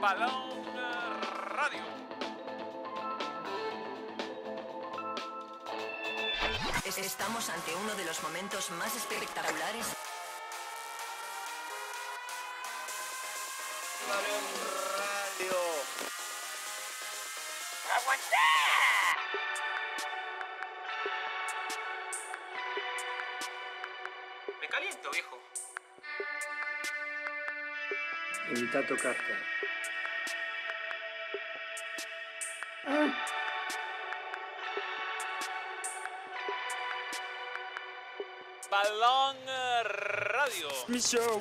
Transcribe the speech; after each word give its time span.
Balón 0.00 0.64
Radio. 1.48 1.82
Estamos 6.96 7.48
ante 7.50 7.74
uno 7.74 7.94
de 7.96 8.04
los 8.04 8.22
momentos 8.22 8.70
más 8.72 8.94
espectaculares. 8.94 9.86
Balón 14.08 14.44
Radio. 14.96 15.58
Me 24.60 24.68
caliento, 24.68 25.10
viejo. 25.10 25.38
Evita 28.50 28.86
tocarte. 28.86 29.34
Balón 29.34 29.77
Radio. 40.48 40.68
Mi 40.88 40.98
show, 40.98 41.38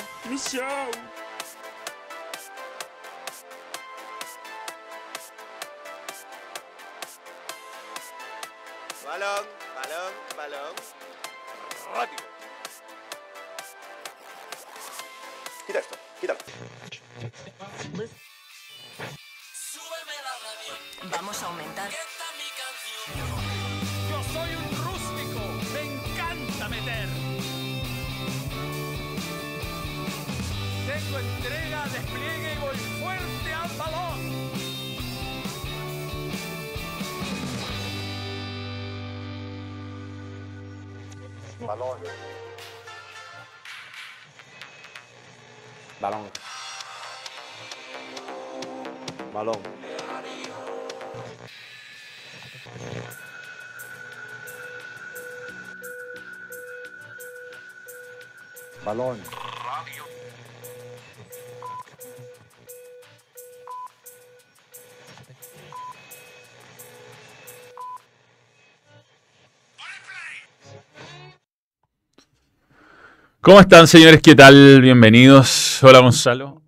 ¿Cómo 73.41 73.59
están, 73.59 73.87
señores? 73.87 74.21
¿Qué 74.21 74.35
tal? 74.35 74.79
Bienvenidos. 74.81 75.83
Hola, 75.83 75.99
Gonzalo. 75.99 76.61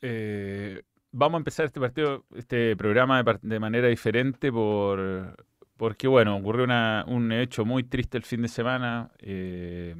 Eh, 0.00 0.82
vamos 1.10 1.34
a 1.34 1.38
empezar 1.38 1.66
este 1.66 1.80
partido, 1.80 2.24
este 2.36 2.76
programa 2.76 3.24
de, 3.42 3.58
manera 3.58 3.88
diferente 3.88 4.52
por, 4.52 5.36
porque, 5.76 6.06
bueno, 6.06 6.36
ocurrió 6.36 6.64
un 7.08 7.32
hecho 7.32 7.64
muy 7.64 7.82
triste 7.82 8.18
el 8.18 8.24
fin 8.24 8.42
de 8.42 8.48
semana. 8.48 9.10
Eh, 9.18 9.96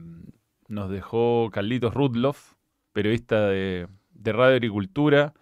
nos 0.68 0.90
dejó 0.90 1.50
Carlitos 1.52 1.94
Rudloff, 1.94 2.54
periodista 2.92 3.48
de, 3.48 3.86
de 4.12 4.32
Radio 4.32 4.54
Agricultura. 4.56 5.32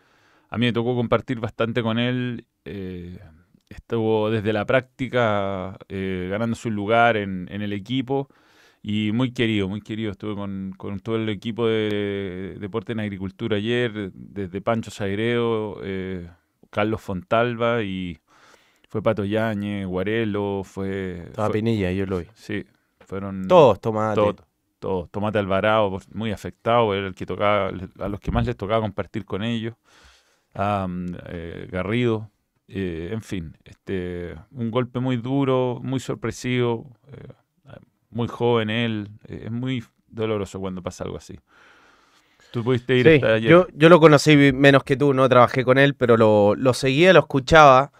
A 0.51 0.59
mí 0.59 0.67
me 0.67 0.73
tocó 0.73 0.95
compartir 0.95 1.41
bastante 1.41 1.83
con 1.83 1.99
él. 1.99 2.47
eh, 2.65 3.19
estuvo 3.69 4.31
desde 4.31 4.53
la 4.53 4.65
práctica 4.67 5.77
eh, 5.89 6.29
ganándose 6.31 6.69
un 6.69 6.75
lugar 6.77 7.17
en, 7.17 7.49
en 7.51 7.63
el 7.63 7.73
equipo. 7.73 8.29
Y 8.83 9.13
muy 9.13 9.33
querido, 9.33 9.67
muy 9.69 9.81
querido. 9.81 10.11
Estuve 10.13 10.35
con, 10.35 10.75
con 10.77 11.01
todo 11.01 11.17
el 11.17 11.29
equipo 11.31 11.67
de 11.67 12.57
Deporte 12.61 12.93
en 12.93 13.01
Agricultura 13.01 13.57
ayer, 13.57 14.13
desde 14.13 14.61
Pancho 14.61 14.91
Sagreo, 14.91 15.79
eh, 15.83 16.29
Carlos 16.71 17.01
Fontalva 17.01 17.83
y 17.83 18.19
fue 18.91 19.03
Pato 19.03 19.25
Yañez, 19.25 19.87
Guarelo, 19.87 20.63
fue... 20.65 21.25
Estaba 21.29 21.49
fue- 21.49 21.59
Pinilla, 21.61 21.91
yo 21.93 22.05
lo 22.07 22.19
vi. 22.19 22.27
sí, 22.35 22.65
fueron... 23.01 23.49
Todos, 23.49 23.81
tomate. 23.81 24.15
todos, 24.21 24.37
todos. 24.85 25.11
Tomate 25.11 25.39
Alvarado, 25.39 25.99
muy 26.13 26.33
afectado, 26.33 26.95
era 26.95 27.07
el 27.09 27.15
que 27.15 27.27
tocaba, 27.27 27.71
a 28.01 28.09
los 28.09 28.21
que 28.21 28.31
más 28.33 28.47
les 28.47 28.57
tocaba 28.57 28.83
compartir 28.83 29.25
con 29.25 29.43
ellos. 29.43 29.75
Eh, 31.29 31.69
Garrido, 31.71 32.31
eh, 32.69 33.11
en 33.13 33.23
fin, 33.23 33.57
este, 33.65 34.35
un 34.53 34.71
golpe 34.71 35.01
muy 35.01 35.17
duro, 35.17 35.81
muy 35.83 36.01
sorpresivo, 36.01 36.97
eh, 37.13 37.29
muy 38.11 38.29
joven 38.29 38.71
él, 38.71 39.11
es 39.29 39.51
muy 39.51 39.85
doloroso 40.09 40.61
cuando 40.61 40.83
pasa 40.83 41.05
algo 41.05 41.17
así. 41.17 41.39
Tú 42.51 42.63
pudiste 42.65 42.97
ir 42.97 43.09
Sí, 43.09 43.09
hasta 43.09 43.35
ayer. 43.35 43.51
yo, 43.51 43.67
yo 43.75 43.89
lo 43.89 44.01
conocí 44.01 44.37
menos 44.53 44.85
que 44.85 44.97
tú, 44.97 45.13
no 45.15 45.29
trabajé 45.29 45.65
con 45.65 45.79
él, 45.79 45.95
pero 45.95 46.17
lo, 46.17 46.55
lo 46.55 46.73
seguía, 46.75 47.13
lo 47.13 47.21
escuchaba. 47.21 47.93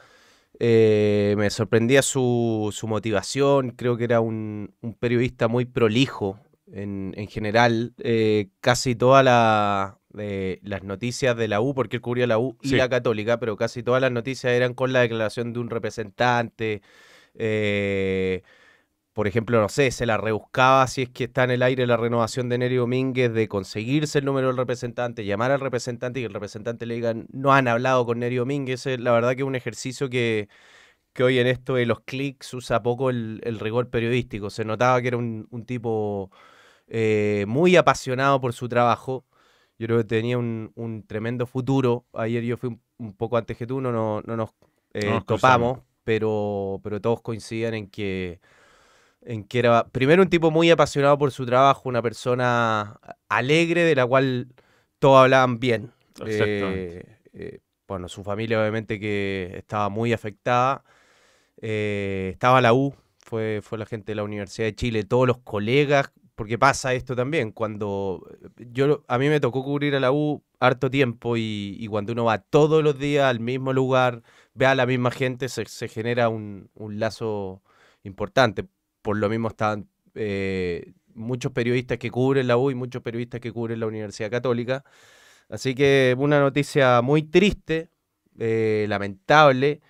eh, 0.61 1.35
me 1.39 1.51
sorprendía 1.51 2.03
su, 2.03 2.71
su 2.73 2.89
motivación. 2.89 3.71
Creo 3.73 3.97
que 3.97 4.05
era 4.05 4.21
un, 4.21 4.75
un 4.83 4.95
periodista 4.95 5.49
muy 5.49 5.65
prolijo 5.67 6.41
en, 6.75 7.13
en 7.17 7.29
general. 7.29 7.95
eh, 7.99 8.49
casi 8.61 8.95
todas 8.97 9.25
la- 9.25 9.99
eh, 10.19 10.61
las 10.63 10.83
noticias 10.85 11.37
de 11.37 11.49
la 11.49 11.61
U, 11.61 11.75
porque 11.75 11.97
él 11.97 12.03
cubría 12.03 12.27
la 12.27 12.39
U 12.39 12.57
y 12.63 12.69
Sí. 12.71 12.77
la 12.77 12.89
Católica, 12.89 13.39
pero 13.41 13.57
casi 13.57 13.83
todas 13.83 14.01
las 14.01 14.13
noticias 14.13 14.53
eran 14.53 14.75
con 14.75 14.93
la 14.93 15.01
declaración 15.01 15.53
de 15.53 15.61
un 15.61 15.71
representante. 15.71 16.83
eh, 17.37 18.43
por 19.13 19.29
ejemplo, 19.29 19.61
no 19.61 19.69
sé, 19.69 19.91
se 19.93 20.07
la 20.07 20.17
rebuscaba 20.17 20.87
si 20.89 21.03
es 21.03 21.09
que 21.09 21.25
está 21.25 21.45
en 21.45 21.53
el 21.53 21.63
aire 21.63 21.87
la 21.87 21.97
renovación 21.97 22.49
de 22.49 22.59
Nery 22.59 22.77
Domínguez, 22.77 23.33
de 23.33 23.47
conseguirse 23.49 24.19
el 24.19 24.25
número 24.25 24.49
del 24.49 24.57
representante, 24.57 25.25
llamar 25.25 25.53
al 25.53 25.61
representante 25.61 26.19
y 26.19 26.23
que 26.25 26.27
el 26.29 26.35
representante 26.35 26.85
le 26.87 26.95
diga, 26.97 27.15
no 27.31 27.53
han 27.55 27.69
hablado 27.69 28.05
con 28.07 28.19
Nery 28.19 28.37
Domínguez. 28.37 28.87
La 28.99 29.13
verdad 29.13 29.35
que 29.37 29.43
es 29.43 29.47
un 29.47 29.55
ejercicio 29.55 30.11
que, 30.11 30.49
que 31.13 31.23
hoy 31.23 31.39
en 31.39 31.47
esto 31.47 31.77
de 31.77 31.87
los 31.87 32.01
clics 32.01 32.53
usa 32.55 32.83
poco 32.83 33.11
el, 33.11 33.41
el 33.45 33.61
rigor 33.61 33.89
periodístico. 33.89 34.51
Se 34.51 34.65
notaba 34.65 35.01
que 35.01 35.09
era 35.09 35.17
un, 35.17 35.47
un 35.51 35.65
tipo 35.65 36.33
eh, 36.89 37.45
muy 37.49 37.77
apasionado 37.77 38.41
por 38.41 38.53
su 38.53 38.69
trabajo. 38.69 39.25
Yo 39.79 39.87
creo 39.87 39.99
que 39.99 40.05
tenía 40.05 40.39
un, 40.39 40.73
un 40.75 41.07
tremendo 41.07 41.47
futuro. 41.47 42.05
Ayer 42.13 42.45
yo 42.45 42.57
fui 42.57 42.69
un, 42.69 42.81
un 42.99 43.13
poco 43.15 43.37
antes 43.37 43.57
que 43.57 43.67
tú, 43.67 43.81
no, 43.81 43.91
no, 43.93 44.23
no 44.25 44.37
nos 44.37 44.51
eh, 44.93 45.11
No 45.11 45.23
topamos, 45.25 45.81
pero, 46.05 46.81
pero 46.83 47.01
todos 47.01 47.21
coincidían 47.21 47.75
en 47.75 47.89
que 47.89 48.41
en 49.27 49.45
que 49.45 49.59
era 49.59 49.87
primero 49.89 50.23
un 50.23 50.29
tipo 50.29 50.51
muy 50.51 50.71
apasionado 50.71 51.17
por 51.17 51.33
su 51.33 51.47
trabajo, 51.47 51.89
una 51.89 52.03
persona 52.03 53.01
alegre 53.29 53.83
de 53.83 53.95
la 53.95 54.07
cual 54.07 54.49
todos 54.99 55.23
hablaban 55.23 55.59
bien. 55.59 55.93
Eh, 56.27 57.05
eh, 57.33 57.61
bueno, 57.89 58.09
su 58.09 58.23
familia 58.23 58.61
obviamente 58.61 59.01
que 59.01 59.55
estaba 59.57 59.89
muy 59.89 60.13
afectada. 60.13 60.85
Eh, 61.61 62.31
estaba 62.33 62.61
la 62.61 62.75
U, 62.75 62.95
fue, 63.19 63.61
fue 63.63 63.79
la 63.79 63.87
gente 63.87 64.13
de 64.13 64.17
la 64.17 64.25
Universidad 64.25 64.67
de 64.67 64.75
Chile, 64.75 65.05
todos 65.05 65.27
los 65.27 65.39
colegas, 65.39 66.13
porque 66.35 66.59
pasa 66.59 66.95
esto 66.95 67.15
también, 67.15 67.53
cuando 67.53 68.27
yo 68.57 69.05
a 69.09 69.19
mí 69.19 69.29
me 69.29 69.41
tocó 69.41 69.63
cubrir 69.63 69.95
a 69.95 70.01
la 70.01 70.13
U 70.13 70.43
harto 70.59 70.91
tiempo 70.91 71.37
y, 71.37 71.87
cuando 71.91 72.13
uno 72.13 72.25
va 72.25 72.39
todos 72.39 72.83
los 72.83 72.99
días 72.99 73.27
al 73.27 73.41
mismo 73.41 73.73
lugar, 73.73 74.23
ve 74.55 74.67
a 74.67 74.75
la 74.75 74.87
misma 74.87 75.11
gente, 75.11 75.49
se, 75.49 75.89
genera 75.89 76.29
un, 76.29 76.71
un 76.75 76.99
lazo 76.99 77.63
importante. 78.03 78.67
Por 79.03 79.19
lo 79.19 79.29
mismo 79.29 79.49
estaban 79.49 79.89
eh, 80.15 80.93
muchos 81.15 81.53
periodistas 81.53 81.99
que 81.99 82.11
cubren 82.11 82.47
la 82.49 82.57
U 82.57 82.71
y 82.71 82.75
muchos 82.75 83.03
periodistas 83.03 83.41
que 83.41 83.53
cubren 83.53 83.81
la 83.81 83.87
Universidad 83.87 84.31
Católica. 84.31 84.85
Así 85.49 85.75
que 85.75 86.15
una 86.19 86.41
noticia 86.41 87.03
muy 87.03 87.23
triste, 87.23 87.91
eh, 88.39 88.87
lamentable. 88.89 89.83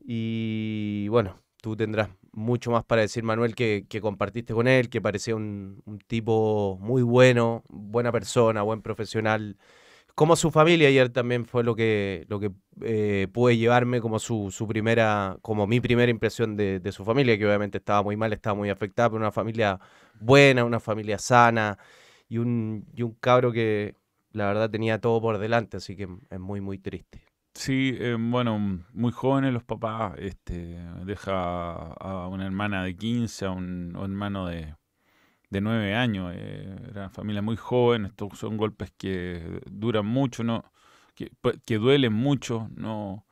Y 0.00 1.08
bueno, 1.08 1.38
tú 1.60 1.76
tendrás 1.76 2.08
mucho 2.32 2.70
más 2.70 2.84
para 2.84 3.02
decir, 3.02 3.22
Manuel, 3.24 3.54
que, 3.54 3.86
que 3.88 4.00
compartiste 4.00 4.54
con 4.54 4.68
él, 4.68 4.88
que 4.88 5.00
parecía 5.00 5.36
un, 5.36 5.82
un 5.86 5.98
tipo 5.98 6.78
muy 6.80 7.02
bueno, 7.02 7.64
buena 7.68 8.12
persona, 8.12 8.62
buen 8.62 8.82
profesional. 8.82 9.56
Como 10.14 10.36
su 10.36 10.50
familia 10.50 10.88
ayer 10.88 11.10
también 11.10 11.46
fue 11.46 11.64
lo 11.64 11.74
que, 11.74 12.26
lo 12.28 12.40
que 12.40 12.52
eh, 12.82 13.28
pude 13.32 13.56
llevarme 13.56 14.00
como 14.00 14.18
su, 14.18 14.50
su 14.50 14.66
primera, 14.68 15.38
como 15.42 15.66
mi 15.66 15.80
primera 15.80 16.10
impresión 16.10 16.56
de, 16.56 16.80
de 16.80 16.92
su 16.92 17.04
familia, 17.04 17.38
que 17.38 17.46
obviamente 17.46 17.78
estaba 17.78 18.02
muy 18.02 18.16
mal, 18.16 18.32
estaba 18.32 18.54
muy 18.56 18.70
afectada, 18.70 19.10
pero 19.10 19.18
una 19.20 19.32
familia 19.32 19.80
buena, 20.20 20.64
una 20.64 20.80
familia 20.80 21.18
sana 21.18 21.78
y 22.28 22.38
un, 22.38 22.86
y 22.94 23.02
un 23.02 23.14
cabro 23.14 23.52
que, 23.52 23.96
la 24.32 24.46
verdad 24.46 24.70
tenía 24.70 25.00
todo 25.00 25.20
por 25.20 25.38
delante, 25.38 25.76
así 25.76 25.96
que 25.96 26.08
es 26.30 26.40
muy, 26.40 26.60
muy 26.60 26.78
triste. 26.78 27.31
Sí, 27.54 27.94
eh, 28.00 28.16
bueno, 28.18 28.58
muy 28.92 29.12
jóvenes 29.12 29.52
los 29.52 29.62
papás. 29.64 30.14
Este, 30.18 30.78
deja 31.04 31.92
a 31.92 32.28
una 32.28 32.46
hermana 32.46 32.82
de 32.82 32.96
15, 32.96 33.44
a 33.46 33.50
un, 33.50 33.92
a 33.94 34.00
un 34.00 34.12
hermano 34.12 34.46
de, 34.46 34.74
de 35.50 35.60
9 35.62 35.94
años. 35.94 36.32
Eh, 36.36 36.76
era 36.90 37.02
una 37.02 37.10
familia 37.10 37.42
muy 37.42 37.56
joven. 37.56 38.06
Estos 38.06 38.38
son 38.38 38.56
golpes 38.58 38.92
que 38.98 39.60
duran 39.70 40.06
mucho, 40.06 40.44
no, 40.44 40.64
que, 41.14 41.32
pu- 41.42 41.60
que 41.66 41.78
duelen 41.78 42.12
mucho. 42.14 42.70
No, 42.76 43.26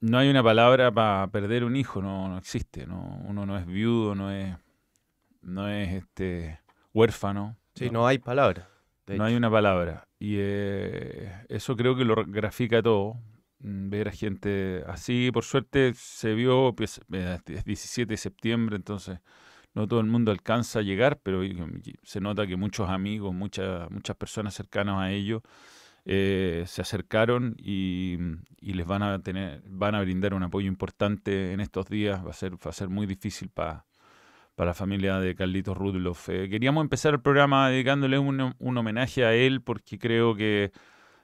no 0.00 0.18
hay 0.18 0.30
una 0.30 0.42
palabra 0.42 0.92
para 0.92 1.28
perder 1.28 1.64
un 1.64 1.76
hijo, 1.76 2.02
no, 2.02 2.28
no 2.28 2.38
existe. 2.38 2.86
No, 2.86 3.20
uno 3.26 3.46
no 3.46 3.58
es 3.58 3.66
viudo, 3.66 4.14
no 4.14 4.30
es, 4.32 4.56
no 5.42 5.68
es 5.68 5.92
este 5.94 6.60
huérfano. 6.94 7.56
Sí, 7.74 7.90
no 7.90 8.06
hay 8.06 8.18
palabra. 8.18 8.68
No 9.06 9.24
hay 9.24 9.34
una 9.36 9.50
palabra. 9.50 10.08
Y 10.18 10.36
eh, 10.38 11.32
eso 11.48 11.76
creo 11.76 11.96
que 11.96 12.04
lo 12.04 12.16
grafica 12.26 12.82
todo. 12.82 13.14
mm, 13.60 13.90
Ver 13.90 14.08
a 14.08 14.12
gente 14.12 14.82
así, 14.86 15.30
por 15.32 15.44
suerte 15.44 15.92
se 15.94 16.34
vio, 16.34 16.74
pues, 16.74 17.00
es 17.46 17.64
17 17.64 18.14
de 18.14 18.16
septiembre, 18.16 18.76
entonces 18.76 19.20
no 19.74 19.88
todo 19.88 20.00
el 20.00 20.06
mundo 20.06 20.30
alcanza 20.32 20.80
a 20.80 20.82
llegar, 20.82 21.20
pero 21.22 21.42
se 22.04 22.20
nota 22.20 22.46
que 22.46 22.56
muchos 22.56 22.88
amigos, 22.90 23.34
muchas, 23.34 23.90
muchas 23.90 24.16
personas 24.16 24.54
cercanas 24.54 24.98
a 24.98 25.10
ellos 25.12 25.42
eh, 26.04 26.64
se 26.66 26.82
acercaron 26.82 27.56
y, 27.58 28.18
y 28.60 28.74
les 28.74 28.86
van 28.86 29.02
a 29.02 29.20
tener, 29.22 29.62
van 29.68 29.94
a 29.94 30.02
brindar 30.02 30.34
un 30.34 30.42
apoyo 30.44 30.68
importante 30.68 31.52
en 31.52 31.60
estos 31.60 31.88
días. 31.88 32.24
Va 32.26 32.30
a 32.30 32.34
ser, 32.34 32.54
va 32.54 32.70
a 32.70 32.72
ser 32.72 32.88
muy 32.88 33.06
difícil 33.06 33.48
para 33.50 33.86
para 34.54 34.70
la 34.70 34.74
familia 34.74 35.18
de 35.18 35.34
Carlitos 35.34 35.76
Rudloff. 35.76 36.28
Eh, 36.28 36.48
queríamos 36.48 36.82
empezar 36.82 37.14
el 37.14 37.20
programa 37.20 37.68
dedicándole 37.70 38.18
un, 38.18 38.54
un 38.58 38.78
homenaje 38.78 39.24
a 39.24 39.34
él 39.34 39.62
porque 39.62 39.98
creo 39.98 40.34
que 40.36 40.72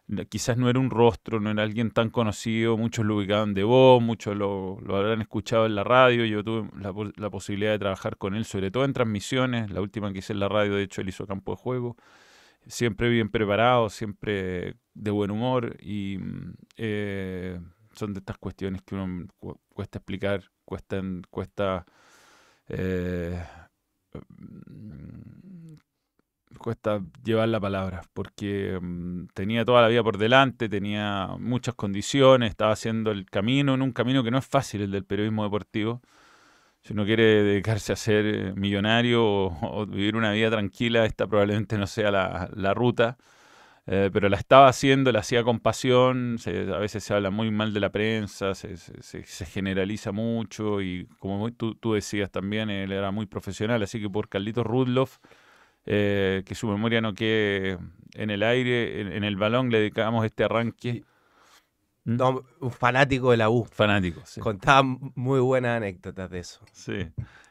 n- 0.08 0.26
quizás 0.26 0.56
no 0.58 0.68
era 0.70 0.78
un 0.80 0.90
rostro, 0.90 1.40
no 1.40 1.50
era 1.50 1.62
alguien 1.62 1.90
tan 1.90 2.10
conocido, 2.10 2.76
muchos 2.76 3.04
lo 3.06 3.16
ubicaban 3.16 3.54
de 3.54 3.64
voz, 3.64 4.02
muchos 4.02 4.36
lo, 4.36 4.78
lo 4.82 4.96
habrán 4.96 5.20
escuchado 5.22 5.66
en 5.66 5.74
la 5.74 5.84
radio, 5.84 6.24
yo 6.24 6.44
tuve 6.44 6.70
la, 6.80 6.92
la 7.16 7.30
posibilidad 7.30 7.72
de 7.72 7.78
trabajar 7.78 8.16
con 8.18 8.34
él, 8.34 8.44
sobre 8.44 8.70
todo 8.70 8.84
en 8.84 8.92
transmisiones, 8.92 9.70
la 9.70 9.80
última 9.80 10.12
que 10.12 10.18
hice 10.20 10.32
en 10.32 10.40
la 10.40 10.48
radio, 10.48 10.74
de 10.76 10.82
hecho, 10.84 11.00
él 11.02 11.08
hizo 11.08 11.26
campo 11.26 11.52
de 11.52 11.56
juego, 11.58 11.96
siempre 12.66 13.08
bien 13.08 13.30
preparado, 13.30 13.88
siempre 13.90 14.76
de 14.94 15.10
buen 15.10 15.30
humor 15.30 15.76
y 15.80 16.18
mm, 16.18 16.54
eh, 16.76 17.60
son 17.92 18.12
de 18.14 18.20
estas 18.20 18.38
cuestiones 18.38 18.82
que 18.82 18.94
uno 18.94 19.26
cu- 19.38 19.60
cuesta 19.74 19.98
explicar, 19.98 20.42
cuesta, 20.64 21.02
cuesta 21.30 21.86
eh, 22.70 23.42
mm, 24.46 25.74
cuesta 26.58 27.02
llevar 27.24 27.48
la 27.48 27.60
palabra, 27.60 28.02
porque 28.12 28.78
mm, 28.80 29.26
tenía 29.34 29.64
toda 29.64 29.82
la 29.82 29.88
vida 29.88 30.02
por 30.02 30.18
delante, 30.18 30.68
tenía 30.68 31.28
muchas 31.38 31.74
condiciones, 31.74 32.50
estaba 32.50 32.72
haciendo 32.72 33.10
el 33.10 33.26
camino 33.26 33.74
en 33.74 33.82
un 33.82 33.92
camino 33.92 34.22
que 34.24 34.30
no 34.30 34.38
es 34.38 34.46
fácil, 34.46 34.82
el 34.82 34.90
del 34.92 35.04
periodismo 35.04 35.44
deportivo. 35.44 36.02
Si 36.82 36.94
uno 36.94 37.04
quiere 37.04 37.44
dedicarse 37.44 37.92
a 37.92 37.96
ser 37.96 38.26
eh, 38.26 38.52
millonario 38.56 39.24
o, 39.24 39.80
o 39.82 39.86
vivir 39.86 40.16
una 40.16 40.32
vida 40.32 40.50
tranquila, 40.50 41.04
esta 41.06 41.26
probablemente 41.26 41.78
no 41.78 41.86
sea 41.86 42.10
la, 42.10 42.50
la 42.54 42.74
ruta. 42.74 43.18
Eh, 43.92 44.08
pero 44.12 44.28
la 44.28 44.36
estaba 44.36 44.68
haciendo, 44.68 45.10
la 45.10 45.18
hacía 45.18 45.42
con 45.42 45.58
pasión, 45.58 46.36
se- 46.38 46.72
a 46.72 46.78
veces 46.78 47.02
se 47.02 47.12
habla 47.12 47.30
muy 47.30 47.50
mal 47.50 47.74
de 47.74 47.80
la 47.80 47.90
prensa, 47.90 48.54
se, 48.54 48.76
se- 48.76 49.46
generaliza 49.46 50.12
mucho 50.12 50.80
y 50.80 51.08
como 51.18 51.38
muy- 51.38 51.50
tú, 51.50 51.74
tú 51.74 51.94
decías 51.94 52.30
también, 52.30 52.70
él 52.70 52.92
era 52.92 53.10
muy 53.10 53.26
profesional, 53.26 53.82
así 53.82 54.00
que 54.00 54.08
por 54.08 54.28
Carlitos 54.28 54.64
Rudloff, 54.64 55.18
eh, 55.86 56.44
que 56.46 56.54
su 56.54 56.68
memoria 56.68 57.00
no 57.00 57.14
quede 57.14 57.78
en 58.14 58.30
el 58.30 58.44
aire, 58.44 59.00
en, 59.00 59.10
en 59.10 59.24
el 59.24 59.34
balón 59.34 59.70
le 59.70 59.78
dedicamos 59.80 60.24
este 60.24 60.44
arranque. 60.44 61.02
¿Mm? 62.04 62.16
No, 62.16 62.44
un 62.60 62.70
fanático 62.70 63.32
de 63.32 63.38
la 63.38 63.50
U. 63.50 63.64
Fanático, 63.64 64.22
sí. 64.24 64.40
Contaba 64.40 64.84
muy 64.84 65.40
buenas 65.40 65.78
anécdotas 65.78 66.30
de 66.30 66.38
eso. 66.38 66.60
Sí. 66.70 67.08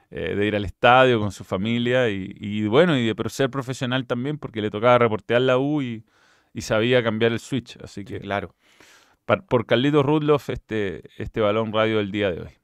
Eh, 0.09 0.35
de 0.35 0.45
ir 0.47 0.55
al 0.55 0.63
estadio 0.63 1.19
con 1.19 1.33
su 1.33 1.43
familia 1.43 2.09
y, 2.09 2.33
y 2.39 2.65
bueno, 2.67 2.97
y 2.97 3.05
de 3.07 3.13
pero 3.13 3.29
ser 3.29 3.49
profesional 3.49 4.07
también 4.07 4.37
porque 4.37 4.61
le 4.61 4.71
tocaba 4.71 4.97
reportear 4.99 5.41
la 5.41 5.57
U 5.57 5.81
y, 5.81 6.05
y 6.53 6.61
sabía 6.61 7.03
cambiar 7.03 7.31
el 7.31 7.39
switch. 7.39 7.77
Así 7.83 8.05
que 8.05 8.19
Sí, 8.19 8.19
claro. 8.19 8.55
por 9.47 9.65
Carlitos 9.65 10.05
Rudloff 10.05 10.49
este, 10.49 11.03
este 11.21 11.41
balón 11.41 11.73
radio 11.73 11.97
del 11.97 12.11
día 12.11 12.31
de 12.31 12.41
hoy. 12.41 12.58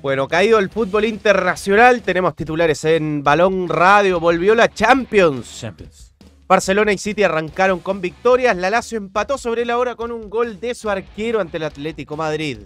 Bueno, 0.00 0.28
caído 0.28 0.60
el 0.60 0.70
fútbol 0.70 1.06
internacional, 1.06 2.02
tenemos 2.02 2.36
titulares 2.36 2.84
en 2.84 3.24
Balón 3.24 3.68
Radio, 3.68 4.20
volvió 4.20 4.54
la 4.54 4.72
Champions. 4.72 5.58
Champions. 5.60 6.14
Barcelona 6.46 6.92
y 6.92 6.98
City 6.98 7.24
arrancaron 7.24 7.80
con 7.80 8.00
victorias, 8.00 8.56
la 8.56 8.70
Lazio 8.70 8.96
empató 8.96 9.36
sobre 9.38 9.64
la 9.64 9.76
hora 9.76 9.96
con 9.96 10.12
un 10.12 10.30
gol 10.30 10.60
de 10.60 10.76
su 10.76 10.88
arquero 10.88 11.40
ante 11.40 11.56
el 11.56 11.64
Atlético 11.64 12.16
Madrid. 12.16 12.58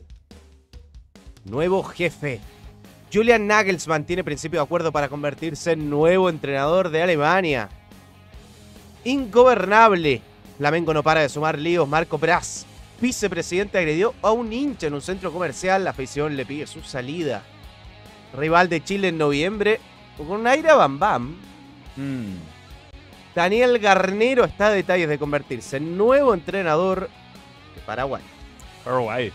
Nuevo 1.47 1.83
jefe. 1.83 2.39
Julian 3.11 3.47
Nagelsmann 3.47 4.05
tiene 4.05 4.25
principio 4.25 4.61
de 4.61 4.65
acuerdo 4.65 4.93
para 4.93 5.09
convertirse 5.09 5.73
en 5.73 5.89
nuevo 5.89 6.29
entrenador 6.29 6.91
de 6.91 7.03
Alemania. 7.03 7.71
Ingobernable. 9.05 10.21
Flamengo 10.59 10.93
no 10.93 11.03
para 11.03 11.23
de 11.23 11.31
sumar 11.31 11.59
líos. 11.59 11.89
Marco 11.89 12.19
Pras, 12.19 12.67
vicepresidente, 13.03 13.77
agredió 13.77 14.15
a 14.23 14.31
un 14.31 14.51
hincha 14.53 14.87
en 14.87 14.95
un 14.95 15.03
centro 15.03 15.33
comercial. 15.33 15.85
La 15.85 15.91
afición 15.91 16.37
le 16.37 16.47
pide 16.47 16.67
su 16.67 16.83
salida. 16.83 17.43
Rival 18.35 18.71
de 18.71 18.83
Chile 18.83 19.09
en 19.09 19.19
noviembre. 19.19 19.81
Con 20.17 20.31
un 20.31 20.47
aire 20.47 20.71
a 20.71 20.77
bam 20.77 20.99
bam. 20.99 21.37
Mm. 21.97 22.37
Daniel 23.35 23.79
Garnero 23.79 24.45
está 24.45 24.69
a 24.69 24.71
detalles 24.71 25.09
de 25.09 25.19
convertirse 25.19 25.79
en 25.79 25.99
nuevo 25.99 26.33
entrenador 26.33 27.11
de 27.75 27.81
Paraguay. 27.85 28.23
Paraguay. 28.85 29.33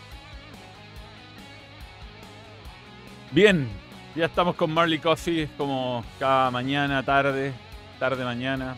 Bien, 3.31 3.67
ya 4.15 4.25
estamos 4.25 4.55
con 4.55 4.71
Marley 4.71 4.99
Coffee 4.99 5.49
como 5.57 6.05
cada 6.19 6.49
mañana, 6.51 7.03
tarde, 7.03 7.53
tarde, 7.99 8.23
mañana, 8.23 8.75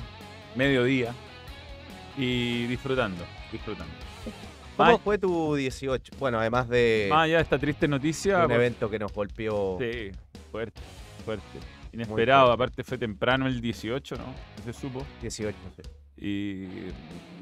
mediodía 0.55 1.13
y 2.17 2.65
disfrutando, 2.65 3.24
disfrutando. 3.51 4.09
¿Cómo 4.88 5.00
fue 5.00 5.17
tu 5.17 5.55
18? 5.55 6.13
Bueno, 6.19 6.39
además 6.39 6.67
de 6.69 7.07
más 7.09 7.25
allá 7.25 7.38
de 7.38 7.41
esta 7.43 7.57
triste 7.59 7.88
noticia, 7.88 8.45
un 8.45 8.51
evento 8.51 8.89
que 8.89 9.00
nos 9.00 9.12
golpeó. 9.13 9.77
sí, 9.79 10.12
fuerte, 10.51 10.81
fuerte, 11.25 11.43
inesperado. 11.93 12.48
fuerte. 12.48 12.63
Aparte 12.63 12.83
fue 12.83 12.98
temprano 12.98 13.48
el 13.48 13.59
18, 13.62 14.15
¿no? 14.17 14.24
Se 14.63 14.74
supo. 14.74 15.05
18, 15.21 15.55
sí. 15.75 15.81
Y 16.21 16.67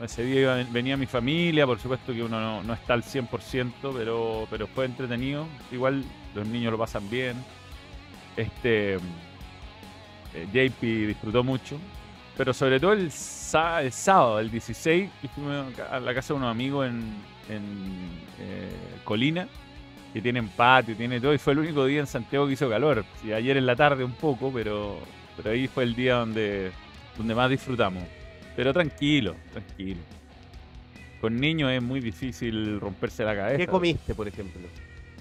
ese 0.03 0.24
día 0.24 0.41
iba- 0.41 0.63
venía 0.72 0.96
mi 0.98 1.08
familia, 1.08 1.65
por 1.65 1.79
supuesto 1.79 2.13
que 2.13 2.22
uno 2.22 2.39
no, 2.39 2.62
no 2.63 2.74
está 2.74 2.94
al 2.94 3.01
100%, 3.03 3.91
pero, 3.96 4.46
pero 4.51 4.67
fue 4.67 4.86
entretenido. 4.86 5.48
Igual 5.72 6.03
los 6.36 6.48
niños 6.48 6.72
lo 6.72 6.77
pasan 6.77 7.10
bien. 7.10 7.36
Este 8.36 8.96
eh, 8.96 10.48
JP 10.53 11.08
disfrutó 11.08 11.44
mucho. 11.44 11.79
Pero 12.38 12.53
sobre 12.53 12.79
todo 12.79 12.94
el, 12.94 13.06
el 13.06 13.12
sábado, 13.91 14.39
el 14.39 14.51
16, 14.51 15.10
que 15.22 15.27
fuimos 15.27 15.79
a 15.79 16.00
la 16.00 16.13
casa 16.13 16.34
de 16.34 16.38
unos 16.38 16.51
amigos 16.51 16.88
en, 16.88 17.01
en, 17.50 17.63
eh, 18.39 18.70
Colina, 19.03 19.48
que 20.13 20.22
tienen 20.22 20.48
patio, 20.50 20.96
tiene 20.96 21.20
todo, 21.20 21.34
y 21.34 21.39
fue 21.39 21.53
el 21.53 21.60
único 21.60 21.86
día 21.86 22.00
en 22.00 22.08
Santiago 22.08 22.46
que 22.46 22.53
hizo 22.53 22.70
calor. 22.70 23.03
Sí, 23.22 23.34
ayer 23.34 23.58
en 23.58 23.65
la 23.65 23.75
tarde 23.75 24.03
un 24.03 24.13
poco, 24.13 24.51
pero, 24.53 25.00
pero 25.36 25.50
ahí 25.50 25.67
fue 25.67 25.84
el 25.84 25.96
día 25.96 26.15
donde, 26.15 26.72
donde 27.17 27.34
más 27.34 27.50
disfrutamos. 27.50 28.03
Pero 28.56 28.72
tranquilo, 28.72 29.36
tranquilo. 29.51 30.00
Con 31.20 31.38
niños 31.38 31.72
es 31.72 31.82
muy 31.82 32.00
difícil 32.00 32.79
romperse 32.79 33.24
la 33.24 33.36
cabeza. 33.36 33.58
¿Qué 33.58 33.67
comiste, 33.67 34.13
por 34.13 34.27
ejemplo? 34.27 34.62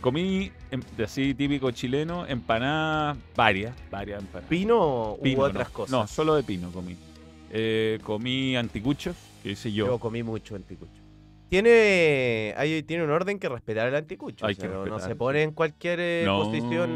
Comí, 0.00 0.52
em- 0.70 0.82
de 0.96 1.04
así 1.04 1.34
típico 1.34 1.70
chileno, 1.70 2.26
empanadas, 2.26 3.16
varias, 3.34 3.74
varias 3.90 4.20
empanadas. 4.20 4.48
¿Pino 4.48 5.14
u 5.14 5.20
Pino, 5.22 5.42
otras 5.42 5.68
no. 5.68 5.72
cosas? 5.74 5.90
No, 5.90 6.06
solo 6.06 6.34
de 6.36 6.42
pino 6.42 6.70
comí. 6.70 6.96
Eh, 7.50 7.98
comí 8.02 8.56
anticuchos, 8.56 9.16
que 9.42 9.52
hice 9.52 9.72
yo. 9.72 9.86
Yo 9.86 9.98
comí 9.98 10.22
mucho 10.22 10.54
anticucho. 10.54 10.92
Tiene, 11.48 12.52
hay, 12.56 12.82
tiene 12.82 13.04
un 13.04 13.10
orden 13.10 13.38
que 13.38 13.48
respetar 13.48 13.86
el 13.88 13.94
anticucho. 13.94 14.44
Hay 14.46 14.54
o 14.54 14.56
sea, 14.56 14.68
que 14.68 14.90
no- 14.90 14.98
se 14.98 15.14
pone 15.14 15.42
en 15.42 15.52
cualquier 15.52 15.98
eh, 16.00 16.22
No. 16.26 16.42
posición 16.42 16.90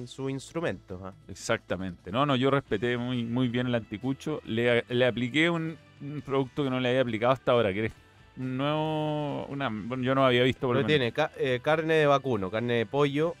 en 0.00 0.06
su 0.06 0.30
instrumento. 0.30 1.00
¿ah? 1.04 1.12
Exactamente. 1.28 2.10
No, 2.12 2.24
no, 2.24 2.36
yo 2.36 2.50
respeté 2.50 2.96
muy, 2.96 3.24
muy 3.24 3.48
bien 3.48 3.66
el 3.66 3.74
anticucho. 3.74 4.40
Le, 4.46 4.84
le 4.88 5.04
apliqué 5.06 5.50
un, 5.50 5.76
un 6.00 6.22
producto 6.24 6.62
que 6.64 6.70
no 6.70 6.78
le 6.80 6.88
había 6.90 7.02
aplicado 7.02 7.32
hasta 7.32 7.52
ahora, 7.52 7.72
que 7.72 7.86
es 7.86 7.92
nuevo. 8.36 9.46
Una, 9.46 9.68
bueno, 9.70 10.02
yo 10.02 10.14
no 10.14 10.24
había 10.24 10.42
visto 10.42 10.66
por 10.66 10.76
lo 10.76 10.80
Pero 10.80 10.86
tiene 10.88 11.12
ca- 11.12 11.32
eh, 11.36 11.60
carne 11.62 11.94
de 11.94 12.06
vacuno, 12.06 12.50
carne 12.50 12.74
de 12.74 12.86
pollo, 12.86 13.34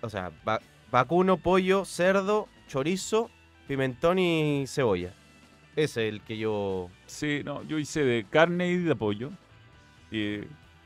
o 0.00 0.08
sea, 0.08 0.30
va- 0.46 0.60
vacuno, 0.90 1.36
pollo, 1.36 1.84
cerdo, 1.84 2.48
chorizo, 2.66 3.30
pimentón 3.66 4.18
y 4.18 4.64
cebolla. 4.66 5.12
Ese 5.76 6.08
es 6.08 6.14
el 6.14 6.20
que 6.22 6.38
yo... 6.38 6.90
Sí, 7.06 7.42
no, 7.44 7.62
yo 7.64 7.78
hice 7.78 8.04
de 8.04 8.24
carne 8.28 8.68
y 8.68 8.76
de 8.78 8.96
pollo. 8.96 9.30
Y 10.10 10.40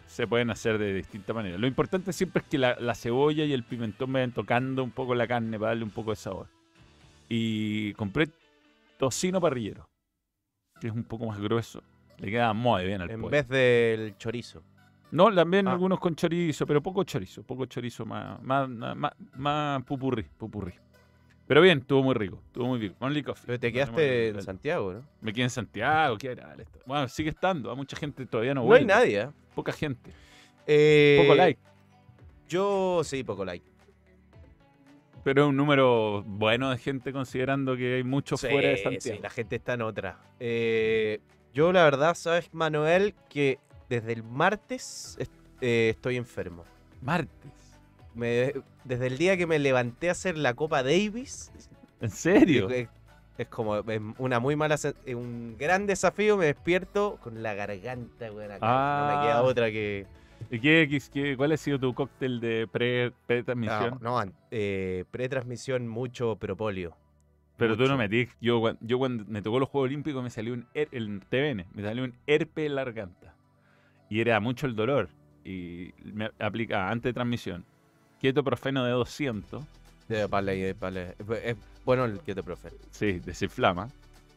se 0.06 0.26
pueden 0.26 0.50
hacer 0.50 0.76
de 0.76 0.92
distintas 0.92 1.34
maneras. 1.34 1.58
Lo 1.58 1.66
importante 1.66 2.12
siempre 2.12 2.42
es 2.42 2.48
que 2.48 2.58
la, 2.58 2.76
la 2.78 2.94
cebolla 2.94 3.44
y 3.44 3.52
el 3.54 3.62
pimentón 3.64 4.12
vayan 4.12 4.32
tocando 4.32 4.84
un 4.84 4.90
poco 4.90 5.14
la 5.14 5.26
carne 5.26 5.58
para 5.58 5.70
darle 5.70 5.84
un 5.84 5.90
poco 5.90 6.10
de 6.10 6.16
sabor. 6.16 6.48
Y 7.30 7.94
compré 7.94 8.28
tocino 8.98 9.40
parrillero, 9.40 9.88
que 10.80 10.88
es 10.88 10.92
un 10.92 11.04
poco 11.04 11.24
más 11.26 11.40
grueso. 11.40 11.82
Le 12.22 12.30
queda 12.30 12.52
muy 12.52 12.84
bien 12.86 13.02
al 13.02 13.10
En 13.10 13.20
pollo. 13.20 13.30
vez 13.30 13.48
del 13.48 14.16
chorizo. 14.16 14.62
No, 15.10 15.34
también 15.34 15.68
Ah. 15.68 15.72
algunos 15.72 15.98
con 16.00 16.14
chorizo, 16.16 16.66
pero 16.66 16.80
poco 16.82 17.04
chorizo, 17.04 17.42
poco 17.42 17.66
chorizo, 17.66 18.06
más, 18.06 18.40
más, 18.42 18.68
más, 18.68 19.12
más 19.36 19.82
pupurrí, 19.84 20.22
pupurrí. 20.38 20.72
Pero 21.46 21.60
bien, 21.60 21.80
estuvo 21.80 22.02
muy 22.02 22.14
rico, 22.14 22.40
estuvo 22.46 22.66
muy 22.68 22.78
bien. 22.78 22.94
Only 23.00 23.22
coffee. 23.22 23.44
Pero 23.46 23.58
te 23.60 23.68
No 23.68 23.74
quedaste 23.74 24.28
en 24.28 24.42
Santiago, 24.42 24.92
¿no? 24.94 25.02
Me 25.20 25.32
quedé 25.34 25.44
en 25.44 25.50
Santiago, 25.50 26.16
qué 26.16 26.32
esto. 26.32 26.78
Bueno, 26.86 27.08
sigue 27.08 27.28
estando, 27.30 27.70
a 27.70 27.74
mucha 27.74 27.96
gente 27.96 28.24
todavía 28.24 28.54
no 28.54 28.60
No, 28.62 28.66
vuelve. 28.68 28.80
hay 28.92 29.00
nadie, 29.00 29.20
¿eh? 29.22 29.28
Poca 29.54 29.72
gente, 29.72 30.10
Eh, 30.66 31.18
poco 31.22 31.34
like, 31.34 31.60
Yo 32.48 33.02
sí, 33.04 33.24
poco 33.24 33.44
like. 33.44 33.66
pero 35.24 35.42
es 35.42 35.48
un 35.48 35.56
número 35.56 36.22
bueno 36.24 36.70
de 36.70 36.78
gente 36.78 37.12
considerando 37.12 37.76
que 37.76 37.96
hay 37.96 38.04
muchos 38.04 38.40
Sí, 38.40 38.48
fuera 38.48 38.68
de 38.68 38.76
sí, 38.76 38.82
Santiago. 38.84 39.20
la 39.22 39.30
gente 39.30 39.56
está 39.56 39.74
en 39.74 39.82
otra. 39.82 40.18
Eh, 40.40 41.20
yo 41.52 41.72
la 41.72 41.84
verdad, 41.84 42.14
sabes, 42.14 42.48
Manuel, 42.52 43.14
que 43.28 43.58
desde 43.88 44.12
el 44.12 44.22
martes 44.22 45.16
est- 45.18 45.32
eh, 45.60 45.90
estoy 45.90 46.16
enfermo. 46.16 46.64
Martes. 47.00 47.50
Me- 48.14 48.52
desde 48.84 49.06
el 49.06 49.18
día 49.18 49.36
que 49.36 49.46
me 49.46 49.58
levanté 49.58 50.08
a 50.08 50.12
hacer 50.12 50.36
la 50.36 50.54
Copa 50.54 50.82
Davis, 50.82 51.50
¿En 52.00 52.10
serio? 52.10 52.68
es, 52.70 52.88
es 53.38 53.46
como 53.48 53.76
es 53.78 54.00
una 54.18 54.38
muy 54.40 54.56
mala, 54.56 54.76
un 55.14 55.56
gran 55.58 55.86
desafío. 55.86 56.36
Me 56.36 56.46
despierto 56.46 57.18
con 57.22 57.42
la 57.42 57.54
garganta, 57.54 58.30
weón, 58.32 58.52
acá. 58.52 58.66
No 58.66 59.06
me 59.16 59.22
queda 59.26 59.38
Ah. 59.38 59.42
otra 59.42 59.70
que. 59.70 60.06
¿Y 60.50 60.58
qué, 60.58 61.00
qué- 61.12 61.36
cuál 61.36 61.52
ha 61.52 61.56
sido 61.56 61.78
tu 61.78 61.94
cóctel 61.94 62.40
de 62.40 62.66
pre- 62.70 63.12
pre-transmisión? 63.26 63.98
No, 64.00 64.24
no, 64.24 64.32
eh, 64.50 65.04
pretransmisión 65.10 65.86
mucho 65.86 66.36
propolio. 66.36 66.96
Pero 67.56 67.76
tú 67.76 67.82
no 67.84 67.90
mucho. 67.90 67.98
metí. 67.98 68.28
Yo, 68.40 68.76
yo 68.80 68.98
cuando 68.98 69.24
me 69.28 69.42
tocó 69.42 69.60
los 69.60 69.68
Juegos 69.68 69.88
Olímpicos 69.88 70.22
me 70.22 70.30
salió 70.30 70.54
un 70.54 70.66
her- 70.74 70.88
el 70.92 71.20
TVN, 71.28 71.66
me 71.74 71.82
salió 71.82 72.04
un 72.04 72.14
herpe 72.26 72.66
en 72.66 72.74
la 72.74 72.84
garganta. 72.84 73.34
Y 74.08 74.20
era 74.20 74.40
mucho 74.40 74.66
el 74.66 74.74
dolor. 74.74 75.08
Y 75.44 75.92
me 76.04 76.30
aplicaba 76.38 76.90
antes 76.90 77.10
de 77.10 77.12
transmisión. 77.14 77.64
Ketoprofeno 78.20 78.84
de 78.84 78.92
200. 78.92 79.64
Eh, 80.08 80.26
vale, 80.28 80.70
eh, 80.70 80.74
vale. 80.78 81.14
Es 81.44 81.56
bueno 81.84 82.04
el 82.04 82.20
que 82.20 82.34
te 82.34 82.42
profe. 82.42 82.70
Sí, 82.90 83.20
desinflama. 83.20 83.88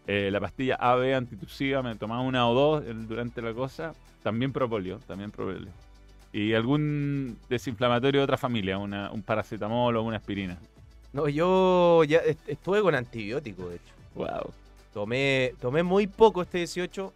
Eh, 0.07 0.29
la 0.31 0.39
pastilla 0.39 0.75
AB 0.79 1.13
antitusiva 1.15 1.81
me 1.83 1.95
tomaba 1.95 2.21
una 2.21 2.47
o 2.47 2.53
dos 2.53 2.83
durante 3.07 3.41
la 3.41 3.53
cosa. 3.53 3.93
También 4.23 4.51
propóleo, 4.51 4.99
también 5.07 5.31
propóleo. 5.31 5.71
Y 6.31 6.53
algún 6.53 7.37
desinflamatorio 7.49 8.21
de 8.21 8.23
otra 8.25 8.37
familia, 8.37 8.77
una, 8.77 9.11
un 9.11 9.21
paracetamol 9.23 9.95
o 9.95 10.03
una 10.03 10.17
aspirina. 10.17 10.57
No, 11.15 11.29
yo 11.29 12.03
ya 12.03 12.17
est- 12.19 12.49
estuve 12.49 12.81
con 12.81 12.93
antibiótico, 12.93 13.69
de 13.69 13.77
hecho. 13.77 13.93
Wow. 14.15 14.51
Tomé, 14.93 15.53
tomé 15.61 15.81
muy 15.81 16.07
poco 16.07 16.41
este 16.41 16.57
18 16.59 17.13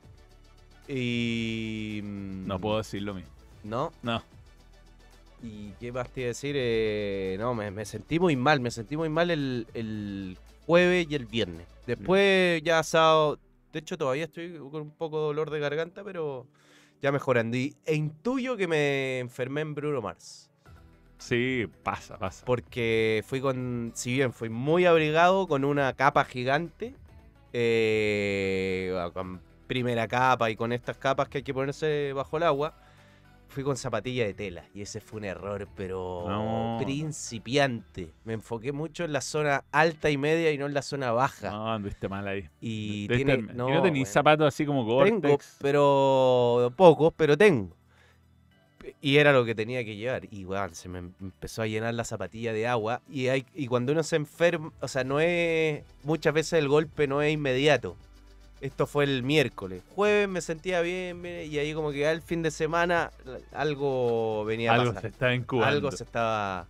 y... 0.88 2.00
mm, 2.04 2.48
No 2.48 2.60
puedo 2.60 2.78
decir 2.78 3.02
lo 3.04 3.14
mismo. 3.14 3.30
¿No? 3.64 3.92
No. 4.02 4.24
¿Y 5.44 5.72
qué 5.80 5.92
más 5.92 6.10
te 6.10 6.22
iba 6.22 6.28
a 6.28 6.30
decir? 6.30 6.56
Eh, 6.58 7.36
no, 7.40 7.54
me, 7.54 7.72
me 7.72 7.86
sentí 7.86 8.20
muy 8.20 8.36
mal, 8.36 8.60
me 8.60 8.72
sentí 8.72 8.96
muy 8.98 9.10
mal 9.10 9.32
el, 9.32 9.68
el 9.74 10.38
jueves 10.66 11.08
y 11.10 11.16
el 11.16 11.26
viernes. 11.26 11.66
Después 11.86 12.62
ya 12.64 12.84
sábado, 12.84 13.38
de 13.74 13.80
hecho 13.80 13.98
todavía 13.98 14.26
estoy 14.26 14.58
con 14.72 14.82
un 14.82 14.92
poco 14.92 15.18
de 15.20 15.24
dolor 15.28 15.50
de 15.50 15.60
garganta, 15.60 16.04
pero 16.04 16.46
ya 17.02 17.12
mejorando. 17.12 17.56
Y, 17.58 17.76
e 17.86 17.96
intuyo 17.96 18.56
que 18.58 18.68
me 18.68 19.20
enfermé 19.20 19.62
en 19.62 19.76
Bruno 19.76 20.02
Mars. 20.02 20.49
Sí, 21.20 21.68
pasa, 21.84 22.18
pasa. 22.18 22.44
Porque 22.46 23.24
fui 23.28 23.40
con, 23.42 23.92
si 23.94 24.14
bien 24.14 24.34
fui 24.34 24.50
muy 24.50 24.86
abrigado 24.86 25.48
con 25.48 25.64
una 25.66 25.94
capa 25.94 26.26
gigante, 26.26 26.96
eh, 27.54 28.92
con 29.14 29.42
primera 29.68 30.08
capa 30.08 30.50
y 30.50 30.56
con 30.56 30.72
estas 30.74 30.98
capas 30.98 31.28
que 31.30 31.40
hay 31.40 31.44
que 31.44 31.54
ponerse 31.54 32.14
bajo 32.14 32.38
el 32.38 32.44
agua, 32.44 32.74
fui 33.50 33.64
con 33.64 33.76
zapatilla 33.78 34.26
de 34.26 34.34
tela. 34.34 34.64
Y 34.74 34.82
ese 34.82 35.00
fue 35.02 35.18
un 35.20 35.26
error, 35.26 35.68
pero 35.76 36.24
No. 36.28 36.78
principiante. 36.84 38.14
Me 38.24 38.34
enfoqué 38.34 38.72
mucho 38.72 39.04
en 39.04 39.12
la 39.14 39.22
zona 39.22 39.64
alta 39.72 40.10
y 40.10 40.18
media 40.18 40.52
y 40.52 40.58
no 40.58 40.66
en 40.68 40.74
la 40.74 40.82
zona 40.82 41.12
baja. 41.12 41.50
No, 41.52 41.72
anduviste 41.74 42.08
mal 42.08 42.28
ahí. 42.28 42.48
Y 42.62 43.08
tiene, 43.08 43.34
haber- 43.34 43.56
no, 43.56 43.70
¿Y 43.70 43.74
no 43.74 43.82
tenéis 43.82 44.04
bueno. 44.08 44.14
zapatos 44.14 44.48
así 44.48 44.66
como 44.66 44.82
Tengo, 44.84 44.96
Gore-Tex? 45.22 45.58
pero 45.62 46.72
pocos, 46.76 47.14
pero 47.16 47.38
tengo. 47.38 47.76
Y 49.02 49.18
era 49.18 49.34
lo 49.34 49.46
que 49.46 49.56
tenía 49.56 49.84
que 49.84 49.96
llevar. 49.96 50.28
Y 50.32 50.46
weón, 50.46 50.76
se 50.76 50.90
me 50.90 51.00
em- 51.00 51.14
empezó 51.22 51.62
a 51.62 51.68
llenar 51.68 51.94
la 51.94 52.04
zapatilla 52.04 52.54
de 52.54 52.68
agua. 52.68 53.02
Y, 53.10 53.28
hay, 53.28 53.46
y 53.56 53.68
cuando 53.68 53.92
uno 53.92 54.04
se 54.04 54.16
enferma, 54.16 54.72
o 54.82 54.88
sea, 54.88 55.04
no 55.04 55.20
es. 55.20 55.84
Muchas 56.04 56.34
veces 56.34 56.54
el 56.54 56.68
golpe 56.68 57.08
no 57.08 57.22
es 57.22 57.34
inmediato. 57.34 57.96
Esto 58.62 58.88
fue 58.88 59.06
el 59.06 59.24
miércoles. 59.24 59.82
Jueves 59.96 60.28
me 60.28 60.42
sentía 60.42 60.82
bien, 60.82 61.22
mire, 61.22 61.46
y 61.46 61.58
ahí 61.60 61.74
como 61.74 61.92
que 61.92 62.06
al 62.06 62.22
fin 62.22 62.42
de 62.44 62.52
semana 62.52 63.10
algo 63.54 64.44
venía 64.46 64.72
a 64.72 64.76
Algo 64.76 64.88
pasar. 64.94 65.02
se 65.04 65.08
está 65.08 65.34
incubando. 65.34 65.68
Algo 65.76 65.92
se 65.92 66.04
estaba. 66.04 66.68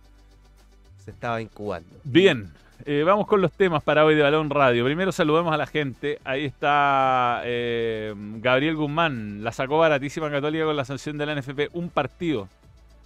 Se 1.04 1.10
estaba 1.10 1.42
incubando. 1.42 1.88
Bien, 2.04 2.52
eh, 2.86 3.02
vamos 3.04 3.26
con 3.26 3.40
los 3.40 3.52
temas 3.52 3.82
para 3.82 4.04
hoy 4.04 4.14
de 4.14 4.22
Balón 4.22 4.50
Radio. 4.50 4.84
Primero 4.84 5.12
saludemos 5.12 5.52
a 5.52 5.56
la 5.56 5.66
gente. 5.66 6.18
Ahí 6.24 6.44
está 6.44 7.42
eh, 7.44 8.14
Gabriel 8.16 8.76
Guzmán. 8.76 9.44
La 9.44 9.52
sacó 9.52 9.78
baratísima 9.78 10.30
Católica 10.30 10.64
con 10.64 10.76
la 10.76 10.84
sanción 10.84 11.18
de 11.18 11.26
la 11.26 11.34
NFP. 11.34 11.70
Un 11.72 11.90
partido. 11.90 12.48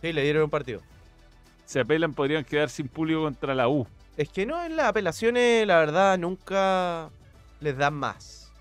Sí, 0.00 0.12
le 0.12 0.23
dieron 0.23 0.45
un 0.45 0.50
partido. 0.50 0.81
Se 1.64 1.81
apelan, 1.81 2.14
podrían 2.14 2.45
quedar 2.45 2.69
sin 2.71 2.88
público 2.88 3.23
contra 3.23 3.54
la 3.54 3.69
U. 3.69 3.87
Es 4.16 4.28
que 4.28 4.47
no, 4.47 4.64
en 4.64 4.76
las 4.76 4.87
apelaciones, 4.87 5.66
la 5.66 5.78
verdad, 5.78 6.19
nunca 6.19 7.11
les 7.61 7.76
dan 7.76 7.95
más. 7.95 8.52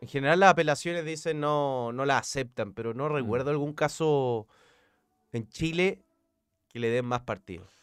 En 0.00 0.08
general, 0.08 0.40
las 0.40 0.50
apelaciones 0.50 1.04
dicen 1.04 1.40
no, 1.40 1.90
no 1.92 2.04
las 2.04 2.20
aceptan, 2.20 2.74
pero 2.74 2.94
no 2.94 3.08
recuerdo 3.08 3.50
algún 3.50 3.72
caso 3.72 4.46
en 5.32 5.48
Chile 5.48 6.02
que 6.68 6.78
le 6.78 6.90
den 6.90 7.06
más 7.06 7.22
partidos. 7.22 7.73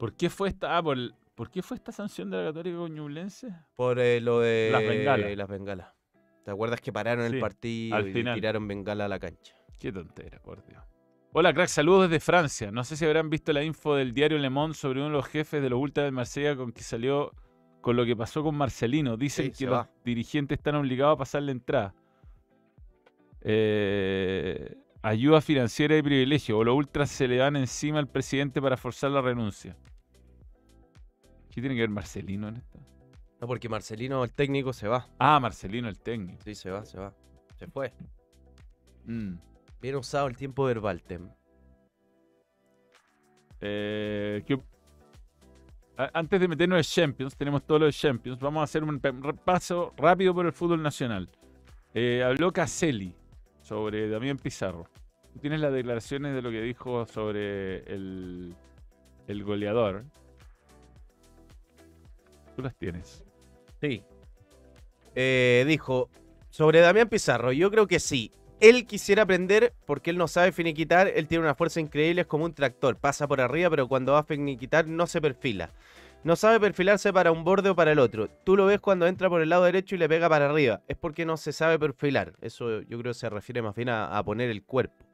¿Por 0.00 0.14
qué 0.16 0.28
fue 0.30 0.48
esta, 0.48 0.76
ah, 0.76 0.82
por, 0.82 0.96
el- 0.96 1.14
¿por 1.36 1.50
qué 1.50 1.62
fue 1.62 1.76
esta 1.76 1.92
sanción 1.92 2.30
de 2.30 2.38
la 2.38 2.44
Católica 2.46 2.78
Ñublense? 2.88 3.54
Por 3.76 3.98
eh, 4.00 4.20
lo 4.20 4.40
de 4.40 4.70
Las 4.72 4.82
bengalas. 4.82 5.36
las 5.36 5.48
bengalas. 5.48 5.88
¿Te 6.44 6.50
acuerdas 6.50 6.80
que 6.80 6.90
pararon 6.92 7.28
Sí, 7.28 7.34
el 7.34 7.40
partido 7.40 7.96
al 7.96 8.08
y 8.08 8.12
final. 8.14 8.34
tiraron 8.34 8.66
bengala 8.66 9.04
a 9.04 9.08
la 9.08 9.18
cancha? 9.18 9.54
Qué 9.78 9.92
tontera, 9.92 10.40
por 10.40 10.64
Dios. 10.66 10.82
Hola, 11.32 11.52
crack, 11.52 11.68
saludos 11.68 12.08
desde 12.10 12.18
Francia. 12.18 12.70
No 12.72 12.82
sé 12.82 12.96
si 12.96 13.04
habrán 13.04 13.30
visto 13.30 13.52
la 13.52 13.62
info 13.62 13.94
del 13.94 14.12
diario 14.14 14.38
Le 14.38 14.50
Monde 14.50 14.74
sobre 14.74 14.98
uno 15.00 15.08
de 15.10 15.14
los 15.14 15.26
jefes 15.28 15.62
de 15.62 15.68
los 15.70 15.78
Ultras 15.78 16.06
de 16.06 16.10
Marsella 16.10 16.56
con 16.56 16.72
que 16.72 16.82
salió 16.82 17.30
con 17.82 17.94
lo 17.94 18.04
que 18.04 18.16
pasó 18.16 18.42
con 18.42 18.56
Marcelino. 18.56 19.16
Dicen 19.16 19.54
Sí, 19.54 19.64
que 19.64 19.70
los 19.70 19.80
va. 19.80 19.90
dirigentes 20.04 20.58
están 20.58 20.74
obligados 20.74 21.14
a 21.14 21.18
pasar 21.18 21.42
la 21.42 21.52
entrada. 21.52 21.94
Eh, 23.42 24.76
ayuda 25.02 25.40
financiera 25.40 25.96
y 25.96 26.02
privilegio. 26.02 26.58
O 26.58 26.64
los 26.64 26.74
Ultras 26.74 27.10
se 27.10 27.28
le 27.28 27.38
van 27.38 27.56
encima 27.56 27.98
al 27.98 28.08
presidente 28.08 28.60
para 28.60 28.76
forzar 28.76 29.10
la 29.10 29.20
renuncia. 29.22 29.76
¿Qué 31.50 31.60
tiene 31.60 31.74
que 31.74 31.80
ver 31.82 31.90
Marcelino 31.90 32.48
en 32.48 32.56
esto? 32.56 32.78
No, 33.40 33.46
porque 33.46 33.68
Marcelino, 33.68 34.22
el 34.24 34.32
técnico, 34.32 34.72
se 34.72 34.86
va. 34.88 35.08
Ah, 35.18 35.40
Marcelino, 35.40 35.88
el 35.88 35.98
técnico. 35.98 36.40
Sí, 36.44 36.54
se 36.54 36.70
va, 36.70 36.84
se 36.84 36.98
va. 36.98 37.14
Se 37.56 37.66
fue. 37.66 37.92
Mm. 39.04 39.34
Bien 39.80 39.96
usado 39.96 40.26
el 40.28 40.36
tiempo 40.36 40.64
verbal, 40.64 41.02
Tem. 41.02 41.28
Eh, 43.60 44.42
¿qué- 44.46 44.60
a- 45.96 46.10
Antes 46.14 46.40
de 46.40 46.48
meternos 46.48 46.78
en 46.78 46.82
Champions, 46.84 47.36
tenemos 47.36 47.62
todo 47.64 47.80
lo 47.80 47.86
de 47.86 47.92
Champions. 47.92 48.38
Vamos 48.40 48.60
a 48.60 48.64
hacer 48.64 48.82
un 48.84 49.00
repaso 49.02 49.92
rápido 49.96 50.34
por 50.34 50.46
el 50.46 50.52
fútbol 50.52 50.82
nacional. 50.82 51.28
Eh, 51.94 52.22
habló 52.24 52.52
Caselli 52.52 53.14
sobre 53.60 54.08
Damián 54.08 54.36
Pizarro. 54.38 54.84
¿Tú 55.32 55.38
tienes 55.40 55.60
las 55.60 55.72
declaraciones 55.72 56.34
de 56.34 56.42
lo 56.42 56.50
que 56.50 56.60
dijo 56.62 57.04
sobre 57.06 57.78
el, 57.92 58.54
el 59.28 59.44
goleador? 59.44 60.04
Las 62.62 62.76
tienes. 62.76 63.24
Sí. 63.80 64.02
Eh, 65.14 65.64
dijo, 65.66 66.08
sobre 66.50 66.80
Damián 66.80 67.08
Pizarro, 67.08 67.52
yo 67.52 67.70
creo 67.70 67.86
que 67.86 68.00
sí. 68.00 68.32
Él 68.60 68.86
quisiera 68.86 69.22
aprender 69.22 69.72
porque 69.86 70.10
él 70.10 70.18
no 70.18 70.28
sabe 70.28 70.52
finiquitar, 70.52 71.08
él 71.08 71.26
tiene 71.26 71.44
una 71.44 71.54
fuerza 71.54 71.80
increíble, 71.80 72.22
es 72.22 72.26
como 72.26 72.44
un 72.44 72.52
tractor, 72.52 72.96
pasa 72.96 73.26
por 73.26 73.40
arriba, 73.40 73.70
pero 73.70 73.88
cuando 73.88 74.12
va 74.12 74.18
a 74.18 74.24
finiquitar 74.24 74.86
no 74.86 75.06
se 75.06 75.20
perfila. 75.20 75.70
No 76.22 76.36
sabe 76.36 76.60
perfilarse 76.60 77.10
para 77.14 77.32
un 77.32 77.44
borde 77.44 77.70
o 77.70 77.74
para 77.74 77.92
el 77.92 77.98
otro. 77.98 78.28
Tú 78.44 78.54
lo 78.54 78.66
ves 78.66 78.78
cuando 78.78 79.06
entra 79.06 79.30
por 79.30 79.40
el 79.40 79.48
lado 79.48 79.64
derecho 79.64 79.94
y 79.94 79.98
le 79.98 80.08
pega 80.08 80.28
para 80.28 80.50
arriba. 80.50 80.82
Es 80.86 80.98
porque 80.98 81.24
no 81.24 81.38
se 81.38 81.52
sabe 81.52 81.78
perfilar. 81.78 82.34
Eso 82.42 82.82
yo 82.82 82.98
creo 82.98 83.12
que 83.12 83.18
se 83.18 83.30
refiere 83.30 83.62
más 83.62 83.74
bien 83.74 83.88
a 83.88 84.22
poner 84.22 84.50
el 84.50 84.62
cuerpo. 84.62 85.09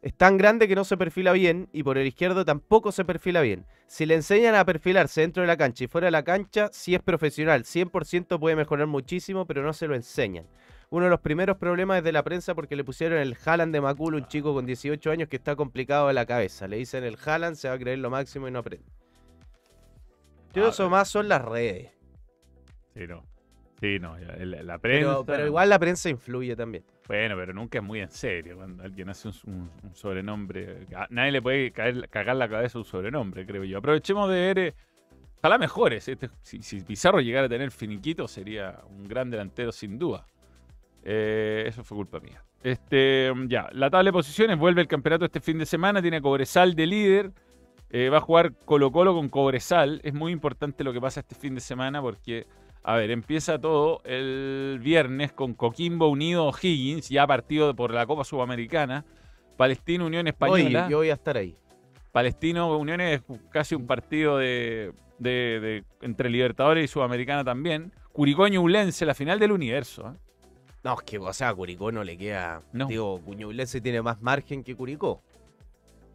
Es 0.00 0.14
tan 0.14 0.36
grande 0.36 0.68
que 0.68 0.76
no 0.76 0.84
se 0.84 0.96
perfila 0.96 1.32
bien 1.32 1.68
y 1.72 1.82
por 1.82 1.98
el 1.98 2.06
izquierdo 2.06 2.44
tampoco 2.44 2.92
se 2.92 3.04
perfila 3.04 3.40
bien. 3.40 3.66
Si 3.88 4.06
le 4.06 4.14
enseñan 4.14 4.54
a 4.54 4.64
perfilarse 4.64 5.22
dentro 5.22 5.40
de 5.40 5.48
la 5.48 5.56
cancha 5.56 5.84
y 5.84 5.88
fuera 5.88 6.06
de 6.06 6.12
la 6.12 6.22
cancha, 6.22 6.68
sí 6.72 6.94
es 6.94 7.02
profesional. 7.02 7.64
100% 7.64 8.38
puede 8.38 8.54
mejorar 8.54 8.86
muchísimo, 8.86 9.44
pero 9.44 9.62
no 9.62 9.72
se 9.72 9.88
lo 9.88 9.96
enseñan. 9.96 10.46
Uno 10.90 11.04
de 11.04 11.10
los 11.10 11.20
primeros 11.20 11.56
problemas 11.58 11.98
es 11.98 12.04
de 12.04 12.12
la 12.12 12.22
prensa 12.22 12.54
porque 12.54 12.76
le 12.76 12.84
pusieron 12.84 13.18
el 13.18 13.36
Haaland 13.44 13.74
de 13.74 13.80
Macul, 13.80 14.14
un 14.14 14.26
chico 14.28 14.54
con 14.54 14.66
18 14.66 15.10
años 15.10 15.28
que 15.28 15.36
está 15.36 15.56
complicado 15.56 16.06
de 16.06 16.14
la 16.14 16.26
cabeza. 16.26 16.68
Le 16.68 16.76
dicen 16.76 17.02
el 17.02 17.18
Haaland, 17.22 17.56
se 17.56 17.68
va 17.68 17.74
a 17.74 17.78
creer 17.78 17.98
lo 17.98 18.08
máximo 18.08 18.46
y 18.46 18.52
no 18.52 18.60
aprende. 18.60 18.86
Creo 20.52 20.66
Ah, 20.66 20.70
eso 20.70 20.88
más 20.88 21.08
son 21.08 21.28
las 21.28 21.44
redes. 21.44 21.90
Sí, 22.94 23.06
no. 23.06 23.22
Sí, 23.80 23.98
no. 24.00 24.16
el- 24.16 24.66
La 24.66 24.78
prensa. 24.78 25.08
Pero, 25.10 25.24
pero 25.24 25.46
igual 25.46 25.68
la 25.68 25.78
prensa 25.78 26.08
influye 26.10 26.56
también. 26.56 26.84
Bueno, 27.06 27.36
pero 27.36 27.52
nunca 27.54 27.78
es 27.78 27.84
muy 27.84 28.00
en 28.00 28.10
serio 28.10 28.56
cuando 28.56 28.82
alguien 28.82 29.08
hace 29.08 29.28
un, 29.28 29.34
un- 29.46 29.70
un 29.82 29.94
sobrenombre. 29.94 30.86
A 30.96 31.06
nadie 31.10 31.32
le 31.32 31.42
puede 31.42 31.70
caer, 31.70 32.08
cagar 32.08 32.36
la 32.36 32.48
cabeza 32.48 32.78
un 32.78 32.84
sobrenombre, 32.84 33.46
creo 33.46 33.64
yo. 33.64 33.78
Aprovechemos 33.78 34.28
de 34.30 34.34
ver. 34.36 34.58
eh, 34.58 34.74
ojalá 35.38 35.58
mejores. 35.58 36.08
Este- 36.08 36.28
si, 36.42 36.60
si 36.62 36.80
Pizarro 36.82 37.20
llegara 37.20 37.46
a 37.46 37.48
tener 37.48 37.70
finiquito, 37.70 38.26
sería 38.28 38.80
un 38.90 39.06
gran 39.06 39.30
delantero 39.30 39.70
sin 39.72 39.98
duda. 39.98 40.26
Eh, 41.04 41.64
eso 41.66 41.84
fue 41.84 41.96
culpa 41.96 42.20
mía. 42.20 42.42
Este, 42.62 43.32
ya, 43.46 43.68
la 43.72 43.88
tabla 43.88 44.08
de 44.08 44.12
posiciones 44.12 44.58
vuelve 44.58 44.80
el 44.82 44.88
campeonato 44.88 45.24
este 45.24 45.40
fin 45.40 45.58
de 45.58 45.66
semana. 45.66 46.02
Tiene 46.02 46.16
a 46.18 46.20
Cobresal 46.20 46.74
de 46.74 46.86
líder. 46.86 47.32
Eh, 47.90 48.10
va 48.10 48.18
a 48.18 48.20
jugar 48.20 48.52
Colo 48.64 48.90
Colo 48.90 49.14
con 49.14 49.28
Cobresal. 49.28 50.00
Es 50.04 50.12
muy 50.12 50.32
importante 50.32 50.84
lo 50.84 50.92
que 50.92 51.00
pasa 51.00 51.20
este 51.20 51.34
fin 51.36 51.54
de 51.54 51.60
semana 51.60 52.02
porque, 52.02 52.46
a 52.90 52.96
ver, 52.96 53.10
empieza 53.10 53.58
todo 53.60 54.00
el 54.04 54.80
viernes 54.82 55.32
con 55.32 55.52
Coquimbo 55.54 56.08
Unido 56.08 56.46
O'Higgins, 56.46 57.08
ya 57.10 57.26
partido 57.26 57.74
por 57.76 57.92
la 57.92 58.06
Copa 58.06 58.24
Sudamericana. 58.24 59.04
Palestino 59.56 60.06
Unión 60.06 60.26
Española. 60.28 60.86
yo 60.88 60.98
voy 60.98 61.10
a 61.10 61.14
estar 61.14 61.36
ahí. 61.36 61.54
Palestino 62.12 62.76
Unión 62.78 63.00
es 63.00 63.20
casi 63.50 63.74
un 63.74 63.86
partido 63.86 64.38
de, 64.38 64.92
de- 65.18 65.60
de- 65.60 65.84
entre 66.00 66.30
Libertadores 66.30 66.84
y 66.84 66.88
Sudamericana 66.88 67.44
también. 67.44 67.92
Curicó 68.12 68.48
Ñublense, 68.48 69.04
la 69.04 69.14
final 69.14 69.38
del 69.38 69.52
universo. 69.52 70.12
¿eh? 70.14 70.18
No, 70.82 70.94
es 70.94 71.02
que, 71.02 71.18
o 71.18 71.32
sea, 71.32 71.50
a 71.50 71.54
Curicó 71.54 71.92
no 71.92 72.02
le 72.04 72.16
queda. 72.16 72.62
No. 72.72 72.86
Digo, 72.86 73.20
Ñublense 73.26 73.80
tiene 73.80 74.00
más 74.00 74.22
margen 74.22 74.64
que 74.64 74.74
Curicó. 74.74 75.20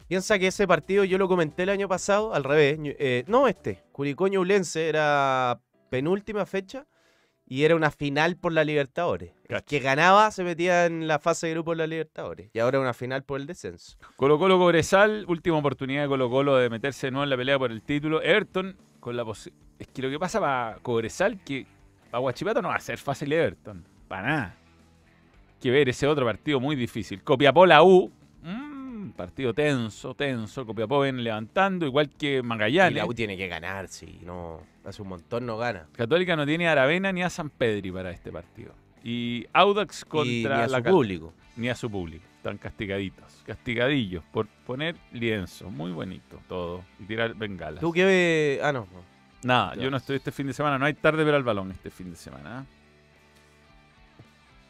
Piensa 0.08 0.38
que 0.38 0.48
ese 0.48 0.66
partido 0.66 1.04
yo 1.04 1.18
lo 1.18 1.28
comenté 1.28 1.62
el 1.62 1.70
año 1.70 1.86
pasado, 1.88 2.34
al 2.34 2.44
revés. 2.44 2.78
Eh, 2.82 3.24
no, 3.26 3.46
este. 3.46 3.82
Curicó 3.92 4.26
Ñublense 4.26 4.88
era 4.88 5.60
penúltima 5.90 6.46
fecha 6.46 6.86
y 7.46 7.64
era 7.64 7.76
una 7.76 7.90
final 7.90 8.36
por 8.36 8.52
la 8.52 8.64
Libertadores. 8.64 9.32
El 9.48 9.62
que 9.64 9.78
ganaba 9.78 10.30
se 10.30 10.44
metía 10.44 10.86
en 10.86 11.06
la 11.06 11.18
fase 11.18 11.46
de 11.48 11.52
grupo 11.54 11.72
de 11.72 11.76
la 11.76 11.86
Libertadores. 11.86 12.50
Y 12.54 12.58
ahora 12.58 12.80
una 12.80 12.94
final 12.94 13.22
por 13.22 13.38
el 13.40 13.46
descenso. 13.46 13.98
Colo 14.16 14.38
Colo 14.38 14.58
Cobresal, 14.58 15.24
última 15.28 15.58
oportunidad 15.58 16.02
de 16.02 16.08
Colo 16.08 16.30
Colo 16.30 16.56
de 16.56 16.70
meterse 16.70 17.08
de 17.08 17.10
nuevo 17.10 17.24
en 17.24 17.30
la 17.30 17.36
pelea 17.36 17.58
por 17.58 17.70
el 17.70 17.82
título. 17.82 18.22
Everton, 18.22 18.76
con 19.00 19.16
la 19.16 19.24
posi- 19.24 19.52
Es 19.78 19.88
que 19.88 20.00
lo 20.02 20.08
que 20.10 20.18
pasa 20.18 20.40
para 20.40 20.78
Cobresal, 20.82 21.38
que 21.44 21.66
para 22.10 22.20
Guachipato 22.20 22.62
no 22.62 22.68
va 22.68 22.76
a 22.76 22.80
ser 22.80 22.96
fácil 22.98 23.32
Everton. 23.32 23.86
Para 24.08 24.22
nada. 24.26 24.54
Hay 25.54 25.60
que 25.60 25.70
ver 25.70 25.88
ese 25.88 26.06
otro 26.06 26.24
partido 26.24 26.60
muy 26.60 26.76
difícil. 26.76 27.22
Copiapó 27.22 27.66
la 27.66 27.82
U. 27.82 28.10
partido 29.12 29.52
tenso, 29.54 30.14
tenso. 30.14 30.64
Copiapó 30.66 31.02
viene 31.02 31.22
levantando, 31.22 31.86
igual 31.86 32.10
que 32.10 32.38
Y 32.38 32.42
Magallanes. 32.42 32.96
la 32.96 33.06
U 33.06 33.14
tiene 33.14 33.36
que 33.36 33.48
ganar, 33.48 33.88
sí. 33.88 34.20
No, 34.24 34.60
hace 34.84 35.02
un 35.02 35.08
montón 35.08 35.46
no 35.46 35.56
gana. 35.56 35.86
Católica 35.96 36.36
no 36.36 36.46
tiene 36.46 36.68
a 36.68 36.72
Aravena 36.72 37.12
ni 37.12 37.22
a 37.22 37.30
San 37.30 37.50
Pedri 37.50 37.90
para 37.92 38.10
este 38.10 38.30
partido. 38.32 38.72
Y 39.02 39.46
Audax 39.52 40.02
y 40.02 40.04
contra 40.08 40.56
ni 40.56 40.62
a 40.62 40.66
la 40.68 40.78
su 40.78 40.84
público. 40.84 41.32
ni 41.56 41.68
a 41.68 41.74
su 41.74 41.90
público. 41.90 42.24
Están 42.36 42.58
castigaditos. 42.58 43.42
Castigadillos 43.46 44.22
por 44.32 44.46
poner 44.66 44.96
lienzo. 45.12 45.70
Muy 45.70 45.92
bonito 45.92 46.40
todo. 46.48 46.84
Y 46.98 47.04
tirar 47.04 47.34
bengalas. 47.34 47.80
¿Tú 47.80 47.92
qué 47.92 48.04
ves? 48.04 48.60
Ah, 48.62 48.72
no. 48.72 48.86
Nada, 49.42 49.74
yo 49.76 49.90
no 49.90 49.98
estoy 49.98 50.16
este 50.16 50.32
fin 50.32 50.46
de 50.46 50.52
semana. 50.54 50.78
No 50.78 50.86
hay 50.86 50.94
tarde 50.94 51.22
para 51.24 51.36
el 51.36 51.42
balón 51.42 51.70
este 51.70 51.90
fin 51.90 52.10
de 52.10 52.16
semana. 52.16 52.60
¿ah? 52.60 52.64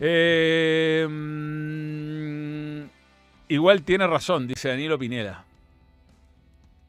Eh, 0.00 1.06
mm, 1.08 2.82
igual 3.48 3.82
tiene 3.82 4.06
razón, 4.06 4.46
dice 4.46 4.68
Danilo 4.68 4.98
Pineda. 4.98 5.44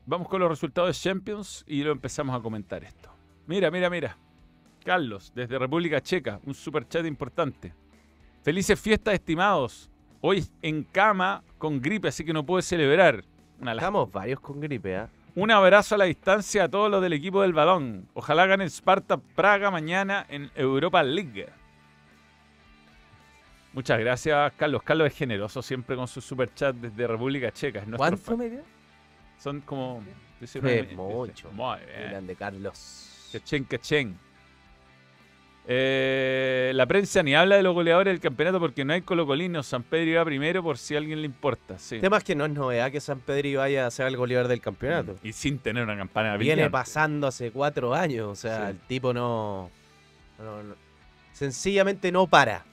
Vamos 0.06 0.28
con 0.28 0.39
los 0.39 0.50
resultados 0.50 0.89
de 0.89 1.02
Champions 1.02 1.63
y 1.68 1.84
lo 1.84 1.91
empezamos 1.91 2.36
a 2.36 2.41
comentar 2.41 2.84
esto. 2.84 3.10
Mira, 3.48 3.72
mira, 3.72 3.89
mira. 3.89 4.18
Carlos, 4.84 5.32
desde 5.34 5.58
República 5.58 6.00
Checa, 6.00 6.39
un 6.46 6.54
super 6.54 6.88
chat 6.88 7.06
importante. 7.06 7.74
Felices 8.44 8.80
fiestas, 8.80 9.15
estimados. 9.15 9.89
Hoy 10.22 10.46
en 10.62 10.84
cama 10.84 11.44
con 11.58 11.82
gripe, 11.82 12.10
así 12.10 12.24
que 12.24 12.34
no 12.34 12.46
puedo 12.46 12.62
celebrar. 12.62 13.24
Una. 13.60 13.74
Estamos 13.74 14.12
varios 14.12 14.39
con 14.39 14.60
gripe, 14.60 14.96
¿ah? 14.96 15.10
Un 15.34 15.52
abrazo 15.52 15.96
a 15.96 15.98
la 15.98 16.06
distancia 16.06 16.63
a 16.63 16.70
todos 16.70 16.89
los 16.89 17.02
del 17.02 17.13
equipo 17.13 17.41
del 17.41 17.54
balón. 17.54 18.08
Ojalá 18.13 18.46
gane 18.46 18.63
el 18.63 18.70
Sparta 18.70 19.18
Praga 19.18 19.72
mañana 19.72 20.26
en 20.30 20.52
Europa 20.56 21.04
League. 21.04 21.48
Muchas 23.76 24.00
gracias, 24.00 24.54
Carlos. 24.58 24.82
Carlos 24.84 25.08
es 25.08 25.14
generoso 25.16 25.62
siempre 25.62 25.96
con 25.96 26.08
su 26.08 26.22
super 26.22 26.52
chat 26.56 26.76
desde 26.76 27.06
República 27.06 27.52
Checa. 27.52 27.84
¿Cuánto 27.96 28.18
fan. 28.18 28.38
me 28.38 28.50
dio? 28.50 28.62
Son 29.38 29.62
como... 29.62 30.02
mucho. 30.96 31.52
Muy 31.52 31.78
bien. 31.86 32.10
Grande 32.10 32.36
Carlos. 32.36 33.30
Cachén, 33.34 33.66
cachén. 33.66 34.18
Eh, 35.68 36.72
la 36.76 36.86
prensa 36.86 37.24
ni 37.24 37.34
habla 37.34 37.56
de 37.56 37.64
los 37.64 37.74
goleadores 37.74 38.14
del 38.14 38.20
campeonato 38.22 38.60
porque 38.60 38.86
no 38.86 38.94
hay 38.94 39.02
colocolinos. 39.02 39.66
San 39.66 39.84
Pedro 39.84 40.12
iba 40.12 40.26
primero 40.26 40.62
por 40.64 40.78
si 40.78 40.94
a 40.96 41.00
alguien 41.00 41.20
le 41.22 41.26
importa. 41.26 41.78
Sí. 41.80 41.96
El 41.96 42.02
tema 42.02 42.18
es 42.18 42.24
que 42.24 42.36
no 42.36 42.46
es 42.46 42.52
novedad 42.52 42.92
que 42.92 43.02
San 43.02 43.20
Pedro 43.20 43.60
vaya 43.60 43.88
a 43.88 43.92
ser 43.92 44.08
el 44.08 44.16
goleador 44.16 44.48
del 44.48 44.62
campeonato. 44.62 45.16
Y 45.24 45.34
sin 45.34 45.58
tener 45.60 45.84
una 45.84 45.98
campana 45.98 46.38
Viene 46.38 46.54
brillante. 46.56 46.72
pasando 46.72 47.28
hace 47.28 47.52
cuatro 47.52 47.94
años, 47.96 48.28
o 48.28 48.36
sea, 48.36 48.66
Sí. 48.68 48.72
el 48.72 48.80
tipo 48.88 49.12
no, 49.14 49.70
no- 50.40 50.64
no- 50.64 50.76
Sencillamente 51.34 52.12
no 52.12 52.28
para. 52.28 52.64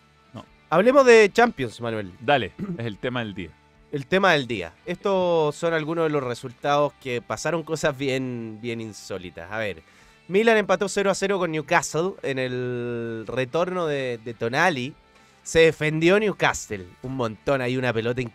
Hablemos 0.73 1.05
de 1.05 1.31
Champions, 1.31 1.83
Manuel. 1.83 2.13
Dale, 2.19 2.53
es 2.79 2.87
el 2.87 2.97
tema 2.97 3.21
del 3.21 3.35
día. 3.35 3.51
El 3.93 4.07
tema 4.07 4.33
del 4.33 4.47
día. 4.47 4.73
Estos 4.87 5.55
son 5.55 5.75
algunos 5.75 6.05
de 6.05 6.09
los 6.09 6.25
resultados 6.25 6.95
que 6.95 7.21
pasaron 7.21 7.63
cosas 7.63 7.95
bien, 7.99 8.59
bien 8.63 8.81
insólitas. 8.81 9.53
A 9.53 9.59
ver, 9.59 9.83
Milan 10.29 10.57
empató 10.57 10.89
0 10.89 11.11
a 11.11 11.15
0 11.15 11.39
con 11.39 11.53
Newcastle 11.53 12.13
en 12.23 12.39
el 12.39 13.25
retorno 13.27 13.87
de, 13.87 14.19
de 14.25 14.33
Tonali. 14.33 14.95
Se 15.43 15.59
defendió 15.59 16.19
Newcastle. 16.19 16.87
Un 17.03 17.17
montón, 17.17 17.61
hay 17.61 17.77
una 17.77 17.93
pelota. 17.93 18.23
Bueno, 18.23 18.33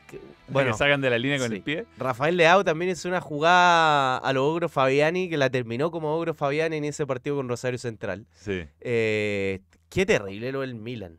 Bueno, 0.50 0.72
que 0.74 0.78
sacan 0.78 1.02
de 1.02 1.10
la 1.10 1.18
línea 1.18 1.40
con 1.40 1.50
sí. 1.50 1.56
el 1.56 1.62
pie. 1.64 1.86
Rafael 1.98 2.38
Leao 2.38 2.64
también 2.64 2.92
hizo 2.92 3.08
una 3.08 3.20
jugada 3.20 4.20
a 4.20 4.32
lo 4.34 4.46
Ogro 4.48 4.70
Fabiani 4.70 5.28
que 5.28 5.38
la 5.38 5.50
terminó 5.50 5.90
como 5.90 6.16
Ogro 6.16 6.36
Fabiani 6.36 6.78
en 6.78 6.84
ese 6.84 7.08
partido 7.08 7.38
con 7.38 7.50
Rosario 7.50 7.80
Central. 7.80 8.28
Sí. 8.34 8.64
Eh, 8.82 9.62
qué 9.90 10.06
terrible 10.06 10.52
lo 10.52 10.62
del 10.62 10.76
Milan. 10.76 11.18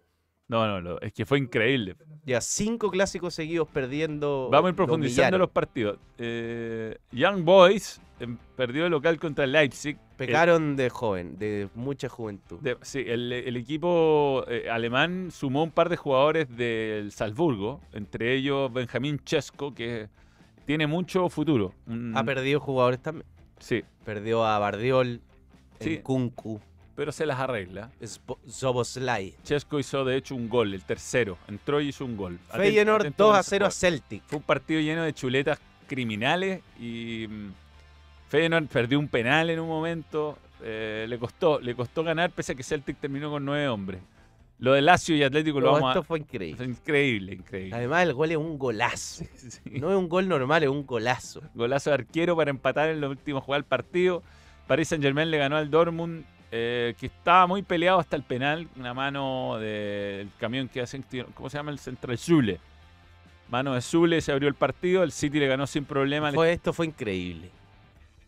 No, 0.49 0.67
no, 0.67 0.81
no, 0.81 0.99
es 1.01 1.13
que 1.13 1.27
fue 1.27 1.39
increíble. 1.39 1.95
Ya 2.25 2.41
cinco 2.41 2.91
clásicos 2.91 3.35
seguidos 3.35 3.69
perdiendo. 3.69 4.49
Vamos 4.51 4.69
a 4.69 4.71
ir 4.71 4.77
profundizando 4.77 5.37
los 5.39 5.51
partidos. 5.51 5.99
Eh, 6.17 6.97
Young 7.13 7.43
Boys 7.45 8.01
em, 8.19 8.37
perdió 8.57 8.87
el 8.87 8.91
local 8.91 9.19
contra 9.21 9.45
el 9.45 9.53
Leipzig. 9.53 9.99
Pecaron 10.17 10.75
de 10.77 10.89
joven, 10.91 11.39
de 11.39 11.69
mucha 11.75 12.09
juventud. 12.09 12.59
De- 12.61 12.77
sí, 12.83 13.05
el, 13.07 13.31
el 13.33 13.57
equipo 13.57 14.45
eh, 14.49 14.69
alemán 14.71 15.31
sumó 15.31 15.63
un 15.63 15.71
par 15.71 15.89
de 15.91 15.97
jugadores 15.97 16.49
del 16.57 17.13
Salzburgo, 17.13 17.81
entre 17.93 18.35
ellos 18.35 18.73
Benjamín 18.73 19.21
Chesko, 19.25 19.75
que 19.75 20.09
tiene 20.65 20.87
mucho 20.87 21.29
futuro. 21.29 21.73
Ha 22.15 22.25
perdido 22.25 22.59
jugadores 22.61 23.01
también. 23.03 23.27
sí, 23.59 23.85
Perdió 24.05 24.45
a 24.47 24.59
Bardiol, 24.59 25.21
Sí. 25.81 25.99
Kunku, 25.99 26.61
pero 26.99 27.13
se 27.13 27.27
las 27.27 27.39
arregla. 27.39 27.93
Zoboslai. 28.51 29.33
Chesko 29.45 29.79
hizo 29.79 30.05
de 30.05 30.17
hecho 30.17 30.35
un 30.35 30.49
gol, 30.49 30.75
el 30.75 30.83
tercero. 30.83 31.39
Entró 31.47 31.81
y 31.81 31.91
hizo 31.91 32.05
un 32.05 32.17
gol. 32.17 32.41
Feyenoord 32.51 33.03
atento 33.03 33.23
2 33.23 33.31
con 33.31 33.37
a 33.37 33.41
ese 33.41 33.51
0 33.51 33.67
a. 33.67 33.71
Celtic. 33.71 34.23
Fue 34.27 34.39
un 34.39 34.43
partido 34.43 34.81
lleno 34.81 35.05
de 35.05 35.13
chuletas 35.13 35.61
criminales 35.87 36.61
y 36.81 37.29
mm, 37.29 37.53
Feyenoord 38.31 38.67
perdió 38.67 38.99
un 38.99 39.07
penal 39.07 39.49
en 39.49 39.61
un 39.61 39.69
momento. 39.69 40.39
eh, 40.61 41.07
le 41.09 41.21
costó, 41.21 41.61
le 41.61 41.77
costó 41.77 42.03
ganar 42.03 42.33
pese 42.33 42.51
a 42.51 42.55
que 42.57 42.65
Celtic 42.65 42.99
terminó 42.99 43.31
con 43.31 43.45
nueve 43.45 43.69
hombres. 43.69 44.01
Lo 44.59 44.73
de 44.73 44.83
Lazio 44.83 45.15
y 45.15 45.23
Atlético 45.23 45.61
lo 45.61 45.71
vamos 45.71 45.91
esto 45.91 46.01
a... 46.01 46.03
fue 46.03 46.19
increíble. 46.19 46.57
fue 46.57 46.67
increíble, 46.67 47.35
increíble. 47.35 47.77
Además, 47.77 48.03
el 48.03 48.15
gol 48.15 48.33
es 48.33 48.37
un 48.39 48.59
golazo. 48.59 49.25
Sí. 49.37 49.79
No 49.79 49.93
es 49.93 49.97
un 49.97 50.09
gol 50.09 50.27
normal, 50.27 50.65
es 50.65 50.69
un 50.69 50.85
golazo. 50.85 51.43
Golazo 51.55 51.91
de 51.91 51.95
arquero 51.95 52.35
para 52.37 52.51
empatar 52.51 52.89
en 52.89 53.01
los 53.01 53.09
últimos 53.09 53.45
jugadas 53.45 53.63
del 53.63 53.69
partido. 53.69 54.25
Paris 54.67 54.89
Saint 54.89 55.05
Germain 55.05 55.31
le 55.31 55.39
ganó 55.39 55.57
al 55.57 55.71
Dortmund, 55.71 56.25
eh, 56.51 56.95
que 56.99 57.07
estaba 57.07 57.47
muy 57.47 57.63
peleado 57.63 57.99
hasta 57.99 58.17
el 58.17 58.23
penal. 58.23 58.69
Una 58.77 58.95
mano 58.95 59.57
del 59.59 60.29
camión 60.39 60.69
que 60.69 60.81
hacen, 60.81 61.05
¿cómo 61.35 61.51
se 61.51 61.57
llama? 61.59 61.71
El 61.71 61.79
Central 61.79 62.19
Zule. 62.19 62.61
Mano 63.51 63.75
de 63.75 63.81
Zule, 63.81 64.21
se 64.21 64.33
abrió 64.33 64.49
el 64.49 64.55
partido. 64.55 65.03
El 65.03 65.13
City 65.13 65.39
le 65.39 65.47
ganó 65.47 65.67
sin 65.67 65.85
problema. 65.85 66.33
Fue, 66.33 66.53
esto 66.53 66.73
fue 66.73 66.87
increíble. 66.87 67.51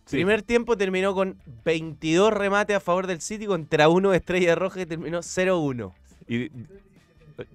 Sí. 0.06 0.16
Primer 0.16 0.42
tiempo 0.42 0.76
terminó 0.76 1.14
con 1.14 1.36
22 1.64 2.32
remates 2.32 2.76
a 2.76 2.80
favor 2.80 3.06
del 3.06 3.20
City 3.20 3.46
contra 3.46 3.88
uno 3.88 4.10
de 4.10 4.16
Estrella 4.16 4.54
Roja 4.54 4.80
y 4.80 4.86
terminó 4.86 5.20
0-1. 5.22 5.92
Y 6.26 6.50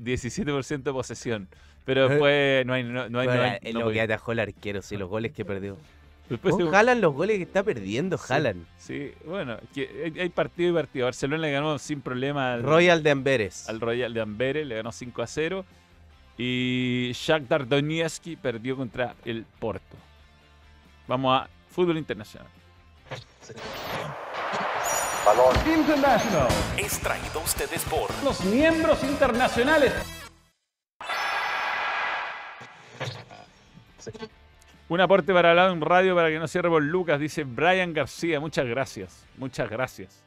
17% 0.04 0.84
de 0.84 0.92
posesión. 0.94 1.48
Pero 1.86 2.10
después 2.10 2.66
no 2.66 2.74
hay. 2.74 2.84
No, 2.84 3.10
no 3.10 3.20
hay, 3.20 3.28
no 3.28 3.34
hay- 3.34 3.74
no 3.74 3.80
lo 3.82 3.92
que 3.92 4.02
atajó 4.02 4.32
el 4.32 4.40
arquero, 4.40 4.82
sí, 4.82 4.98
los 4.98 5.08
goles 5.10 5.32
que 5.34 5.46
perdió. 5.46 5.78
Después 6.30 6.54
¿Cómo 6.54 6.66
se- 6.66 6.72
jalan 6.72 7.02
los 7.02 7.14
goles 7.14 7.38
que 7.38 7.44
está 7.44 7.64
perdiendo? 7.64 8.18
Jalan. 8.18 8.66
Sí, 8.78 9.14
bueno, 9.26 9.58
que 9.74 10.12
hay, 10.14 10.20
hay 10.22 10.30
partido 10.30 10.72
y 10.72 10.74
partido. 10.74 11.06
Barcelona 11.06 11.42
le 11.42 11.52
ganó 11.52 11.78
sin 11.80 12.02
problema 12.02 12.54
al 12.54 12.64
Royal 12.64 13.04
de 13.04 13.12
Amberes. 13.12 13.68
al 13.70 13.80
Royal 13.82 14.14
de 14.14 14.22
Amberes, 14.22 14.66
le 14.68 14.76
ganó 14.76 14.92
5 14.92 15.22
a 15.22 15.28
0. 15.28 15.66
Y 16.38 17.12
Shakhtar 17.14 17.68
Donetsk 17.68 18.38
perdió 18.42 18.76
contra 18.76 19.16
el 19.24 19.46
Porto. 19.60 19.96
Vamos 21.08 21.42
a 21.42 21.48
fútbol 21.72 21.98
internacional. 21.98 22.48
balón, 25.26 25.56
International. 25.80 26.48
Es 26.78 27.00
traído 27.00 27.40
a 27.40 27.44
ustedes 27.44 27.84
por 27.86 28.10
Los 28.24 28.44
miembros 28.46 29.02
internacionales. 29.04 29.94
Un 34.88 35.02
aporte 35.02 35.34
para 35.34 35.50
hablar 35.50 35.72
un 35.72 35.82
radio 35.82 36.14
para 36.16 36.30
que 36.30 36.38
no 36.38 36.48
cierre 36.48 36.70
por 36.70 36.84
Lucas, 36.84 37.20
dice 37.20 37.44
Brian 37.44 37.94
García. 37.94 38.40
Muchas 38.40 38.68
gracias. 38.68 39.26
Muchas 39.38 39.70
gracias. 39.70 40.24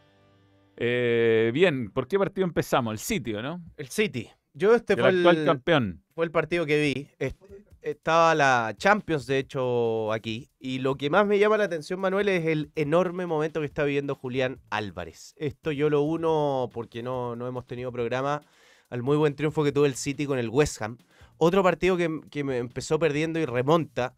Eh, 0.77 1.51
bien, 1.55 1.91
¿por 1.91 2.09
qué 2.09 2.19
partido 2.19 2.45
empezamos? 2.47 2.93
El 2.93 2.99
sitio, 2.99 3.41
¿no? 3.43 3.63
El 3.77 3.89
City. 3.89 4.29
Yo 4.55 4.75
este 4.75 4.95
El 4.95 5.01
fue 5.01 5.09
actual 5.11 5.37
el, 5.37 5.45
campeón. 5.47 6.03
fue 6.15 6.25
el 6.25 6.31
partido 6.33 6.67
que 6.67 6.81
vi. 6.81 7.09
Est- 7.19 7.41
Estaba 7.81 8.35
la 8.35 8.75
Champions, 8.77 9.27
de 9.27 9.39
hecho, 9.39 10.13
aquí. 10.13 10.51
Y 10.59 10.81
lo 10.81 10.97
que 10.97 11.09
más 11.11 11.25
me 11.27 11.39
llama 11.39 11.57
la 11.57 11.65
atención, 11.65 12.01
Manuel, 12.01 12.29
es 12.29 12.45
el 12.45 12.73
enorme 12.75 13.25
momento 13.27 13.61
que 13.61 13.67
está 13.67 13.85
viviendo 13.85 14.17
Julián 14.17 14.61
Álvarez. 14.71 15.35
Esto 15.39 15.71
yo 15.71 15.89
lo 15.89 16.03
uno 16.03 16.69
porque 16.75 17.05
no, 17.05 17.37
no 17.37 17.47
hemos 17.47 17.67
tenido 17.67 17.93
programa 17.93 18.43
al 18.91 19.03
muy 19.05 19.17
buen 19.17 19.37
triunfo 19.37 19.63
que 19.63 19.71
tuvo 19.71 19.87
el 19.87 19.95
City 19.95 20.27
con 20.27 20.41
el 20.41 20.49
West 20.49 20.83
Ham. 20.83 20.99
Otro 21.37 21.63
partido 21.63 21.97
que, 21.97 22.21
que 22.31 22.43
me 22.43 22.59
empezó 22.59 22.99
perdiendo 22.99 23.39
y 23.39 23.47
remonta. 23.47 24.17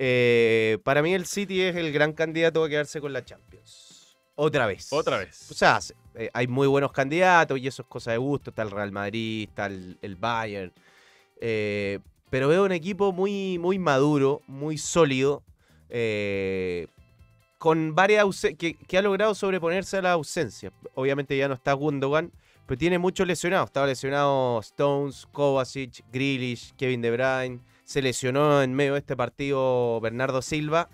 Eh, 0.00 0.78
para 0.84 1.02
mí 1.02 1.12
el 1.12 1.26
City 1.26 1.60
es 1.62 1.74
el 1.74 1.92
gran 1.92 2.12
candidato 2.12 2.62
a 2.62 2.68
quedarse 2.68 3.00
con 3.00 3.12
la 3.12 3.24
Champions. 3.24 4.16
Otra 4.36 4.66
vez. 4.66 4.92
Otra 4.92 5.18
vez. 5.18 5.50
O 5.50 5.54
sea, 5.54 5.80
se- 5.80 5.94
eh, 6.14 6.30
hay 6.32 6.46
muy 6.46 6.68
buenos 6.68 6.92
candidatos 6.92 7.58
y 7.58 7.66
eso 7.66 7.82
es 7.82 7.88
cosa 7.88 8.12
de 8.12 8.18
gusto. 8.18 8.50
Está 8.50 8.62
el 8.62 8.70
Real 8.70 8.92
Madrid, 8.92 9.48
está 9.48 9.66
el, 9.66 9.98
el 10.00 10.14
Bayern. 10.14 10.72
eh, 11.40 11.98
pero 12.30 12.46
veo 12.48 12.64
un 12.64 12.72
equipo 12.72 13.10
muy, 13.10 13.58
muy 13.58 13.78
maduro, 13.78 14.42
muy 14.46 14.76
sólido, 14.76 15.42
con 17.58 17.94
varias 17.94 18.26
que, 18.58 18.74
que 18.74 18.98
ha 18.98 19.02
logrado 19.02 19.34
sobreponerse 19.34 19.96
a 19.96 20.02
la 20.02 20.12
ausencia. 20.12 20.70
Obviamente 20.94 21.36
ya 21.36 21.48
no 21.48 21.54
está 21.54 21.72
Gundogan, 21.72 22.30
pero 22.66 22.78
tiene 22.78 22.98
muchos 22.98 23.26
lesionados. 23.26 23.68
Estaba 23.70 23.86
lesionado 23.86 24.60
Stones, 24.60 25.26
Kovacic, 25.32 26.04
Grealish, 26.12 26.74
Kevin 26.76 27.00
De 27.02 27.10
Bruyne. 27.10 27.60
Se 27.88 28.02
lesionó 28.02 28.62
en 28.62 28.74
medio 28.74 28.92
de 28.92 28.98
este 28.98 29.16
partido 29.16 29.98
Bernardo 30.02 30.42
Silva. 30.42 30.90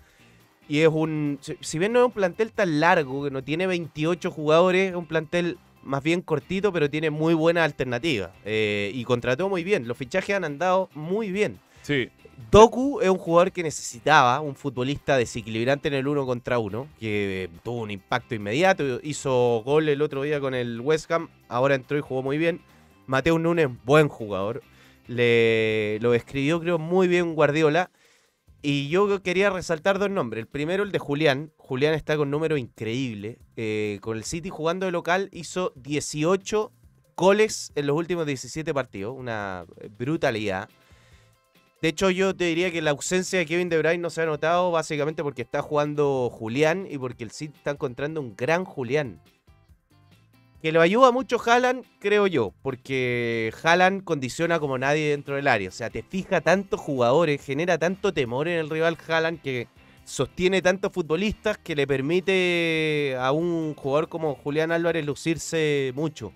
Y 0.69 0.79
es 0.79 0.87
un. 0.87 1.39
si- 1.59 1.77
bien 1.77 1.91
no 1.91 1.99
es 1.99 2.05
un 2.05 2.11
plantel 2.13 2.53
tan 2.53 2.79
largo, 2.79 3.25
que 3.25 3.31
no 3.31 3.43
tiene 3.43 3.67
28 3.67 4.31
jugadores, 4.31 4.91
es 4.91 4.95
un 4.95 5.05
plantel 5.05 5.57
más 5.83 6.01
bien 6.01 6.21
cortito, 6.21 6.71
pero 6.71 6.89
tiene 6.89 7.09
muy 7.09 7.33
buena 7.33 7.65
alternativa. 7.65 8.31
Eh, 8.45 8.91
y 8.95 9.03
contrató 9.03 9.49
muy 9.49 9.65
bien. 9.65 9.89
Los 9.89 9.97
fichajes 9.97 10.37
han 10.37 10.45
andado 10.45 10.89
muy 10.95 11.31
bien. 11.31 11.59
Sí. 11.81 12.07
Doku 12.49 13.01
es 13.01 13.09
un 13.09 13.17
jugador 13.17 13.51
que 13.51 13.61
necesitaba, 13.61 14.39
un 14.39 14.55
futbolista 14.55 15.17
desequilibrante 15.17 15.89
en 15.89 15.95
el 15.95 16.07
uno 16.07 16.25
contra 16.25 16.59
uno, 16.59 16.87
que 16.97 17.43
eh, 17.43 17.49
tuvo 17.61 17.81
un 17.81 17.91
impacto 17.91 18.35
inmediato, 18.35 19.01
hizo 19.03 19.61
gol 19.65 19.89
el 19.89 20.01
otro 20.01 20.21
día 20.23 20.39
con 20.39 20.53
el 20.55 20.79
West 20.79 21.11
Ham, 21.11 21.27
ahora 21.49 21.75
entró 21.75 21.97
y 21.97 22.01
jugó 22.01 22.23
muy 22.23 22.37
bien. 22.37 22.61
Mateo 23.05 23.37
Núñez, 23.37 23.67
buen 23.83 24.07
jugador, 24.07 24.63
le, 25.07 25.99
lo 26.01 26.13
escribió 26.13 26.59
creo 26.59 26.77
muy 26.79 27.07
bien 27.07 27.35
Guardiola. 27.35 27.91
Y 28.61 28.89
yo 28.89 29.21
quería 29.21 29.51
resaltar 29.51 29.99
dos 29.99 30.09
nombres. 30.09 30.41
El 30.41 30.47
primero, 30.47 30.83
el 30.83 30.91
de 30.91 30.97
Julián. 30.97 31.51
Julián 31.57 31.93
está 31.93 32.17
con 32.17 32.31
número 32.31 32.57
increíble. 32.57 33.37
Eh, 33.55 33.99
con 34.01 34.17
el 34.17 34.23
City 34.23 34.49
jugando 34.49 34.87
de 34.87 34.91
local 34.91 35.29
hizo 35.31 35.71
18 35.75 36.71
goles 37.15 37.71
en 37.75 37.85
los 37.85 37.95
últimos 37.95 38.25
17 38.25 38.73
partidos. 38.73 39.15
Una 39.15 39.65
brutalidad. 39.99 40.67
De 41.79 41.89
hecho, 41.89 42.09
yo 42.09 42.35
te 42.35 42.45
diría 42.45 42.71
que 42.71 42.81
la 42.81 42.89
ausencia 42.89 43.37
de 43.37 43.45
Kevin 43.45 43.69
De 43.69 43.77
Bruyne 43.77 43.99
no 43.99 44.09
se 44.09 44.23
ha 44.23 44.25
notado 44.25 44.71
básicamente 44.71 45.21
porque 45.21 45.43
está 45.43 45.61
jugando 45.61 46.31
Julián 46.31 46.87
y 46.89 46.97
porque 46.97 47.23
el 47.23 47.29
City 47.29 47.53
está 47.55 47.69
encontrando 47.69 48.19
un 48.19 48.35
gran 48.35 48.65
Julián. 48.65 49.21
Que 50.65 50.71
lo 50.71 50.81
ayuda 50.81 51.11
mucho 51.11 51.37
Haaland, 51.39 51.85
creo 51.99 52.25
yo, 52.25 52.51
porque 52.63 53.53
Haaland 53.61 54.03
condiciona 54.03 54.59
como 54.59 54.79
nadie 54.79 55.11
dentro 55.11 55.35
del 55.35 55.47
área. 55.47 55.69
O 55.69 55.71
sea, 55.71 55.91
te 55.91 56.01
fija 56.01 56.41
tantos 56.41 56.79
jugadores, 56.79 57.39
genera 57.45 57.77
tanto 57.77 58.11
temor 58.11 58.47
en 58.47 58.57
el 58.57 58.71
rival 58.71 58.97
Haaland 59.07 59.43
que 59.43 59.67
sostiene 60.05 60.63
tantos 60.63 60.91
futbolistas 60.91 61.59
que 61.59 61.75
le 61.75 61.85
permite 61.85 63.15
a 63.19 63.31
un 63.31 63.75
jugador 63.75 64.09
como 64.09 64.33
Julián 64.33 64.71
Álvarez 64.71 65.05
lucirse 65.05 65.91
mucho. 65.93 66.33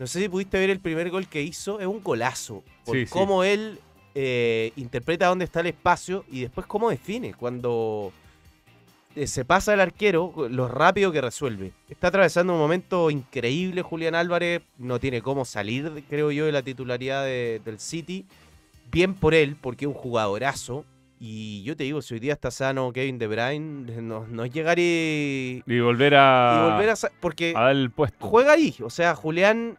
No 0.00 0.08
sé 0.08 0.18
si 0.18 0.28
pudiste 0.28 0.58
ver 0.58 0.70
el 0.70 0.80
primer 0.80 1.08
gol 1.08 1.28
que 1.28 1.40
hizo, 1.40 1.78
es 1.78 1.86
un 1.86 2.02
golazo. 2.02 2.64
Por 2.84 2.96
Sí, 2.96 3.06
sí. 3.06 3.12
cómo 3.12 3.44
él 3.44 3.78
eh, 4.16 4.72
interpreta 4.74 5.28
dónde 5.28 5.44
está 5.44 5.60
el 5.60 5.68
espacio 5.68 6.24
y 6.28 6.40
después 6.40 6.66
cómo 6.66 6.90
define. 6.90 7.34
Cuando 7.34 8.12
se 9.26 9.44
pasa 9.44 9.74
el 9.74 9.80
arquero, 9.80 10.32
lo 10.50 10.68
rápido 10.68 11.10
que 11.12 11.20
resuelve. 11.20 11.72
Está 11.88 12.08
atravesando 12.08 12.52
un 12.54 12.58
momento 12.60 13.10
increíble 13.10 13.82
Julián 13.82 14.14
Álvarez, 14.14 14.62
no 14.78 14.98
tiene 15.00 15.20
cómo 15.22 15.44
salir, 15.44 16.04
creo 16.08 16.30
yo, 16.30 16.46
de 16.46 16.52
la 16.52 16.62
titularidad 16.62 17.24
de- 17.24 17.60
del 17.64 17.78
City. 17.80 18.24
Bien 18.92 19.14
por 19.14 19.34
él, 19.34 19.56
porque 19.60 19.84
es 19.84 19.88
un 19.88 19.94
jugadorazo. 19.94 20.84
Y 21.22 21.62
yo 21.64 21.76
te 21.76 21.84
digo, 21.84 22.00
si 22.02 22.14
hoy 22.14 22.20
día 22.20 22.32
está 22.32 22.50
sano 22.50 22.92
Kevin 22.92 23.18
De 23.18 23.26
Bruyne, 23.26 24.00
no, 24.00 24.26
no 24.26 24.46
llegar 24.46 24.78
y, 24.78 25.62
Y 25.66 25.80
volver 25.80 26.14
a, 26.16 26.56
y 26.66 26.70
volver 26.72 26.90
a... 26.90 26.94
Porque 27.20 27.52
a 27.54 27.60
dar 27.60 27.72
el 27.76 27.90
puesto. 27.90 28.26
juega 28.26 28.52
ahí. 28.52 28.74
O 28.82 28.88
sea, 28.88 29.14
Julián, 29.14 29.76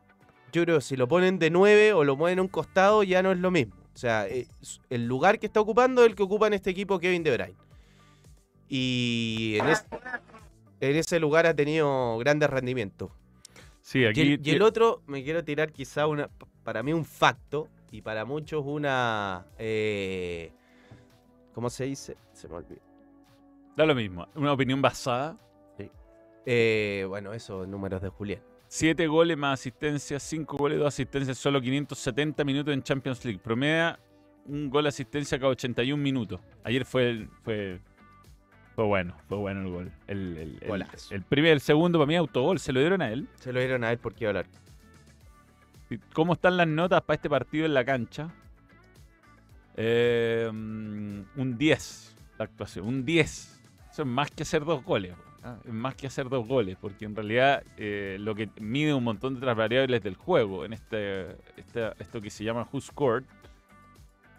yo 0.53 0.63
creo 0.63 0.77
que 0.77 0.81
si 0.83 0.95
lo 0.95 1.07
ponen 1.07 1.39
de 1.39 1.49
9 1.49 1.93
o 1.93 2.03
lo 2.03 2.15
mueven 2.15 2.37
a 2.39 2.41
un 2.43 2.47
costado, 2.47 3.01
ya 3.03 3.23
no 3.23 3.31
es 3.31 3.39
lo 3.39 3.49
mismo. 3.49 3.73
O 3.93 3.97
sea, 3.97 4.27
eh, 4.27 4.45
el 4.91 5.07
lugar 5.07 5.39
que 5.39 5.47
está 5.47 5.59
ocupando 5.59 6.03
es 6.03 6.09
el 6.09 6.15
que 6.15 6.23
ocupa 6.23 6.45
en 6.47 6.53
este 6.53 6.69
equipo 6.69 6.99
Kevin 6.99 7.23
De 7.23 7.35
Bruyne. 7.35 7.55
Y 8.73 9.57
en, 9.60 9.67
es- 9.67 9.86
en 10.79 10.95
ese 10.95 11.19
lugar 11.19 11.45
ha 11.45 11.53
tenido 11.53 12.17
grandes 12.19 12.49
rendimientos. 12.49 13.12
Sí, 13.81 13.99
Y 13.99 14.05
el, 14.05 14.41
y 14.47 14.51
el 14.51 14.62
otro, 14.62 15.01
me 15.07 15.23
quiero 15.25 15.43
tirar 15.43 15.73
quizá 15.73 16.07
una, 16.07 16.29
para 16.63 16.81
mí 16.81 16.93
un 16.93 17.03
facto 17.03 17.67
y 17.91 18.01
para 18.01 18.23
muchos 18.23 18.63
una... 18.65 19.45
eh, 19.60 20.53
¿Cómo 21.53 21.69
se 21.69 21.84
dice? 21.84 22.15
Se 22.31 22.47
me 22.47 22.55
olvidó. 22.55 22.79
Da 23.75 23.86
lo 23.86 23.93
mismo. 23.93 24.25
Una 24.36 24.53
opinión 24.53 24.81
basada. 24.81 25.38
Eh, 26.45 27.05
bueno, 27.10 27.34
esos 27.34 27.67
números 27.67 28.01
de 28.01 28.07
Julián. 28.10 28.41
Siete 28.67 29.05
goles 29.07 29.38
más 29.38 29.60
asistencias, 29.60 30.23
cinco 30.23 30.55
goles, 30.57 30.79
dos 30.79 30.88
asistencias, 30.88 31.38
solo 31.38 31.60
570 31.62 32.43
minutos 32.45 32.73
en 32.73 32.81
Champions 32.84 33.23
League. 33.25 33.39
Promedia 33.43 33.99
un 34.45 34.69
gol 34.69 34.88
asistencia 34.88 35.38
cada 35.38 35.51
81 35.51 36.01
minutos. 36.01 36.39
Ayer 36.63 36.86
fue 36.86 37.10
el- 37.10 37.29
fue 37.43 37.79
fue 38.81 38.87
bueno, 38.87 39.15
fue 39.27 39.37
bueno 39.37 39.61
el 39.61 39.69
gol. 39.69 39.91
El, 40.07 40.17
el, 40.37 40.57
el- 40.61 40.69
el 41.11 41.21
primer, 41.21 41.51
el 41.53 41.61
segundo 41.61 41.99
para 41.99 42.07
mí 42.07 42.15
autogol, 42.15 42.59
se 42.59 42.73
lo 42.73 42.79
dieron 42.79 43.01
a 43.01 43.11
él. 43.11 43.27
Se 43.35 43.53
lo 43.53 43.59
dieron 43.59 43.83
a 43.83 43.91
él 43.91 43.97
porque 43.99 44.23
iba 44.23 44.29
a 44.29 44.31
hablar. 44.31 44.45
¿Y 45.89 45.97
¿Cómo 46.13 46.33
están 46.33 46.57
las 46.57 46.67
notas 46.67 47.01
para 47.03 47.15
este 47.15 47.29
partido 47.29 47.65
en 47.65 47.73
la 47.73 47.85
cancha? 47.85 48.29
Eh, 49.77 50.47
un 50.51 51.57
10 51.57 52.15
la 52.37 52.45
actuación, 52.45 52.87
un 52.87 53.05
10. 53.05 53.61
Eso 53.91 54.01
es 54.01 54.07
más 54.07 54.31
que 54.31 54.43
hacer 54.43 54.65
dos 54.65 54.83
goles. 54.83 55.13
¿ah? 55.43 55.57
Es 55.65 55.73
más 55.73 55.95
que 55.95 56.07
hacer 56.07 56.27
dos 56.29 56.47
goles, 56.47 56.75
porque 56.79 57.05
en 57.05 57.15
realidad 57.15 57.63
eh, 57.77 58.17
lo 58.19 58.33
que 58.35 58.49
mide 58.59 58.93
un 58.93 59.03
montón 59.03 59.33
de 59.33 59.39
otras 59.39 59.55
variables 59.55 60.01
del 60.01 60.15
juego 60.15 60.65
en 60.65 60.73
este, 60.73 61.31
este- 61.57 61.91
esto 61.99 62.19
que 62.21 62.29
se 62.31 62.43
llama 62.43 62.67
Who 62.71 62.81
Scored. 62.81 63.23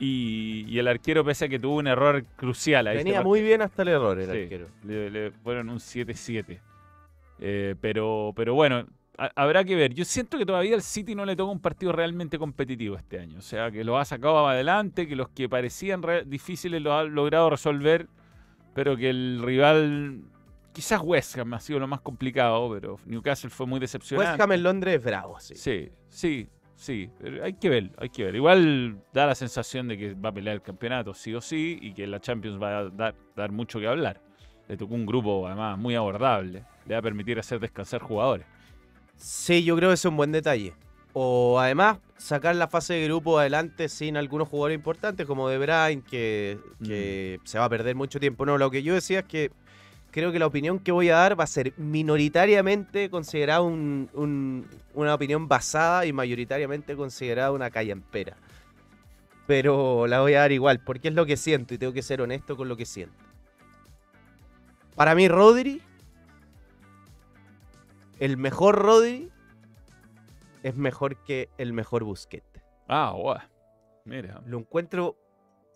Y, 0.05 0.65
y 0.69 0.79
el 0.81 0.89
arquero, 0.89 1.25
pese 1.25 1.45
a 1.45 1.49
que 1.49 1.59
tuvo 1.61 1.77
un 1.77 1.87
error 1.87 2.25
crucial 2.37 2.89
ahí. 2.89 2.97
Venía 2.97 3.23
muy 3.23 3.41
bien 3.41 3.63
hasta 3.63 3.83
el 3.83 3.89
error 3.89 4.19
el 4.19 4.31
Sí, 4.31 4.43
arquero. 4.43 4.67
Le, 4.85 5.11
le 5.11 5.31
fueron 5.31 5.69
un 5.71 5.79
7-7. 5.79 6.59
Eh, 7.39 7.75
pero, 7.81 8.33
pero 8.35 8.55
bueno, 8.55 8.85
ha- 9.17 9.31
habrá 9.37 9.63
que 9.65 9.77
ver. 9.77 9.95
Yo 9.95 10.05
siento 10.05 10.39
que 10.39 10.47
todavía 10.47 10.75
al 10.75 10.83
City 10.83 11.15
no 11.15 11.25
le 11.25 11.37
toca 11.37 11.53
un 11.53 11.61
partido 11.61 11.93
realmente 11.93 12.39
competitivo 12.39 12.97
este 12.97 13.21
año. 13.21 13.39
O 13.39 13.43
sea, 13.43 13.71
que 13.71 13.85
lo 13.85 13.97
ha 13.99 14.05
sacado 14.05 14.49
adelante, 14.49 15.07
que 15.07 15.15
los 15.15 15.29
que 15.29 15.49
parecían 15.49 16.03
re- 16.03 16.25
difíciles 16.25 16.83
lo 16.83 16.95
ha 16.95 17.05
logrado 17.05 17.49
resolver, 17.51 18.09
pero 18.75 18.97
que 18.97 19.09
el 19.11 19.41
rival, 19.45 20.23
quizás 20.73 21.01
West 21.03 21.39
Ham 21.39 21.55
ha 21.55 21.61
sido 21.61 21.79
lo 21.79 21.87
más 21.87 22.01
complicado, 22.01 22.69
pero 22.73 22.99
Newcastle 23.07 23.51
fue 23.51 23.67
muy 23.67 23.79
decepcionante. 23.79 24.31
West 24.33 24.41
Ham 24.41 24.53
en 24.53 24.63
Londres 24.65 24.97
es 24.97 25.05
bravo, 25.05 25.39
sí. 25.39 25.55
Sí, 25.55 25.91
sí, 26.09 26.49
sí. 26.83 27.11
hay 27.43 27.55
que 27.55 27.69
ver, 27.69 27.91
hay 27.99 28.09
que 28.09 28.25
ver. 28.25 28.35
Igual 28.35 28.99
da 29.13 29.27
la 29.27 29.35
sensación 29.35 29.89
de 29.89 29.97
que 29.97 30.15
va 30.15 30.31
a 30.31 30.33
pelear 30.33 30.57
el 30.57 30.63
campeonato 30.63 31.15
sí 31.15 31.35
o 31.35 31.41
sí 31.41 31.79
y 31.81 31.95
que 31.95 32.07
la 32.07 32.21
Champions 32.21 32.61
va 32.61 32.79
a 32.79 32.91
dar, 32.91 33.15
dar 33.37 33.53
mucho 33.53 33.79
que 33.79 33.87
hablar. 33.87 34.21
Le 34.69 34.77
tocó 34.77 34.95
un 34.95 35.07
grupo 35.07 35.47
además 35.47 35.79
muy 35.79 35.95
abordable. 35.95 36.65
Le 36.87 36.95
va 36.95 36.99
a 36.99 37.03
permitir 37.03 37.39
hacer 37.39 37.61
descansar 37.61 38.01
jugadores. 38.01 38.47
Sí, 39.17 39.65
yo 39.65 39.77
creo 39.77 39.91
que 39.91 39.95
es 39.95 40.05
un 40.05 40.17
buen 40.17 40.33
detalle. 40.33 40.75
O 41.13 41.61
además 41.61 41.99
sacar 42.17 42.57
la 42.57 42.69
fase 42.69 42.95
de 42.95 43.05
grupo 43.05 43.39
adelante 43.39 43.89
sin 43.89 44.17
algunos 44.17 44.49
jugadores 44.49 44.77
importantes 44.77 45.27
como 45.27 45.49
De 45.49 45.59
Bruyne, 45.59 46.03
que, 46.03 46.59
que 46.83 47.39
se 47.45 47.59
va 47.59 47.67
a 47.67 47.69
perder 47.69 47.95
mucho 47.95 48.19
tiempo. 48.19 48.47
No, 48.47 48.59
lo 48.59 48.71
que 48.71 48.83
yo 48.83 48.95
decía 48.95 49.21
es 49.21 49.25
que 49.27 49.51
creo 50.13 50.31
que 50.31 50.39
la 50.39 50.47
opinión 50.47 50.79
que 50.79 50.93
voy 50.93 51.09
a 51.09 51.17
dar 51.17 51.39
va 51.41 51.45
a 51.45 51.49
ser 51.49 51.73
minoritariamente 51.79 53.11
considerada 53.11 53.63
un- 53.63 54.09
un- 54.13 54.69
una 54.95 55.15
opinión 55.15 55.49
basada 55.49 56.07
y 56.07 56.13
mayoritariamente 56.13 56.95
considerada 56.95 57.51
una 57.51 57.71
callampera. 57.71 58.37
Pero 59.47 60.07
la 60.07 60.21
voy 60.21 60.35
a 60.35 60.41
dar 60.41 60.53
igual, 60.53 60.79
porque 60.79 61.09
es 61.09 61.15
lo 61.15 61.27
que 61.27 61.37
siento 61.37 61.75
y 61.75 61.79
tengo 61.79 61.93
que 61.93 62.03
ser 62.03 62.21
honesto 62.21 62.57
con 62.57 62.69
lo 62.69 62.77
que 62.77 62.87
siento. 62.87 63.17
Para 64.95 65.15
mí, 65.15 65.27
Rodri, 65.27 65.83
el 68.21 68.37
mejor 68.37 68.77
Rodri, 68.77 69.31
es 70.63 70.77
mejor 70.77 71.17
que 71.25 71.49
el 71.59 71.73
mejor 71.73 72.05
Busquets. 72.05 72.47
Ah, 72.87 73.13
guau. 73.17 73.39
Mira. 74.05 74.41
Lo 74.47 74.59
encuentro, 74.59 75.17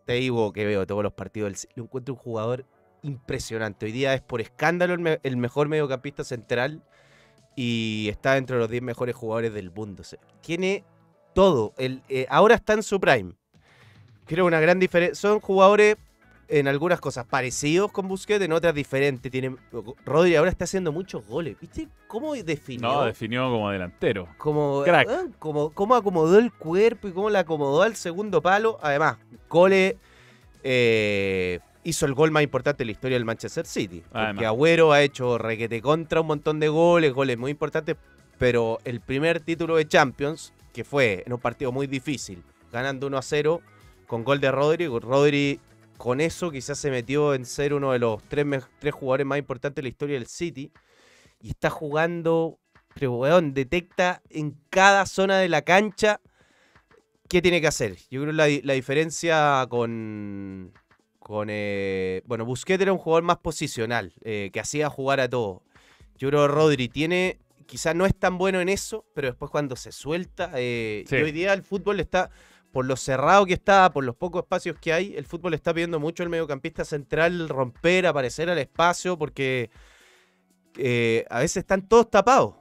te 0.04 0.12
digo 0.14 0.52
que 0.52 0.64
veo 0.66 0.86
todos 0.86 1.02
los 1.02 1.12
partidos, 1.14 1.66
lo 1.74 1.84
encuentro 1.84 2.14
un 2.14 2.20
jugador 2.20 2.66
impresionante. 3.06 3.86
Hoy 3.86 3.92
día 3.92 4.14
es 4.14 4.20
por 4.20 4.40
escándalo 4.40 4.94
el, 4.94 5.00
me- 5.00 5.20
el 5.22 5.36
mejor 5.36 5.68
mediocampista 5.68 6.24
central 6.24 6.82
y 7.54 8.08
está 8.10 8.34
dentro 8.34 8.56
de 8.56 8.60
los 8.60 8.70
10 8.70 8.82
mejores 8.82 9.14
jugadores 9.14 9.54
del 9.54 9.70
mundo. 9.70 10.02
O 10.02 10.04
sea, 10.04 10.18
tiene 10.42 10.84
todo. 11.34 11.72
El, 11.78 12.02
eh, 12.08 12.26
ahora 12.28 12.54
está 12.54 12.72
en 12.74 12.82
su 12.82 13.00
prime. 13.00 13.32
Creo 14.26 14.44
una 14.46 14.60
gran 14.60 14.78
diferencia. 14.78 15.14
Son 15.14 15.40
jugadores 15.40 15.96
en 16.48 16.68
algunas 16.68 17.00
cosas 17.00 17.26
parecidos 17.26 17.90
con 17.90 18.06
Busquets, 18.08 18.44
en 18.44 18.52
otras 18.52 18.74
diferentes. 18.74 19.32
Tiene, 19.32 19.56
Rodri 20.04 20.36
ahora 20.36 20.50
está 20.50 20.64
haciendo 20.64 20.92
muchos 20.92 21.26
goles. 21.26 21.56
¿Viste 21.60 21.88
cómo 22.06 22.34
definió? 22.34 22.88
No, 22.92 23.04
definió 23.04 23.50
como 23.50 23.70
delantero. 23.70 24.28
como, 24.38 24.82
Crack. 24.84 25.08
ah, 25.08 25.24
como 25.38 25.94
acomodó 25.94 26.38
el 26.38 26.52
cuerpo 26.52 27.08
y 27.08 27.12
cómo 27.12 27.30
le 27.30 27.38
acomodó 27.38 27.82
al 27.82 27.96
segundo 27.96 28.42
palo. 28.42 28.78
Además, 28.82 29.16
Cole 29.48 29.96
eh, 30.62 31.60
hizo 31.88 32.06
el 32.06 32.14
gol 32.14 32.30
más 32.30 32.42
importante 32.42 32.78
de 32.78 32.86
la 32.86 32.92
historia 32.92 33.16
del 33.16 33.24
Manchester 33.24 33.66
City. 33.66 34.00
Porque 34.00 34.18
Además. 34.18 34.44
Agüero 34.46 34.92
ha 34.92 35.02
hecho 35.02 35.38
requete 35.38 35.80
contra 35.80 36.20
un 36.20 36.26
montón 36.26 36.58
de 36.60 36.68
goles, 36.68 37.12
goles 37.12 37.38
muy 37.38 37.50
importantes. 37.52 37.96
Pero 38.38 38.78
el 38.84 39.00
primer 39.00 39.40
título 39.40 39.76
de 39.76 39.86
Champions, 39.86 40.52
que 40.72 40.84
fue 40.84 41.22
en 41.26 41.32
un 41.32 41.40
partido 41.40 41.72
muy 41.72 41.86
difícil, 41.86 42.42
ganando 42.72 43.06
1 43.06 43.16
a 43.18 43.22
0 43.22 43.60
con 44.06 44.24
gol 44.24 44.40
de 44.40 44.50
Rodri. 44.52 44.86
Rodri 44.86 45.60
con 45.96 46.20
eso 46.20 46.50
quizás 46.50 46.78
se 46.78 46.90
metió 46.90 47.34
en 47.34 47.46
ser 47.46 47.72
uno 47.72 47.92
de 47.92 47.98
los 47.98 48.22
tres, 48.24 48.44
tres 48.78 48.92
jugadores 48.94 49.26
más 49.26 49.38
importantes 49.38 49.76
de 49.76 49.82
la 49.82 49.88
historia 49.88 50.14
del 50.18 50.26
City. 50.26 50.70
Y 51.40 51.50
está 51.50 51.70
jugando 51.70 52.58
pero, 52.98 53.12
weón, 53.12 53.52
detecta 53.52 54.22
en 54.30 54.56
cada 54.70 55.04
zona 55.04 55.36
de 55.38 55.50
la 55.50 55.60
cancha 55.62 56.20
qué 57.28 57.42
tiene 57.42 57.60
que 57.60 57.66
hacer. 57.66 57.96
Yo 58.10 58.22
creo 58.22 58.32
la, 58.32 58.46
di- 58.46 58.62
la 58.62 58.72
diferencia 58.72 59.66
con. 59.68 60.72
Con 61.26 61.48
eh, 61.50 62.22
bueno, 62.26 62.44
Busquets 62.44 62.80
era 62.80 62.92
un 62.92 62.98
jugador 62.98 63.24
más 63.24 63.38
posicional, 63.38 64.12
eh, 64.22 64.50
que 64.52 64.60
hacía 64.60 64.88
jugar 64.88 65.18
a 65.18 65.28
todo. 65.28 65.64
Yo 66.16 66.28
creo 66.28 66.42
que 66.42 66.52
Rodri 66.54 66.88
tiene. 66.88 67.40
Quizás 67.66 67.96
no 67.96 68.06
es 68.06 68.14
tan 68.14 68.38
bueno 68.38 68.60
en 68.60 68.68
eso, 68.68 69.04
pero 69.12 69.26
después 69.26 69.50
cuando 69.50 69.74
se 69.74 69.90
suelta. 69.90 70.52
eh, 70.54 71.02
Sí. 71.08 71.16
y 71.16 71.22
hoy 71.22 71.32
día 71.32 71.52
el 71.52 71.64
fútbol 71.64 71.98
está. 71.98 72.30
Por 72.70 72.86
lo 72.86 72.94
cerrado 72.94 73.44
que 73.44 73.54
está, 73.54 73.90
por 73.90 74.04
los 74.04 74.14
pocos 74.14 74.42
espacios 74.44 74.76
que 74.80 74.92
hay, 74.92 75.16
el 75.16 75.24
fútbol 75.24 75.54
está 75.54 75.74
pidiendo 75.74 75.98
mucho 75.98 76.22
al 76.22 76.28
mediocampista 76.28 76.84
central 76.84 77.48
romper, 77.48 78.06
aparecer 78.06 78.48
al 78.48 78.58
espacio, 78.58 79.18
porque 79.18 79.70
eh, 80.76 81.24
a 81.28 81.40
veces 81.40 81.56
están 81.56 81.88
todos 81.88 82.08
tapados. 82.08 82.54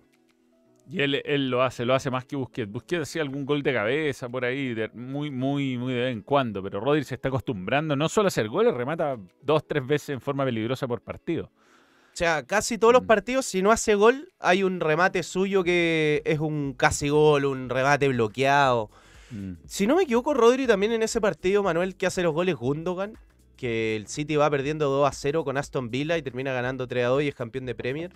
Y 0.89 1.01
él, 1.01 1.21
él 1.25 1.49
lo 1.49 1.63
hace, 1.63 1.83
lo 1.83 1.95
hace 1.95 2.11
más 2.11 2.25
que 2.25 2.35
Busquets. 2.35 2.71
Busquets 2.71 3.03
hacía 3.03 3.21
algún 3.23 3.45
gol 3.45 3.63
de 3.63 3.73
cabeza 3.73 4.29
por 4.29 4.45
ahí, 4.45 4.73
de- 4.75 4.89
muy, 4.89 5.31
muy, 5.31 5.77
muy 5.77 5.93
de 5.93 5.99
vez 6.01 6.13
en 6.13 6.21
cuando. 6.21 6.61
Pero 6.61 6.79
Rodri 6.79 7.03
se 7.03 7.15
está 7.15 7.29
acostumbrando 7.29 7.95
no 7.95 8.07
solo 8.07 8.27
a 8.27 8.29
hacer 8.29 8.47
goles, 8.49 8.73
remata 8.73 9.17
dos, 9.41 9.67
tres 9.67 9.85
veces 9.85 10.09
en 10.09 10.21
forma 10.21 10.45
peligrosa 10.45 10.87
por 10.87 11.01
partido. 11.01 11.45
O 11.45 12.17
sea, 12.17 12.43
casi 12.43 12.77
todos 12.77 12.93
los 12.93 13.03
Mm. 13.03 13.07
partidos, 13.07 13.45
si 13.45 13.61
no 13.61 13.71
hace 13.71 13.95
gol, 13.95 14.31
hay 14.39 14.63
un 14.63 14.79
remate 14.79 15.21
suyo 15.23 15.63
que 15.63 16.21
es 16.23 16.39
un 16.39 16.73
casi 16.77 17.09
gol, 17.09 17.45
un 17.45 17.67
remate 17.69 18.07
bloqueado. 18.07 18.89
Mm. 19.31 19.53
Si 19.65 19.87
no 19.87 19.95
me 19.97 20.03
equivoco, 20.03 20.33
Rodri 20.33 20.67
también 20.67 20.91
en 20.93 21.01
ese 21.03 21.19
partido, 21.19 21.63
Manuel, 21.63 21.95
que 21.97 22.05
hace 22.05 22.21
los 22.23 22.33
goles 22.33 22.55
Gundogan, 22.55 23.17
que 23.57 23.95
el 23.95 24.07
City 24.07 24.35
va 24.35 24.49
perdiendo 24.49 24.87
2 24.89 25.09
a 25.09 25.11
0 25.11 25.43
con 25.43 25.57
Aston 25.57 25.89
Villa 25.89 26.15
y 26.17 26.21
termina 26.21 26.53
ganando 26.53 26.87
3 26.87 27.05
a 27.05 27.07
2 27.07 27.23
y 27.23 27.27
es 27.29 27.35
campeón 27.35 27.65
de 27.65 27.73
Premier. 27.75 28.11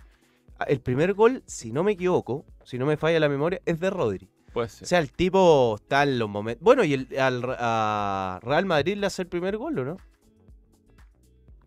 El 0.67 0.81
primer 0.81 1.13
gol, 1.13 1.43
si 1.45 1.71
no 1.71 1.83
me 1.83 1.93
equivoco, 1.93 2.45
si 2.63 2.77
no 2.77 2.85
me 2.85 2.97
falla 2.97 3.19
la 3.19 3.29
memoria, 3.29 3.61
es 3.65 3.79
de 3.79 3.89
Rodri. 3.89 4.29
Puede 4.53 4.67
O 4.67 4.69
ser. 4.69 4.87
sea, 4.87 4.99
el 4.99 5.11
tipo 5.11 5.75
está 5.75 6.03
en 6.03 6.17
los 6.19 6.27
momentos. 6.29 6.63
Bueno, 6.63 6.83
y 6.83 6.93
el, 6.93 7.07
al 7.19 7.43
a 7.57 8.39
Real 8.41 8.65
Madrid 8.65 8.97
le 8.97 9.05
hace 9.07 9.21
el 9.21 9.27
primer 9.27 9.57
gol, 9.57 9.77
¿o 9.79 9.85
no? 9.85 9.97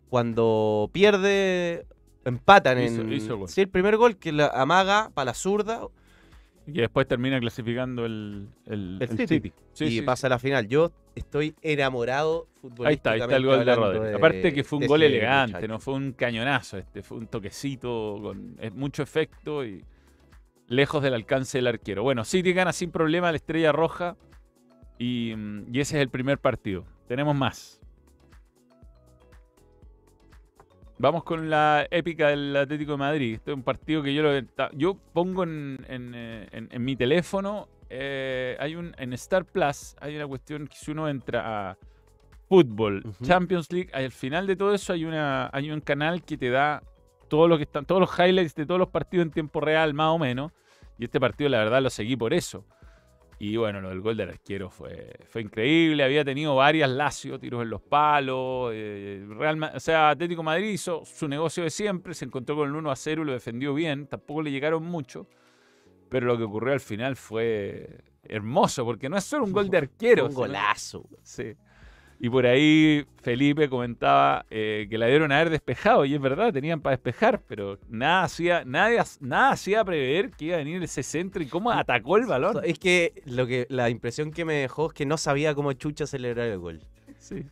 Cuando 0.09 0.89
pierde, 0.93 1.87
empatan 2.25 2.77
Hizo- 2.79 3.01
en. 3.01 3.13
hizo 3.13 3.37
gol. 3.37 3.49
Sí, 3.49 3.61
el 3.61 3.69
primer 3.69 3.97
gol 3.97 4.17
que 4.17 4.31
la 4.31 4.47
amaga 4.47 5.09
para 5.13 5.25
la 5.25 5.33
zurda 5.33 5.87
Y 6.65 6.73
después 6.73 7.07
termina 7.07 7.39
clasificando 7.39 8.05
el, 8.05 8.47
el, 8.65 8.97
El 9.01 9.01
el 9.01 9.09
City. 9.09 9.27
City. 9.27 9.53
Sí, 9.73 9.85
y 9.85 9.89
sí, 9.97 10.01
pasa 10.01 10.27
a 10.27 10.29
la 10.31 10.39
final. 10.39 10.67
Yo 10.67 10.91
estoy 11.15 11.55
enamorado 11.61 12.47
Ahí 12.85 12.95
está, 12.95 13.11
ahí 13.11 13.19
está 13.19 13.35
el 13.35 13.43
futbolísticamente 13.43 13.45
gol 13.45 13.65
de 13.65 13.75
Rodri. 13.75 14.15
Aparte 14.15 14.53
que 14.53 14.63
fue 14.63 14.79
un 14.79 14.87
gol 14.87 15.03
elegante, 15.03 15.55
muchacho. 15.57 15.67
no 15.67 15.79
fue 15.79 15.93
un 15.95 16.13
cañonazo, 16.13 16.77
este 16.77 17.03
fue 17.03 17.17
un 17.17 17.27
toquecito 17.27 18.19
con 18.21 18.55
mucho 18.73 19.03
efecto 19.03 19.65
y 19.65 19.83
lejos 20.67 21.03
del 21.03 21.13
alcance 21.13 21.57
del 21.57 21.67
arquero. 21.67 22.03
Bueno, 22.03 22.23
City 22.23 22.53
gana 22.53 22.71
sin 22.71 22.91
problema 22.91 23.31
la 23.31 23.35
Estrella 23.35 23.73
Roja 23.73 24.15
y, 24.97 25.33
y 25.71 25.79
ese 25.81 25.97
es 25.97 26.01
el 26.01 26.09
primer 26.09 26.39
partido. 26.39 26.85
Tenemos 27.07 27.35
más. 27.35 27.81
Vamos 30.99 31.23
con 31.23 31.49
la 31.49 31.85
épica 31.91 32.29
del 32.29 32.55
Atlético 32.55 32.93
de 32.93 32.97
Madrid. 32.97 33.33
Este 33.35 33.51
es 33.51 33.57
un 33.57 33.63
partido 33.63 34.01
que 34.03 34.13
yo 34.13 34.23
lo 34.23 34.39
yo 34.73 34.95
pongo 35.13 35.43
en, 35.43 35.77
en, 35.87 36.13
eh, 36.15 36.47
en- 36.51 36.69
en 36.71 36.83
mi 36.85 36.95
teléfono. 36.95 37.67
eh, 37.95 38.55
hay 38.59 38.75
un 38.75 38.95
en 38.97 39.13
Star 39.13 39.45
Plus 39.45 39.95
hay 40.01 40.15
una 40.15 40.25
cuestión 40.25 40.65
que 40.67 40.75
si 40.75 40.89
uno 40.91 41.07
entra 41.07 41.69
a 41.71 41.77
fútbol. 42.49 43.03
Champions 43.21 43.71
League, 43.71 43.89
al 43.93 44.11
final 44.11 44.47
de 44.47 44.55
todo 44.55 44.73
eso 44.73 44.93
hay 44.93 45.05
una 45.05 45.49
hay 45.53 45.69
un 45.69 45.79
canal 45.81 46.23
que 46.23 46.37
te 46.37 46.49
da 46.49 46.81
todo 47.27 47.47
lo 47.47 47.57
que 47.57 47.63
están 47.63 47.85
todos 47.85 48.01
los 48.01 48.17
highlights 48.19 48.55
de 48.55 48.65
todos 48.65 48.79
los 48.79 48.89
partidos 48.89 49.25
en 49.25 49.31
tiempo 49.31 49.59
real 49.59 49.93
más 49.93 50.07
o 50.07 50.17
menos. 50.19 50.51
Y 50.97 51.03
este 51.05 51.19
partido 51.19 51.49
la 51.49 51.59
verdad 51.59 51.81
lo 51.83 51.89
seguí 51.89 52.15
por 52.15 52.33
eso. 52.33 52.65
Y 53.45 53.57
bueno, 53.57 53.81
lo 53.81 53.89
del 53.89 53.99
gol 53.99 54.15
del 54.15 54.29
arquero 54.29 54.69
fue, 54.69 55.17
fue 55.27 55.41
increíble. 55.41 56.01
Había 56.01 56.23
tenido 56.23 56.55
varias 56.55 56.89
Lazio, 56.89 57.37
tiros 57.37 57.61
en 57.61 57.69
los 57.71 57.81
palos. 57.81 58.71
eh, 58.73 59.21
Real, 59.37 59.61
o 59.75 59.79
sea, 59.81 60.11
Atlético 60.11 60.43
de 60.43 60.45
Madrid 60.45 60.69
hizo 60.69 61.03
su 61.03 61.27
negocio 61.27 61.61
de 61.65 61.69
siempre. 61.69 62.13
Se 62.13 62.23
encontró 62.23 62.55
con 62.55 62.69
el 62.69 62.75
1 62.75 62.89
a 62.89 62.95
0 62.95 63.23
y 63.23 63.25
lo 63.25 63.33
defendió 63.33 63.73
bien. 63.73 64.07
Tampoco 64.07 64.43
le 64.43 64.49
llegaron 64.51 64.83
mucho. 64.85 65.27
Pero 66.07 66.25
lo 66.27 66.37
que 66.37 66.43
ocurrió 66.43 66.71
al 66.71 66.79
final 66.79 67.17
fue 67.17 67.99
hermoso, 68.23 68.85
porque 68.85 69.09
no 69.09 69.17
es 69.17 69.25
solo 69.25 69.43
un 69.43 69.51
gol 69.51 69.69
de 69.69 69.77
arquero. 69.79 70.23
Un 70.27 70.29
sino- 70.31 70.39
golazo. 70.41 71.03
Sí. 71.21 71.53
Y 72.23 72.29
por 72.29 72.45
ahí 72.45 73.05
Felipe 73.21 73.67
comentaba 73.67 74.45
eh, 74.49 74.87
que 74.89 74.97
la 74.97 75.07
dieron 75.07 75.33
a 75.33 75.35
haber 75.35 75.49
despejado, 75.49 76.05
y 76.05 76.13
es 76.13 76.21
verdad, 76.21 76.53
tenían 76.53 76.79
para 76.79 76.95
despejar, 76.95 77.41
pero 77.49 77.77
nada 77.89 78.23
hacía, 78.23 78.63
nadie, 78.63 79.01
nada 79.19 79.49
hacía 79.49 79.83
prever 79.83 80.31
que 80.31 80.45
iba 80.45 80.55
a 80.55 80.59
venir 80.59 80.81
ese 80.81 81.03
centro 81.03 81.43
y 81.43 81.47
cómo 81.47 81.69
atacó 81.69 82.15
el 82.15 82.25
balón. 82.25 82.61
Es 82.63 82.79
que, 82.79 83.21
lo 83.25 83.45
que 83.45 83.67
la 83.69 83.89
impresión 83.89 84.31
que 84.31 84.45
me 84.45 84.53
dejó 84.53 84.87
es 84.87 84.93
que 84.93 85.05
no 85.05 85.17
sabía 85.17 85.53
cómo 85.53 85.73
chucha 85.73 86.07
celebrar 86.07 86.47
el 86.47 86.59
gol. 86.59 86.79
Sí, 87.19 87.45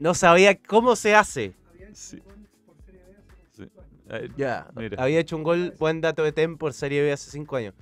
No 0.00 0.12
sabía 0.12 0.54
cómo 0.54 0.96
se 0.96 1.14
hace. 1.14 1.54
sí. 1.94 2.18
Sí. 3.52 3.64
Ya. 4.36 4.68
Mira. 4.76 5.02
Había 5.02 5.20
hecho 5.20 5.34
un 5.34 5.44
gol, 5.44 5.74
buen 5.78 6.02
dato 6.02 6.22
de 6.24 6.32
Tem 6.32 6.58
por 6.58 6.74
Serie 6.74 7.00
B 7.00 7.10
hace 7.10 7.30
cinco 7.30 7.56
años. 7.56 7.72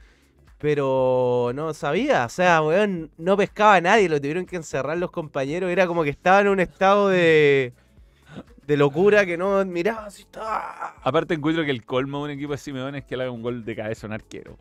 Pero 0.58 1.52
no 1.54 1.72
sabía, 1.72 2.24
o 2.26 2.28
sea, 2.28 2.60
weón, 2.62 3.10
no 3.16 3.36
pescaba 3.36 3.80
nadie, 3.80 4.08
lo 4.08 4.20
tuvieron 4.20 4.44
que 4.44 4.56
encerrar 4.56 4.98
los 4.98 5.10
compañeros. 5.12 5.70
Era 5.70 5.86
como 5.86 6.02
que 6.02 6.10
estaba 6.10 6.40
en 6.40 6.48
un 6.48 6.58
estado 6.58 7.08
de, 7.08 7.72
locura 8.66 9.24
que 9.24 9.36
no 9.38 9.64
miraba 9.64 10.06
así. 10.06 10.22
estaba- 10.22 10.96
Aparte 11.02 11.34
encuentro 11.34 11.64
que 11.64 11.70
el 11.70 11.84
colmo 11.84 12.18
de 12.18 12.24
un 12.24 12.30
equipo 12.38 12.52
de 12.52 12.58
Simeone 12.58 12.98
es 12.98 13.04
que 13.04 13.16
le 13.16 13.22
haga 13.22 13.32
un 13.32 13.40
gol 13.40 13.64
de 13.64 13.76
cabeza 13.76 14.06
a 14.06 14.08
un 14.08 14.14
arquero. 14.14 14.58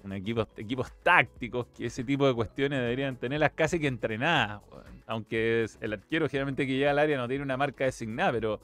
Equipos 0.56 0.92
tácticos, 1.02 1.66
que 1.76 1.88
ese 1.88 2.04
tipo 2.04 2.28
de 2.28 2.34
cuestiones 2.36 2.80
deberían 2.80 3.16
tenerlas 3.16 3.52
casi 3.56 3.80
que 3.80 3.88
entrenadas. 3.88 4.62
weón. 4.72 4.84
Aunque 5.08 5.64
es- 5.64 5.78
el 5.82 5.94
arquero 5.94 6.30
generalmente 6.30 6.68
que 6.68 6.74
llega 6.78 6.92
al 6.92 7.00
área 7.00 7.18
no 7.18 7.28
tiene 7.28 7.44
una 7.44 7.58
marca 7.58 7.86
designada, 7.86 8.32
pero 8.34 8.60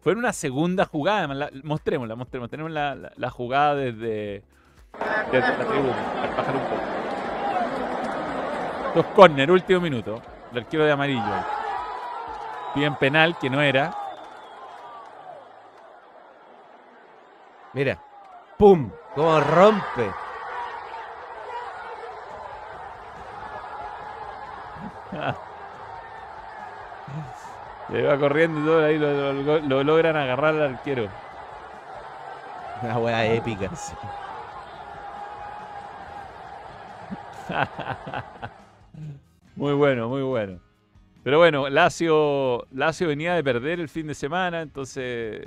fue 0.00 0.12
en 0.12 0.18
una 0.18 0.32
segunda 0.32 0.86
jugada. 0.86 1.26
la- 1.34 1.50
mostrémosla, 1.64 2.16
mostremos. 2.16 2.48
Tenemos 2.48 2.72
la- 2.72 3.12
la 3.14 3.30
jugada 3.30 3.74
desde, 3.74 4.42
la 4.96 6.30
bajar 6.36 6.56
un 6.56 6.62
poco. 6.62 6.82
Dos 8.94 9.06
córner, 9.14 9.50
último 9.50 9.80
minuto. 9.80 10.22
El 10.52 10.58
arquero 10.58 10.84
de 10.84 10.92
amarillo. 10.92 11.34
Piden 12.74 12.96
penal, 12.96 13.36
que 13.38 13.50
no 13.50 13.60
era. 13.62 13.90
Mira. 17.72 17.98
¡Pum! 18.56 18.90
¡Cómo 19.14 19.40
rompe! 19.40 20.12
Le 27.88 28.02
va 28.02 28.18
corriendo 28.18 28.60
y 28.60 28.64
todo 28.64 28.84
ahí 28.84 28.98
lo, 28.98 29.32
lo- 29.32 29.60
lo 29.60 29.84
logran 29.84 30.16
agarrar 30.16 30.54
al 30.54 30.62
arquero. 30.74 31.08
Una 32.82 32.98
wea 32.98 33.26
épica. 33.26 33.70
Muy 39.56 39.72
bueno, 39.74 40.08
muy 40.08 40.22
bueno. 40.22 40.60
Pero 41.24 41.38
bueno, 41.38 41.68
Lazio, 41.68 42.66
Lazio 42.72 43.08
venía 43.08 43.34
de 43.34 43.42
perder 43.42 43.80
el 43.80 43.88
fin 43.88 44.06
de 44.06 44.14
semana, 44.14 44.62
entonces 44.62 45.46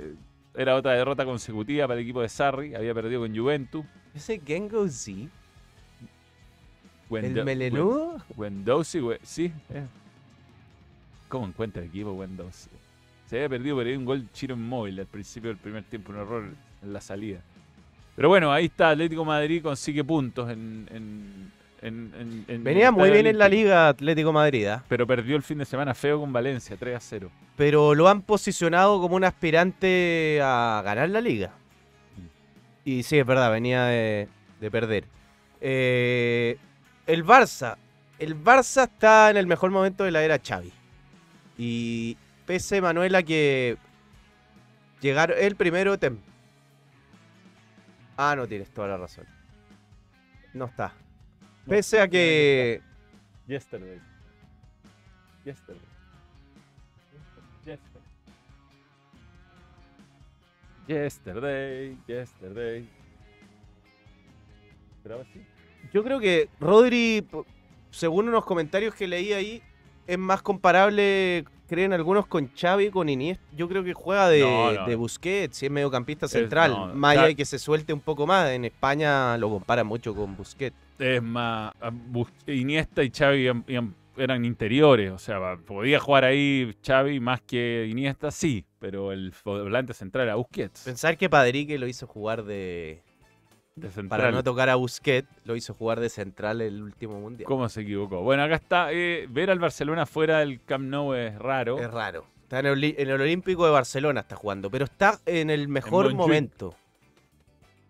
era 0.54 0.76
otra 0.76 0.92
derrota 0.92 1.24
consecutiva 1.24 1.86
para 1.88 1.98
el 1.98 2.04
equipo 2.04 2.20
de 2.20 2.28
Sarri. 2.28 2.74
Había 2.74 2.92
perdido 2.94 3.22
con 3.22 3.34
Juventus. 3.34 3.84
Ese 4.14 4.40
Gengo 4.44 4.86
Z. 4.88 5.28
¿El 7.10 7.44
melenudo? 7.44 8.16
Wen- 8.36 8.36
Wendowsi, 8.36 9.00
we- 9.00 9.18
sí. 9.22 9.52
eh. 9.70 9.86
¿Cómo 11.28 11.46
encuentra 11.46 11.82
el 11.82 11.88
equipo 11.88 12.12
Wendowsi? 12.12 12.68
Se 13.26 13.36
había 13.36 13.48
perdido 13.48 13.76
por 13.76 13.86
ahí 13.86 13.96
un 13.96 14.04
gol 14.04 14.28
Chiro 14.32 14.56
móvil 14.56 15.00
al 15.00 15.06
principio 15.06 15.48
del 15.48 15.58
primer 15.58 15.84
tiempo, 15.84 16.12
un 16.12 16.18
error 16.18 16.44
en 16.82 16.92
la 16.92 17.00
salida. 17.00 17.40
Pero 18.14 18.28
bueno, 18.28 18.52
ahí 18.52 18.66
está, 18.66 18.90
Atlético 18.90 19.24
Madrid 19.24 19.62
consigue 19.62 20.04
puntos 20.04 20.50
en... 20.50 20.86
en- 20.92 21.61
en- 21.82 22.12
en- 22.18 22.44
en 22.48 22.64
Venía 22.64 22.90
muy 22.90 23.10
bien 23.10 23.26
en 23.26 23.38
la 23.38 23.48
Liga 23.48 23.88
Atlético 23.88 24.32
Madrid, 24.32 24.66
¿ah? 24.66 24.84
Pero 24.88 25.06
perdió 25.06 25.36
el 25.36 25.42
fin 25.42 25.58
de 25.58 25.64
semana 25.64 25.94
feo 25.94 26.20
con 26.20 26.32
Valencia, 26.32 26.76
3 26.78 26.96
a 26.96 27.00
0. 27.00 27.30
pero 27.56 27.94
lo 27.94 28.08
han 28.08 28.22
posicionado 28.22 29.00
como 29.00 29.16
un 29.16 29.24
aspirante 29.24 30.40
a 30.42 30.80
ganar 30.84 31.08
la 31.10 31.20
liga. 31.20 31.50
Y 32.84 33.02
sí, 33.04 33.18
es 33.18 33.26
verdad, 33.26 33.50
venía 33.52 33.84
de, 33.84 34.28
de 34.60 34.70
perder. 34.70 35.04
Eh, 35.60 36.56
el 37.06 37.24
Barça. 37.24 37.76
El 38.18 38.36
Barça 38.42 38.84
está 38.84 39.30
en 39.30 39.36
el 39.36 39.46
mejor 39.46 39.70
momento 39.70 40.02
de 40.04 40.10
la 40.10 40.22
era 40.24 40.38
Xavi. 40.44 40.72
Y 41.58 42.16
pese, 42.46 42.80
Manuela, 42.80 43.22
que 43.22 43.76
llegaron 45.00 45.36
el 45.38 45.54
primero... 45.56 45.98
tem- 45.98 46.18
Ah, 48.16 48.34
no 48.36 48.46
tienes 48.46 48.70
toda 48.70 48.88
la 48.88 48.96
razón. 48.96 49.26
No 50.54 50.64
está. 50.66 50.92
Pese 51.66 52.00
a 52.00 52.08
que... 52.08 52.80
Yesterday. 53.46 54.00
Yesterday. 55.44 55.80
Yesterday. 57.64 57.78
Yesterday. 60.88 61.96
Yesterday. 62.06 62.88
Pero 65.02 65.14
ahora 65.16 65.26
sí. 65.32 65.40
Yo 65.92 66.02
creo 66.04 66.20
que 66.20 66.48
Rodri, 66.60 67.26
según 67.90 68.28
unos 68.28 68.44
comentarios 68.44 68.94
que 68.94 69.06
leí 69.06 69.32
ahí, 69.32 69.62
es 70.06 70.18
más 70.18 70.42
comparable, 70.42 71.44
creen 71.68 71.92
algunos, 71.92 72.26
con 72.26 72.50
Xavi, 72.54 72.90
con 72.90 73.08
Iniesta. 73.08 73.44
Yo 73.56 73.68
creo 73.68 73.84
que 73.84 73.92
juega 73.94 74.28
de, 74.28 74.40
No, 74.40 74.72
no. 74.72 74.86
de 74.86 74.96
Busquets, 74.96 75.62
y 75.62 75.66
es 75.66 75.72
mediocampista 75.72 76.26
central. 76.28 76.72
no, 76.72 76.94
Xa- 76.94 77.26
de 77.26 77.36
que 77.36 77.44
se 77.44 77.58
suelte 77.58 77.92
un 77.92 78.00
poco 78.00 78.26
más. 78.26 78.50
En 78.50 78.64
España 78.64 79.36
lo 79.38 79.50
comparan 79.50 79.86
mucho 79.86 80.14
con 80.14 80.36
Busquets. 80.36 80.76
Es 80.98 81.22
más, 81.22 81.72
Iniesta 82.46 83.02
y 83.02 83.10
Xavi 83.10 83.50
eran 84.16 84.44
interiores, 84.44 85.10
o 85.10 85.18
sea, 85.18 85.56
podía 85.56 85.98
jugar 85.98 86.24
ahí 86.24 86.76
Xavi 86.86 87.18
más 87.18 87.40
que 87.40 87.88
Iniesta, 87.90 88.30
sí, 88.30 88.64
pero 88.78 89.10
el 89.10 89.32
volante 89.44 89.94
central 89.94 90.26
era 90.26 90.34
Busquets. 90.34 90.84
Pensar 90.84 91.16
que 91.16 91.30
Padrique 91.30 91.78
lo 91.78 91.86
hizo 91.86 92.06
jugar 92.06 92.44
de... 92.44 93.02
de 93.74 93.90
central. 93.90 94.20
Para 94.20 94.30
no 94.30 94.42
tocar 94.44 94.68
a 94.68 94.74
Busquets, 94.74 95.28
lo 95.44 95.56
hizo 95.56 95.72
jugar 95.72 95.98
de 95.98 96.10
central 96.10 96.60
el 96.60 96.82
último 96.82 97.18
mundial. 97.20 97.46
¿Cómo 97.46 97.68
se 97.68 97.80
equivocó? 97.80 98.20
Bueno, 98.20 98.42
acá 98.42 98.56
está. 98.56 98.92
eh, 98.92 99.26
ver 99.30 99.50
al 99.50 99.58
Barcelona 99.58 100.04
fuera 100.04 100.40
del 100.40 100.62
Camp 100.62 100.84
Nou 100.84 101.14
es 101.14 101.36
raro. 101.38 101.78
Es 101.78 101.90
raro. 101.90 102.26
Está 102.42 102.60
en 102.60 102.66
el, 102.66 102.84
en 102.84 103.08
el 103.08 103.20
Olímpico 103.20 103.64
de 103.64 103.72
Barcelona, 103.72 104.20
está 104.20 104.36
jugando, 104.36 104.70
pero 104.70 104.84
está 104.84 105.18
en 105.24 105.48
el 105.48 105.68
mejor 105.68 106.14
momento. 106.14 106.76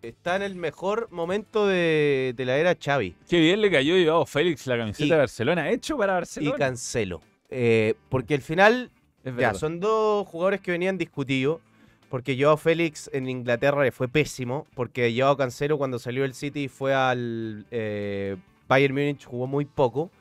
Está 0.03 0.35
en 0.35 0.41
el 0.41 0.55
mejor 0.55 1.07
momento 1.11 1.65
de, 1.65 2.33
de 2.35 2.45
la 2.45 2.57
era 2.57 2.75
Xavi. 2.75 3.15
Qué 3.29 3.39
bien 3.39 3.61
le 3.61 3.71
cayó 3.71 3.95
llevado 3.95 4.25
Félix 4.25 4.67
la 4.67 4.77
camiseta 4.77 5.05
Y- 5.05 5.09
de 5.09 5.15
Barcelona, 5.17 5.71
hecho 5.71 5.97
para 5.97 6.11
y 6.11 6.15
Barcelona. 6.17 6.57
Cancelo. 6.57 7.21
Eh, 7.49 7.93
porque 8.09 8.33
al 8.33 8.41
final, 8.41 8.91
ya, 9.39 9.53
son 9.53 9.79
dos 9.79 10.27
jugadores 10.27 10.59
que 10.59 10.71
venían 10.71 10.97
discutidos. 10.97 11.61
Porque 12.09 12.37
Joao 12.39 12.57
Félix 12.57 13.09
en 13.13 13.29
Inglaterra 13.29 13.81
le 13.81 13.91
fue 13.93 14.09
pésimo. 14.09 14.67
Porque 14.75 15.15
Joao 15.17 15.37
Cancelo 15.37 15.77
cuando 15.77 15.97
salió 15.99 16.23
del 16.23 16.33
City 16.33 16.67
fue 16.67 16.93
al 16.93 17.65
eh, 17.71 18.35
Bayern 18.67 18.93
Múnich, 18.93 19.23
jugó 19.25 19.47
muy 19.47 19.63
poco. 19.65 20.11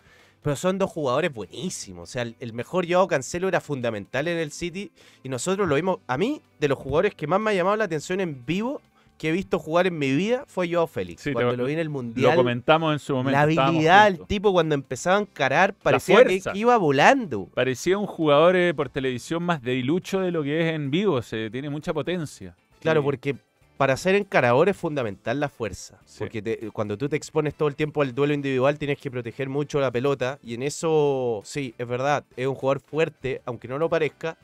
Pero 0.43 0.55
son 0.57 0.79
dos 0.79 0.91
jugadores 0.91 1.33
buenísimos. 1.35 2.09
O 2.09 2.13
sea, 2.13 2.23
el, 2.23 2.37
el 2.39 2.53
mejor 2.53 2.87
Joao 2.89 3.09
Cancelo 3.09 3.49
era 3.49 3.61
fundamental 3.61 4.29
en 4.29 4.39
el 4.39 4.53
City. 4.53 4.93
Y 5.25 5.29
nosotros 5.29 5.69
lo 5.69 5.75
vimos. 5.75 5.99
A 6.07 6.17
mí, 6.17 6.41
de 6.61 6.69
los 6.69 6.79
jugadores 6.79 7.15
que 7.17 7.27
más 7.27 7.41
me 7.41 7.51
ha 7.51 7.55
llamado 7.55 7.77
la 7.77 7.85
atención 7.85 8.21
en 8.21 8.47
vivo 8.47 8.81
que 9.23 9.29
he 9.29 9.33
visto 9.33 9.61
jugar 9.61 9.87
en 9.87 9.97
mi 10.01 10.11
vida 10.17 10.43
fue 10.49 10.69
Joao 10.69 10.89
Félix. 10.89 11.23
Sí, 11.23 11.33
cuando 11.33 11.53
lo- 11.53 11.59
lo 11.59 11.65
vi 11.67 11.75
en 11.75 11.79
el 11.79 11.87
Lo 11.87 11.93
Mundial. 11.93 12.35
comentamos 12.35 12.93
en 12.93 12.99
su 12.99 13.15
momento. 13.15 13.37
La 13.37 13.43
habilidad 13.43 14.05
del 14.11 14.27
tipo 14.27 14.51
cuando 14.53 14.75
empezaba 14.75 15.19
a 15.19 15.21
encarar 15.21 15.75
parecía 15.75 16.25
que, 16.25 16.43
iba 16.55 16.77
volando. 16.77 17.47
Parecía 17.55 17.99
un 17.99 18.09
jugador 18.09 18.57
eh, 18.57 18.75
por 18.75 18.89
televisión 18.89 19.45
más 19.45 19.63
debilucho 19.63 20.19
de 20.19 20.33
lo 20.33 20.43
que 20.43 20.61
es 20.69 20.75
en 20.75 20.91
vivo. 20.91 21.23
Se 21.23 21.51
tiene 21.51 21.71
mucha 21.71 21.95
potencia. 21.95 22.57
Claro, 22.81 23.05
porque 23.05 23.37
para 23.77 23.97
ser 23.97 24.17
encarador 24.17 24.69
es 24.69 24.77
fundamental 24.77 25.39
la 25.39 25.49
fuerza. 25.49 26.01
Sí. 26.05 26.19
Porque 26.19 26.43
te- 26.43 26.71
cuando 26.73 26.99
tú 26.99 27.09
te 27.09 27.15
expones 27.15 27.55
todo 27.55 27.69
el 27.69 27.77
tiempo 27.77 28.03
al 28.03 28.17
duelo 28.17 28.35
individual 28.35 28.77
tienes 28.77 28.99
que 28.99 29.09
proteger 29.09 29.49
mucho 29.49 29.79
la 29.79 29.93
pelota. 29.93 30.41
Y 30.43 30.55
en 30.55 30.65
eso, 30.65 31.43
sí, 31.45 31.77
es 31.79 31.87
verdad, 31.87 32.25
es 32.37 32.49
un 32.49 32.57
jugador 32.57 32.81
fuerte, 32.81 33.41
aunque 33.45 33.69
no 33.69 33.79
lo 33.79 33.89
parezca. 33.89 34.37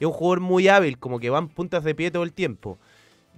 Es 0.00 0.06
un 0.08 0.12
jugador 0.12 0.40
muy 0.40 0.66
hábil, 0.66 0.98
como 0.98 1.20
que 1.20 1.30
van 1.30 1.46
puntas 1.46 1.84
de 1.84 1.94
pie 1.94 2.10
todo 2.10 2.24
el 2.24 2.32
tiempo. 2.32 2.78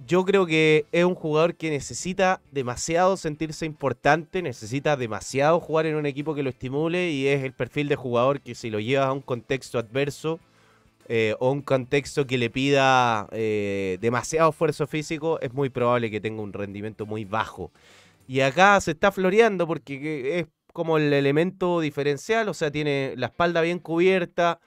Yo 0.07 0.25
creo 0.25 0.47
que 0.47 0.85
es 0.91 1.05
un 1.05 1.13
jugador 1.13 1.55
que 1.55 1.69
necesita 1.69 2.41
demasiado 2.51 3.17
sentirse 3.17 3.65
importante, 3.67 4.41
necesita 4.41 4.97
demasiado 4.97 5.59
jugar 5.59 5.85
en 5.85 5.95
un 5.95 6.07
equipo 6.07 6.33
que 6.33 6.41
lo 6.43 6.49
estimule 6.49 7.11
y 7.11 7.27
es 7.27 7.43
el 7.43 7.53
perfil 7.53 7.87
de 7.87 7.95
jugador 7.95 8.41
que 8.41 8.55
si 8.55 8.71
lo 8.71 8.79
llevas 8.79 9.07
a 9.07 9.11
un 9.13 9.21
contexto 9.21 9.77
adverso 9.77 10.39
eh, 11.09 11.35
o 11.39 11.51
un 11.51 11.61
contexto 11.61 12.27
que 12.27 12.37
le 12.37 12.49
pida 12.49 13.27
eh, 13.31 13.97
demasiado 14.01 14.51
esfuerzo 14.51 14.87
físico, 14.87 15.39
es 15.41 15.53
muy 15.53 15.69
probable 15.69 16.11
que 16.11 16.21
tenga 16.21 16.41
un 16.41 16.53
rendimiento 16.53 17.05
muy 17.05 17.25
bajo. 17.25 17.71
Y 18.27 18.41
acá 18.41 18.79
se 18.81 18.91
está 18.91 19.11
floreando 19.11 19.67
porque 19.67 19.99
que- 19.99 20.39
es 20.39 20.47
como 20.73 20.97
el 20.97 21.11
elemento 21.13 21.81
diferencial, 21.81 22.49
o 22.49 22.53
sea, 22.53 22.71
tiene 22.71 23.13
la 23.17 23.27
espalda 23.27 23.61
bien 23.61 23.79
cubierta, 23.79 24.59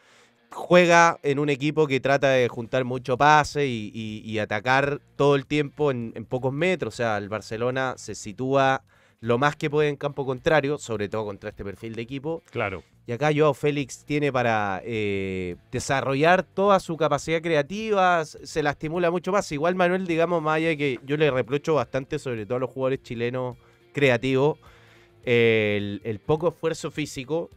juega 0.55 1.19
en 1.23 1.39
un 1.41 1.49
equipo 1.51 1.87
que 1.87 1.99
trata 2.01 2.31
de 2.31 2.49
juntar 2.49 2.85
mucho 2.85 3.19
pase 3.19 3.67
y, 3.67 3.91
y- 3.93 4.23
y 4.25 4.39
atacar 4.39 5.01
todo 5.17 5.35
el 5.35 5.47
tiempo 5.47 5.91
en, 5.91 6.13
en 6.15 6.25
pocos 6.25 6.53
metros, 6.53 6.95
o 6.95 6.97
sea, 6.97 7.19
el 7.19 7.29
Barcelona 7.29 7.95
se 7.99 8.15
sitúa 8.15 8.83
lo 9.21 9.37
más 9.39 9.57
que 9.57 9.69
puede 9.71 9.89
en 9.89 9.97
campo 9.97 10.25
contrario, 10.25 10.79
sobre 10.79 11.09
todo 11.09 11.25
contra 11.25 11.51
este 11.51 11.65
perfil 11.65 11.95
de 11.95 12.03
equipo, 12.03 12.43
Claro. 12.51 12.83
y 13.07 13.13
acá 13.13 13.31
Joao 13.35 13.55
Félix 13.55 14.05
tiene 14.05 14.31
para 14.31 14.81
eh, 14.85 15.57
desarrollar 15.73 16.43
toda 16.45 16.79
su 16.79 16.97
capacidad 16.97 17.41
creativa, 17.43 18.25
se 18.25 18.63
la 18.63 18.71
estimula 18.71 19.11
mucho 19.11 19.33
más. 19.33 19.51
Igual 19.51 19.75
Manuel, 19.75 20.07
digamos, 20.07 20.45
de 20.61 20.77
que 20.77 21.01
yo 21.05 21.17
le 21.17 21.31
reprocho 21.31 21.75
bastante, 21.75 22.19
sobre 22.19 22.45
todo 22.47 22.57
a 22.57 22.61
los 22.61 22.71
jugadores 22.71 23.03
chilenos 23.03 23.57
creativos, 23.93 24.59
el, 25.25 26.01
el 26.05 26.19
poco 26.21 26.49
esfuerzo 26.49 26.91
físico. 26.91 27.51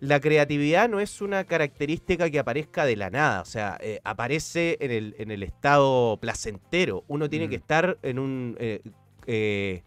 La 0.00 0.18
creatividad 0.20 0.88
no 0.88 0.98
es 1.00 1.20
una 1.20 1.44
característica 1.44 2.30
que 2.30 2.38
aparezca 2.38 2.84
de 2.86 2.96
la 2.96 3.10
nada, 3.10 3.42
o 3.42 3.44
sea, 3.44 3.76
eh, 3.80 4.00
aparece 4.02 4.78
en 4.80 4.90
el, 4.90 5.14
en 5.18 5.30
el 5.30 5.42
estado 5.42 6.16
placentero. 6.18 7.04
Uno 7.06 7.28
tiene 7.28 7.46
Mm. 7.46 7.50
que 7.50 7.56
estar 7.56 7.98
en 8.02 8.18
un... 8.18 8.56
eh, 8.58 8.80
eh, 9.26 9.82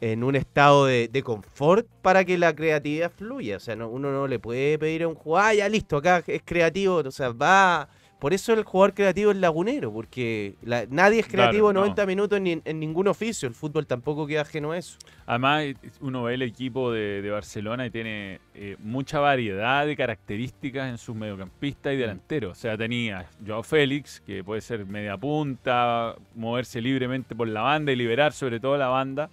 en 0.00 0.24
un 0.24 0.34
estado 0.34 0.86
de, 0.86 1.06
de 1.06 1.22
confort 1.22 1.86
para 2.02 2.24
que 2.24 2.36
la 2.36 2.52
creatividad 2.56 3.10
fluya. 3.12 3.56
O 3.58 3.60
sea, 3.60 3.76
no- 3.76 3.88
uno 3.88 4.10
no 4.10 4.26
le 4.26 4.40
puede 4.40 4.76
pedir 4.76 5.04
a 5.04 5.08
un 5.08 5.14
jugador, 5.14 5.50
ah, 5.50 5.54
ya 5.54 5.68
listo, 5.68 5.96
acá 5.98 6.24
es 6.26 6.42
creativo. 6.44 6.96
O 6.96 7.10
sea, 7.12 7.30
va. 7.30 7.88
Por 8.22 8.32
eso 8.32 8.52
el 8.52 8.62
jugador 8.62 8.94
creativo 8.94 9.32
es 9.32 9.36
lagunero, 9.38 9.92
porque 9.92 10.54
la- 10.62 10.86
nadie 10.88 11.18
es 11.18 11.26
Claro, 11.26 11.48
creativo 11.50 11.72
no. 11.72 11.80
90 11.80 12.06
minutos 12.06 12.36
en, 12.36 12.44
ni- 12.44 12.62
en 12.64 12.78
ningún 12.78 13.08
oficio. 13.08 13.48
El 13.48 13.54
fútbol 13.56 13.84
tampoco 13.84 14.28
queda 14.28 14.42
ajeno 14.42 14.70
a 14.70 14.78
eso. 14.78 14.96
Además, 15.26 15.62
eh, 15.64 15.74
uno 16.00 16.22
ve 16.22 16.34
el 16.34 16.42
equipo 16.42 16.92
de, 16.92 17.20
de 17.20 17.30
Barcelona 17.32 17.84
y 17.84 17.90
tiene 17.90 18.38
eh, 18.54 18.76
mucha 18.78 19.18
variedad 19.18 19.84
de 19.86 19.96
características 19.96 20.88
en 20.88 20.98
sus 20.98 21.16
mediocampistas 21.16 21.94
y 21.94 21.96
delanteros. 21.96 22.52
O 22.56 22.60
sea, 22.60 22.78
tenía 22.78 23.26
Joao 23.44 23.64
Félix, 23.64 24.20
que 24.24 24.44
puede 24.44 24.60
ser 24.60 24.86
media 24.86 25.16
punta, 25.16 26.14
moverse 26.36 26.80
libremente 26.80 27.34
por 27.34 27.48
la 27.48 27.62
banda 27.62 27.90
y 27.90 27.96
liberar 27.96 28.32
sobre 28.32 28.60
todo 28.60 28.76
la 28.78 28.86
banda 28.86 29.30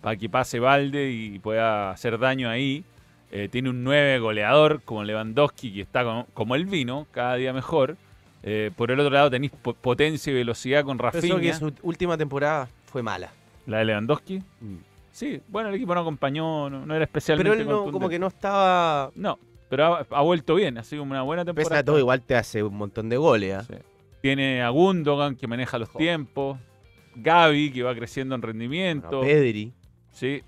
para 0.00 0.14
que 0.16 0.28
pase 0.28 0.60
balde 0.60 1.10
y 1.10 1.40
pueda 1.40 1.90
hacer 1.90 2.16
daño 2.16 2.48
ahí. 2.48 2.84
Eh, 3.32 3.48
tiene 3.50 3.70
un 3.70 3.82
9 3.82 4.20
goleador 4.20 4.82
como 4.84 5.02
Lewandowski, 5.02 5.72
que 5.74 5.80
está 5.80 6.04
como, 6.04 6.26
como 6.32 6.54
el 6.54 6.66
vino, 6.66 7.08
cada 7.10 7.34
día 7.34 7.52
mejor. 7.52 7.96
Eh, 8.42 8.70
por 8.74 8.90
el 8.90 8.98
otro 9.00 9.12
lado 9.12 9.30
tenéis 9.30 9.52
po- 9.52 9.74
potencia 9.74 10.30
y 10.30 10.34
velocidad 10.34 10.84
con 10.84 10.96
Pensó 10.96 11.20
que 11.20 11.28
Rafinha, 11.30 11.54
su 11.54 11.72
última 11.82 12.16
temporada 12.16 12.68
fue 12.86 13.02
mala. 13.02 13.32
la 13.66 13.78
de 13.78 13.84
Lewandowski. 13.84 14.42
Sí, 15.12 15.40
bueno, 15.48 15.68
el 15.68 15.74
equipo 15.74 15.94
no 15.94 16.00
acompañó, 16.00 16.70
no, 16.70 16.86
no 16.86 16.94
era 16.94 17.04
especialmente 17.04 17.50
Pero 17.50 17.60
él 17.62 17.68
no, 17.86 17.92
como 17.92 18.08
que 18.08 18.18
no 18.18 18.28
estaba. 18.28 19.10
No, 19.14 19.38
pero 19.68 19.84
ha, 19.96 20.06
ha 20.10 20.22
vuelto 20.22 20.54
bien, 20.54 20.78
ha 20.78 20.84
sido 20.84 21.02
una 21.02 21.22
buena 21.22 21.44
Pese 21.44 21.54
temporada. 21.54 21.80
a 21.80 21.84
todo, 21.84 21.98
igual 21.98 22.22
te 22.22 22.34
hace 22.36 22.62
un 22.62 22.76
montón 22.76 23.08
de 23.08 23.16
goles. 23.16 23.54
¿ah? 23.54 23.64
Sí. 23.68 23.74
Tiene 24.22 24.62
a 24.62 24.68
Gundogan 24.70 25.34
que 25.36 25.46
maneja 25.46 25.78
los 25.78 25.92
tiempos, 25.92 26.58
Gaby 27.16 27.72
que 27.72 27.82
va 27.82 27.94
creciendo 27.94 28.34
en 28.34 28.42
rendimiento. 28.42 29.08
Bueno, 29.18 29.22
Pedri. 29.22 29.72
sí. 30.12 30.42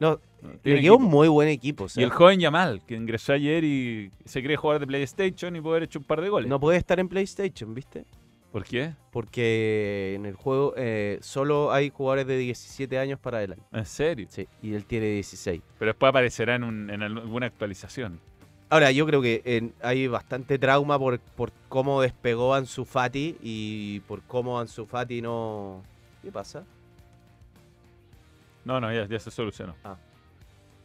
No, 0.00 0.18
le 0.64 0.80
quedó 0.80 0.96
un 0.96 1.04
muy 1.04 1.28
buen 1.28 1.48
equipo. 1.48 1.84
o 1.84 1.88
Y 1.96 2.02
el 2.02 2.10
joven 2.10 2.40
Yamal, 2.40 2.80
que 2.86 2.94
ingresó 2.94 3.32
ayer 3.32 3.64
y 3.64 4.10
se 4.24 4.42
cree 4.42 4.56
jugar 4.56 4.78
de 4.80 4.86
PlayStation 4.86 5.54
y 5.56 5.60
poder 5.60 5.82
hecho 5.84 5.98
un 5.98 6.04
par 6.04 6.20
de 6.20 6.28
goles. 6.28 6.48
no 6.48 6.58
puede 6.60 6.78
estar 6.78 6.98
en 7.00 7.08
PlayStation, 7.08 7.74
¿viste? 7.74 8.04
¿Por 8.52 8.64
qué? 8.64 8.94
Porque 9.12 10.14
en 10.16 10.24
el 10.24 10.34
juego 10.34 10.72
eh, 10.76 11.18
solo 11.20 11.70
hay 11.70 11.90
jugadores 11.90 12.26
de 12.26 12.38
17 12.38 12.98
años 12.98 13.18
para 13.20 13.38
adelante. 13.38 13.62
¿En 13.72 13.84
serio? 13.84 14.26
Sí, 14.30 14.48
y 14.62 14.72
él 14.72 14.86
tiene 14.86 15.06
16. 15.06 15.60
Pero 15.78 15.90
después 15.90 16.08
aparecerá 16.08 16.54
en, 16.54 16.64
un- 16.64 16.88
en 16.88 17.02
alguna 17.02 17.44
actualización. 17.46 18.18
Ahora, 18.70 18.90
yo 18.90 19.04
creo 19.06 19.20
que 19.20 19.42
en- 19.44 19.74
hay 19.82 20.06
bastante 20.08 20.58
trauma 20.58 20.98
por, 20.98 21.18
por 21.20 21.52
cómo 21.68 22.00
despegó 22.00 22.54
Ansu 22.54 22.84
Fati 22.86 23.36
y 23.42 24.00
por 24.00 24.22
cómo 24.22 24.58
Ansu 24.58 24.86
Fati 24.86 25.20
no... 25.20 25.82
¿Qué 26.22 26.32
pasa? 26.32 26.64
No, 28.64 28.80
no, 28.80 28.92
ya, 28.92 29.06
ya 29.06 29.18
se 29.18 29.30
solucionó. 29.30 29.74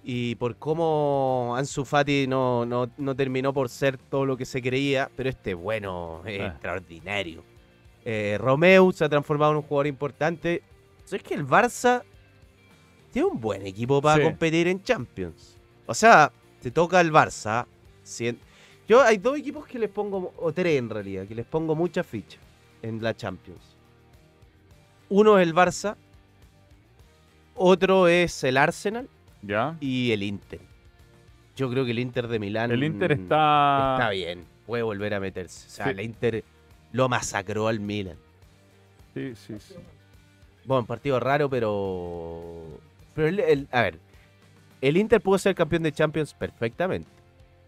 Y 0.04 0.36
por 0.36 0.58
cómo 0.58 1.54
Ansu 1.58 1.86
Fati 1.86 2.28
no, 2.28 2.66
no, 2.66 2.90
no 2.98 3.16
terminó 3.16 3.54
por 3.54 3.70
ser 3.70 3.98
todo 3.98 4.26
lo 4.26 4.36
que 4.36 4.46
se 4.46 4.62
creía, 4.62 5.10
pero 5.16 5.30
este 5.30 5.54
bueno 5.54 6.22
es 6.26 6.42
Ah. 6.42 6.48
extraordinario. 6.48 7.44
Eh, 8.04 8.38
Romeu 8.40 8.92
se 8.92 9.06
ha 9.06 9.10
transformado 9.10 9.52
en 9.54 9.58
un 9.58 9.64
jugador 9.64 9.88
importante. 9.88 10.62
¿Sabes 11.06 11.24
que 11.24 11.34
el 11.36 11.48
Barça 11.48 12.04
tiene 13.12 13.30
un 13.30 13.40
buen 13.40 13.66
equipo 13.66 14.02
para 14.02 14.18
Sí. 14.18 14.24
competir 14.24 14.68
en 14.68 14.84
Champions? 14.84 15.58
O 15.86 15.94
sea, 15.94 16.32
te 16.62 16.70
toca 16.72 17.00
el 17.00 17.12
Barça. 17.12 17.66
Yo 18.90 19.02
hay 19.02 19.18
dos 19.18 19.38
equipos 19.38 19.66
que 19.66 19.80
les 19.80 19.90
pongo, 19.90 20.34
o 20.38 20.52
tres 20.52 20.78
en 20.78 20.90
realidad, 20.90 21.26
que 21.26 21.36
les 21.36 21.46
pongo 21.46 21.76
muchas 21.76 22.06
fichas 22.06 22.42
en 22.82 23.02
la 23.02 23.16
Champions. 23.16 23.78
Uno 25.08 25.40
es 25.40 25.48
el 25.48 25.56
Barça, 25.56 25.96
otro 27.56 28.10
es 28.10 28.44
el 28.44 28.58
Arsenal 28.58 29.08
¿Ya? 29.44 29.78
y 29.80 30.12
el 30.12 30.24
Inter. 30.24 30.60
Yo 31.56 31.70
creo 31.70 31.86
que 31.86 31.92
el 31.92 32.00
Inter 32.00 32.28
de 32.28 32.40
Milán 32.40 32.72
El 32.72 32.84
Inter 32.84 33.12
está... 33.12 33.98
está 34.00 34.10
bien, 34.10 34.44
puede 34.66 34.82
volver 34.84 35.14
a 35.14 35.20
meterse. 35.20 35.68
O 35.68 35.70
sea, 35.70 35.86
Sí. 35.86 35.92
el 35.92 36.00
Inter 36.02 36.44
lo 36.94 37.10
masacró 37.10 37.68
al 37.68 37.80
Milan. 37.80 38.18
Sí, 39.14 39.34
sí, 39.36 39.56
sí. 39.60 39.76
Bueno, 40.66 40.86
partido 40.86 41.20
raro, 41.20 41.50
pero. 41.50 42.80
Pero 43.14 43.28
el, 43.28 43.40
el- 43.42 43.68
a 43.72 43.82
ver, 43.84 44.00
el 44.82 44.98
Inter 44.98 45.22
pudo 45.22 45.38
ser 45.38 45.54
campeón 45.54 45.84
de 45.84 45.92
Champions 45.92 46.34
perfectamente. 46.34 47.10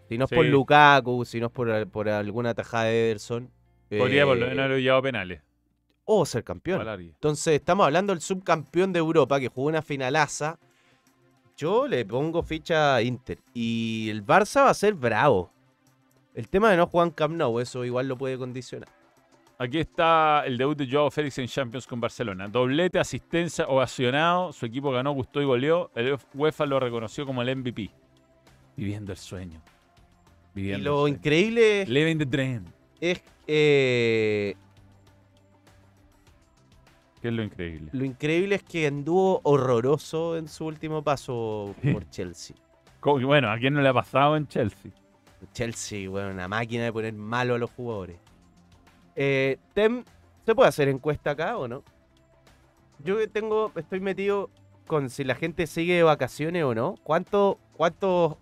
Si 0.08 0.18
no 0.18 0.24
es 0.24 0.30
por. 0.30 0.44
Lukaku, 0.46 1.24
si 1.24 1.38
no 1.38 1.46
es 1.46 1.52
por, 1.52 1.86
por 1.88 2.08
alguna 2.08 2.54
tajada 2.54 2.84
de 2.84 3.04
Ederson. 3.10 3.50
Podría 3.88 4.24
por 4.24 4.36
lo 4.36 4.46
eh, 4.46 4.54
menos 4.54 4.78
llevado 4.80 5.02
penales. 5.02 5.42
O 6.04 6.24
ser 6.26 6.42
campeón. 6.42 6.86
Entonces, 6.88 7.54
estamos 7.54 7.84
hablando 7.86 8.12
del 8.12 8.22
subcampeón 8.22 8.92
de 8.92 8.98
Europa 8.98 9.38
que 9.38 9.48
jugó 9.48 9.68
una 9.68 9.82
finalaza. 9.82 10.58
Yo 11.56 11.88
le 11.88 12.04
pongo 12.04 12.42
ficha 12.42 12.96
a 12.96 13.02
Inter. 13.02 13.38
Y 13.54 14.08
el 14.10 14.24
Barça 14.24 14.64
va 14.64 14.70
a 14.70 14.74
ser 14.74 14.94
bravo. 14.94 15.50
El 16.34 16.48
tema 16.48 16.70
de 16.70 16.76
no 16.76 16.86
jugar 16.86 17.08
en 17.08 17.12
Camp 17.14 17.34
Nou, 17.34 17.58
eso 17.60 17.84
igual 17.84 18.08
lo 18.08 18.18
puede 18.18 18.36
condicionar. 18.36 18.88
Aquí 19.58 19.78
está 19.78 20.42
el 20.44 20.58
debut 20.58 20.76
de 20.76 20.86
Joao 20.90 21.10
Félix 21.10 21.38
en 21.38 21.46
Champions 21.46 21.86
con 21.86 21.98
Barcelona. 21.98 22.46
Doblete, 22.46 22.98
asistencia, 22.98 23.66
ovacionado. 23.66 24.52
Su 24.52 24.66
equipo 24.66 24.90
ganó, 24.90 25.12
gustó 25.12 25.40
y 25.40 25.46
goleó. 25.46 25.90
El 25.94 26.18
UEFA 26.34 26.66
lo 26.66 26.78
reconoció 26.78 27.24
como 27.24 27.40
el 27.40 27.56
MVP. 27.56 27.90
Viviendo 28.76 29.12
el 29.12 29.18
sueño. 29.18 29.62
Y 30.54 30.60
Viviendo 30.60 30.90
lo 30.90 30.96
el 30.96 31.00
sueño. 31.04 31.16
increíble 31.16 31.82
es, 31.82 31.88
Living 31.88 32.18
the 32.18 32.26
dream. 32.26 32.64
es, 33.00 33.22
eh, 33.46 34.54
¿Qué 37.26 37.30
es 37.30 37.34
lo 37.36 37.42
increíble? 37.42 37.90
lo 37.92 38.04
increíble 38.04 38.54
es 38.54 38.62
que 38.62 38.86
anduvo 38.86 39.40
horroroso 39.42 40.36
en 40.36 40.46
su 40.46 40.64
último 40.66 41.02
paso 41.02 41.74
Sí. 41.82 41.92
por 41.92 42.08
Chelsea. 42.08 42.56
Bueno, 43.02 43.50
¿a 43.50 43.58
quién 43.58 43.74
no 43.74 43.80
le 43.82 43.88
ha 43.88 43.92
pasado 43.94 44.36
en 44.36 44.46
Chelsea? 44.46 44.92
Chelsea, 45.52 46.08
bueno, 46.08 46.30
una 46.30 46.46
máquina 46.46 46.84
de 46.84 46.92
poner 46.92 47.12
malo 47.14 47.56
a 47.56 47.58
los 47.58 47.70
jugadores. 47.72 48.16
Eh, 49.16 49.58
Tem, 49.74 50.04
¿se 50.44 50.54
puede 50.54 50.68
hacer 50.68 50.88
encuesta 50.88 51.32
acá 51.32 51.56
o 51.58 51.66
no? 51.66 51.82
Yo 53.02 53.16
que 53.18 53.26
tengo, 53.26 53.72
estoy 53.74 53.98
metido 53.98 54.48
con 54.86 55.10
si 55.10 55.24
la 55.24 55.34
gente 55.34 55.66
sigue 55.66 55.94
de 55.96 56.02
vacaciones 56.04 56.62
o 56.62 56.74
no. 56.76 56.94
¿Cuánto, 57.02 57.58
cuánto, 57.72 58.38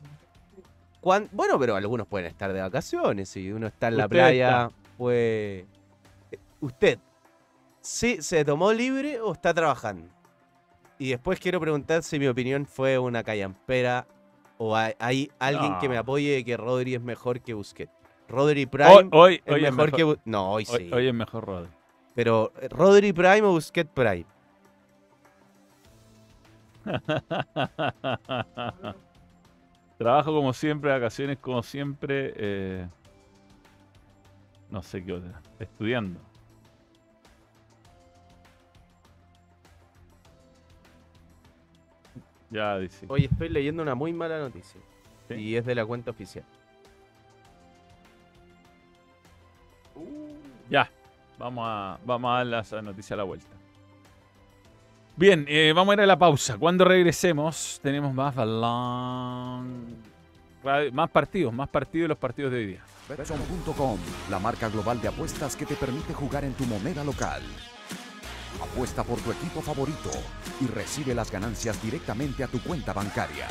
cuán- 1.01 1.31
bueno, 1.33 1.59
pero 1.59 1.75
algunos 1.77 2.07
pueden 2.07 2.27
estar 2.27 2.53
de 2.53 2.61
vacaciones. 2.61 3.31
Si 3.31 3.51
uno 3.51 3.67
está 3.67 3.89
en 3.89 3.97
la 3.97 4.09
playa, 4.09 4.71
pues, 4.99 5.65
eh, 6.31 6.39
usted, 6.61 6.99
¿sí 7.85 8.23
se 8.23 8.45
tomó 8.45 8.73
libre 8.73 9.21
o 9.21 9.33
está 9.33 9.53
trabajando? 9.53 10.09
Y 10.99 11.11
después 11.11 11.39
quiero 11.39 11.61
preguntar 11.61 12.03
si 12.03 12.19
mi 12.19 12.27
opinión 12.27 12.67
fue 12.67 12.99
una 12.99 13.23
callampera 13.23 14.07
o 14.59 14.75
hay, 14.75 14.95
hay 14.99 15.31
alguien 15.39 15.79
que 15.79 15.89
me 15.89 15.99
apoye 15.99 16.37
de 16.37 16.45
que 16.45 16.57
Rodri 16.57 16.95
es 16.95 17.03
mejor 17.03 17.41
que 17.41 17.55
Busquets. 17.55 17.93
Rodri 18.29 18.67
Prime 18.67 18.91
Hoy, 18.91 19.09
hoy, 19.13 19.43
es 19.45 19.53
hoy 19.53 19.61
mejor, 19.63 19.89
es 19.91 19.95
que... 19.95 20.05
mejor, 20.05 20.17
Bu- 20.19 20.23
No, 20.25 20.53
hoy 20.53 20.65
sí. 20.65 20.73
hoy, 20.73 20.93
hoy 20.93 21.09
es 21.09 21.15
mejor 21.15 21.45
Rodri. 21.45 21.71
Pero 22.15 22.53
eh, 22.61 22.69
Rodri 22.69 23.13
Prime 23.13 23.43
o 23.43 23.51
Busquets 23.53 23.91
Prime. 23.93 24.25
Trabajo 29.99 30.33
como 30.35 30.53
siempre, 30.53 30.91
vacaciones 30.91 31.39
como 31.39 31.63
siempre. 31.63 32.33
eh, 32.37 32.89
no 34.71 34.83
sé 34.83 35.05
qué 35.05 35.13
otra. 35.13 35.41
Estudiando. 35.59 36.21
Ya 42.51 42.79
dice. 42.79 43.07
Hoy 43.09 43.25
estoy 43.25 43.49
leyendo 43.49 43.83
una 43.83 43.95
muy 43.95 44.13
mala 44.13 44.39
noticia. 44.39 44.81
¿Sí? 45.29 45.35
Y 45.35 45.57
es 45.57 45.65
de 45.65 45.75
la 45.75 45.85
cuenta 45.85 46.11
oficial. 46.11 46.45
Ya. 50.71 50.91
Vamos 51.39 51.65
a, 51.67 51.99
vamos 52.05 52.31
a 52.31 52.45
dar 52.45 52.47
la 52.47 52.83
noticia 52.83 53.15
a 53.15 53.17
la 53.19 53.25
vuelta. 53.25 53.55
Bien, 55.17 55.45
eh, 55.49 55.73
vamos 55.75 55.93
a 55.93 55.95
ir 55.95 56.01
a 56.01 56.07
la 56.07 56.19
pausa. 56.19 56.59
Cuando 56.59 56.85
regresemos, 56.85 57.81
tenemos 57.83 58.13
más 58.13 58.35
balón. 58.35 59.97
Más 60.93 61.11
partidos, 61.11 61.53
más 61.53 61.69
partidos 61.69 62.05
de 62.05 62.09
los 62.09 62.19
partidos 62.19 62.53
de 62.53 62.59
hoy 62.59 62.67
día. 62.67 62.85
Betson.com, 63.09 63.99
la 64.31 64.39
marca 64.39 64.69
global 64.71 65.01
de 65.01 65.09
apuestas 65.09 65.57
que 65.57 65.67
te 65.67 65.75
permite 65.75 66.15
jugar 66.15 66.43
en 66.45 66.55
tu 66.55 66.65
moneda 66.65 67.05
local. 67.05 67.43
Apuesta 68.61 69.05
por 69.05 69.21
tu 69.21 69.33
equipo 69.33 69.61
favorito 69.61 70.11
y 70.61 70.67
recibe 70.67 71.15
las 71.15 71.31
ganancias 71.31 71.81
directamente 71.83 72.45
a 72.45 72.49
tu 72.49 72.61
cuenta 72.63 72.93
bancaria. 72.93 73.49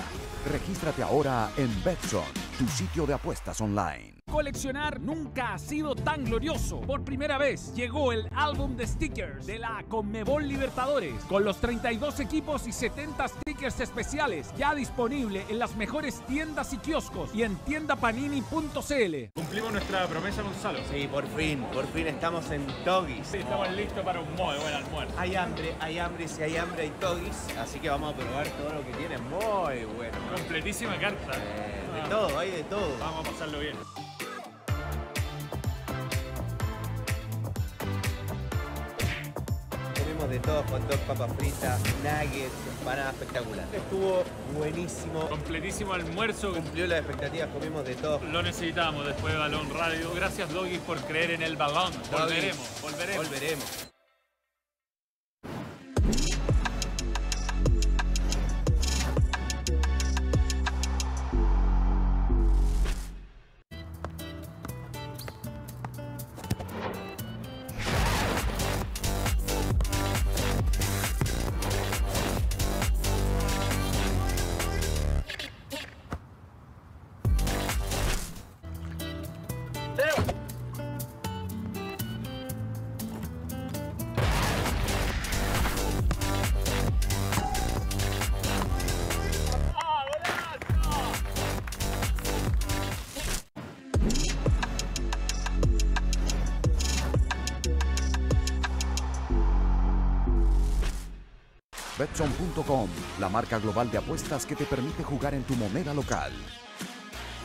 Regístrate 0.51 1.03
ahora 1.03 1.51
en 1.57 1.83
Betson, 1.83 2.23
tu 2.57 2.67
sitio 2.67 3.05
de 3.05 3.13
apuestas 3.13 3.59
online. 3.61 4.12
Coleccionar 4.33 4.99
nunca 4.99 5.53
ha 5.53 5.59
sido 5.59 5.93
tan 5.93 6.25
glorioso. 6.25 6.81
Por 6.81 7.03
primera 7.03 7.37
vez 7.37 7.71
llegó 7.75 8.11
el 8.11 8.27
álbum 8.35 8.75
de 8.75 8.87
stickers 8.87 9.45
de 9.45 9.59
la 9.59 9.85
Conmebol 9.87 10.47
Libertadores 10.47 11.23
con 11.25 11.45
los 11.45 11.57
32 11.57 12.19
equipos 12.19 12.65
y 12.65 12.71
70 12.71 13.27
stickers 13.27 13.79
especiales 13.79 14.51
ya 14.57 14.73
disponible 14.73 15.45
en 15.49 15.59
las 15.59 15.75
mejores 15.75 16.25
tiendas 16.25 16.73
y 16.73 16.77
kioscos 16.77 17.29
y 17.35 17.43
en 17.43 17.57
tiendapanini.cl. 17.57 19.15
Cumplimos 19.35 19.71
nuestra 19.71 20.07
promesa, 20.07 20.41
Gonzalo. 20.41 20.79
Sí, 20.91 21.07
por 21.07 21.27
fin, 21.27 21.63
por 21.71 21.85
fin 21.89 22.07
estamos 22.07 22.49
en 22.49 22.65
Togis. 22.83 23.35
estamos 23.35 23.71
listos 23.73 24.03
para 24.03 24.19
un 24.19 24.29
muy 24.29 24.57
buen 24.57 24.73
almuerzo. 24.73 25.13
Hay 25.15 25.35
hambre, 25.35 25.75
hay 25.79 25.99
hambre, 25.99 26.27
si 26.27 26.41
hay 26.41 26.57
hambre 26.57 26.81
hay 26.81 26.91
Togis. 26.99 27.55
Así 27.59 27.79
que 27.79 27.87
vamos 27.87 28.15
a 28.15 28.17
probar 28.17 28.47
todo 28.47 28.73
lo 28.73 28.83
que 28.83 28.93
tiene. 28.93 29.15
Muy 29.19 29.85
bueno. 29.95 30.17
Completísima 30.35 30.97
carta. 30.97 31.37
Eh, 31.37 32.01
de 32.01 32.09
todo, 32.09 32.39
hay 32.39 32.49
de 32.49 32.63
todo. 32.63 32.97
Vamos 32.99 33.27
a 33.27 33.29
pasarlo 33.29 33.59
bien. 33.59 33.75
De 40.33 40.39
todo, 40.39 40.63
hot 40.63 40.81
dog, 40.89 40.99
papas 41.01 41.31
fritas, 41.37 41.79
nuggets, 42.01 42.53
empanada 42.79 43.11
espectacular. 43.11 43.67
Estuvo 43.71 44.23
buenísimo. 44.57 45.29
Completísimo 45.29 45.93
almuerzo. 45.93 46.53
Cumplió 46.53 46.87
las 46.87 46.99
expectativas, 46.99 47.49
comimos 47.49 47.85
de 47.85 47.93
todo. 47.93 48.19
Lo 48.31 48.41
necesitábamos 48.41 49.05
después 49.05 49.31
de 49.33 49.39
Balón 49.39 49.69
Radio. 49.69 50.11
Gracias, 50.15 50.51
Doggy, 50.51 50.79
por 50.79 50.97
creer 51.01 51.31
en 51.31 51.43
el 51.43 51.55
balón. 51.55 51.93
Volveremos, 52.11 52.67
volveremos. 52.81 53.27
Volveremos. 53.27 53.92
La 103.19 103.29
marca 103.29 103.57
global 103.57 103.89
de 103.89 103.97
apuestas 103.97 104.45
que 104.45 104.55
te 104.55 104.65
permite 104.65 105.03
jugar 105.03 105.33
en 105.33 105.43
tu 105.43 105.55
moneda 105.55 105.91
local. 105.91 106.31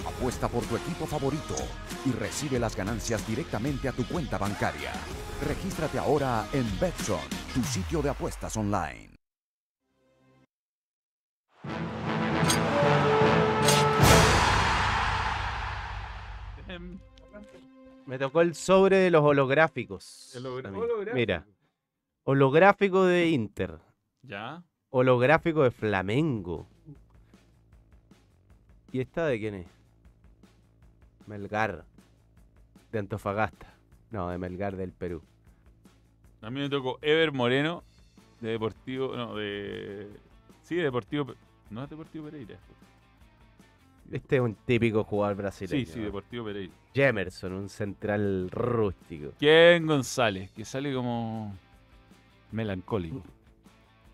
Apuesta 0.06 0.48
por 0.48 0.62
tu 0.64 0.76
equipo 0.76 1.06
favorito 1.06 1.54
y 2.04 2.12
recibe 2.12 2.59
las 2.59 2.76
ganancias 2.76 3.26
directamente 3.26 3.88
a 3.88 3.92
tu 3.92 4.06
cuenta 4.06 4.36
bancaria. 4.36 4.92
Regístrate 5.46 5.98
ahora 5.98 6.46
en 6.52 6.66
Betson, 6.78 7.20
tu 7.54 7.62
sitio 7.62 8.02
de 8.02 8.11
apuestas 8.11 8.54
online. 8.59 9.14
Me 18.04 18.18
tocó 18.18 18.42
el 18.42 18.54
sobre 18.54 18.98
de 18.98 19.11
los 19.11 19.24
holográficos. 19.24 20.34
El 20.34 20.46
holográfico. 20.46 21.14
Mira, 21.14 21.46
holográfico 22.24 23.04
de 23.04 23.30
Inter, 23.30 23.78
Ya. 24.22 24.62
Holográfico 24.91 25.62
de 25.62 25.70
Flamengo. 25.70 26.66
¿Y 28.93 29.01
esta 29.01 29.26
de 29.26 29.39
quién 29.39 29.55
es? 29.55 29.66
Melgar, 31.26 31.84
de 32.91 32.99
Antofagasta. 32.99 33.74
No, 34.11 34.30
de 34.30 34.39
Melgar 34.39 34.76
del 34.76 34.93
Perú. 34.93 35.22
A 36.41 36.51
mí 36.51 36.61
me 36.61 36.70
tocó 36.70 36.99
Ever 37.03 37.32
Moreno, 37.32 37.82
de 38.41 38.51
Deportivo. 38.53 39.14
No, 39.14 39.34
de. 39.36 40.09
Sí, 40.62 40.76
de 40.76 40.84
Deportivo. 40.84 41.34
No 41.70 41.84
es 41.84 41.91
Deportivo 41.91 42.24
Pereira. 42.26 42.57
Este 44.11 44.36
es 44.36 44.41
un 44.43 44.55
típico 44.55 45.05
jugador 45.05 45.36
Sí, 45.36 45.43
brasileño. 45.43 45.86
sí, 45.86 45.99
¿no? 45.99 46.05
Deportivo 46.07 46.45
Pereira. 46.47 46.72
Jemerson, 46.95 47.53
un 47.53 47.68
central 47.68 48.51
rústico. 48.51 49.32
Ken 49.39 49.86
González, 49.86 50.51
que 50.53 50.64
sale 50.64 50.95
como. 50.95 51.55
melancólico. 52.53 53.22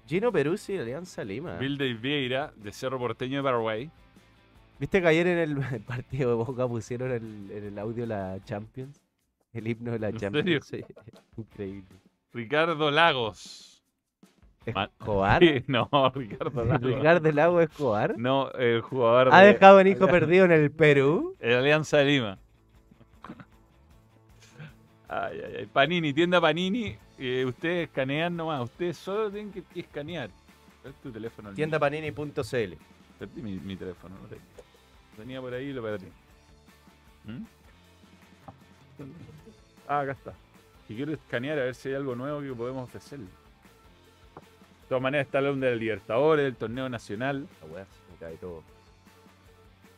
Gino 0.06 0.30
Peruzzi, 0.32 0.76
Alianza 0.78 1.24
Lima. 1.24 1.56
Bill 1.58 1.78
de 1.78 1.94
Vieira, 1.94 2.52
de 2.56 2.72
Cerro 2.72 2.98
Porteño 2.98 3.38
de 3.38 3.42
Paraguay. 3.42 3.90
¿Viste 4.78 5.00
que 5.00 5.08
ayer 5.08 5.26
en 5.26 5.38
el 5.38 5.56
partido 5.86 6.30
de 6.30 6.36
Boca 6.36 6.68
pusieron 6.68 7.10
el- 7.10 7.50
en 7.50 7.64
el 7.64 7.78
audio 7.78 8.04
la 8.06 8.38
Champions? 8.44 9.00
El 9.52 9.68
himno 9.68 9.92
de 9.92 9.98
la 10.00 10.08
¿En 10.08 10.16
Champions. 10.16 10.66
Sí. 10.66 10.84
Increíble. 11.36 11.96
Ricardo 12.32 12.90
Lagos. 12.90 13.70
¿Escobar? 14.66 15.40
Sí, 15.44 15.62
no, 15.68 15.88
Ricardo 16.14 16.64
Lagos. 16.64 16.82
¿Ricardo 16.82 17.32
Lago 17.32 17.60
Escobar? 17.60 18.18
No, 18.18 18.50
el 18.52 18.80
jugador 18.80 19.28
¿Ha 19.32 19.42
de 19.42 19.52
dejado 19.52 19.80
un 19.80 19.86
hijo 19.86 20.06
perdido 20.06 20.44
en 20.44 20.52
el 20.52 20.70
Perú? 20.70 21.36
el 21.38 21.54
Alianza 21.54 21.98
de 21.98 22.04
Lima. 22.06 22.38
Ay, 25.08 25.40
ay, 25.44 25.54
ay. 25.58 25.66
Panini, 25.66 26.12
tienda 26.12 26.40
Panini. 26.40 26.96
eh, 27.18 27.44
ustedes 27.46 27.88
escanean 27.88 28.36
nomás. 28.36 28.62
Ustedes 28.62 28.96
solo 28.96 29.30
tienen 29.30 29.52
que, 29.52 29.62
escanear. 29.80 30.30
Es 30.84 30.94
tu 31.02 31.10
teléfono. 31.10 31.50
el. 31.50 31.54
Tiendapanini.cl 31.54 32.74
Perdí 33.18 33.42
mi, 33.42 33.52
mi 33.58 33.76
teléfono. 33.76 34.16
No 34.20 34.28
sé. 34.28 34.36
Tenía 35.16 35.40
por 35.40 35.54
ahí 35.54 35.66
y 35.66 35.72
lo 35.72 35.82
perdí. 35.82 36.06
¿Mm? 37.24 37.44
Ah, 39.86 40.00
acá 40.00 40.12
está. 40.12 40.34
Y 40.88 40.96
quiero 40.96 41.12
escanear 41.12 41.58
a 41.58 41.64
ver 41.64 41.74
si 41.74 41.88
hay 41.88 41.94
algo 41.94 42.14
nuevo 42.14 42.40
que 42.40 42.52
podemos 42.52 42.84
ofrecerle. 42.84 43.26
De 43.26 44.88
todas 44.88 45.02
maneras 45.02 45.26
está 45.26 45.38
el 45.38 45.60
de 45.60 45.70
la 45.70 45.76
Libertadores, 45.76 46.44
del 46.44 46.56
torneo 46.56 46.88
nacional. 46.88 47.46
La 47.62 47.66
weá, 47.68 47.86
me 48.10 48.16
cae 48.18 48.36
todo. 48.36 48.62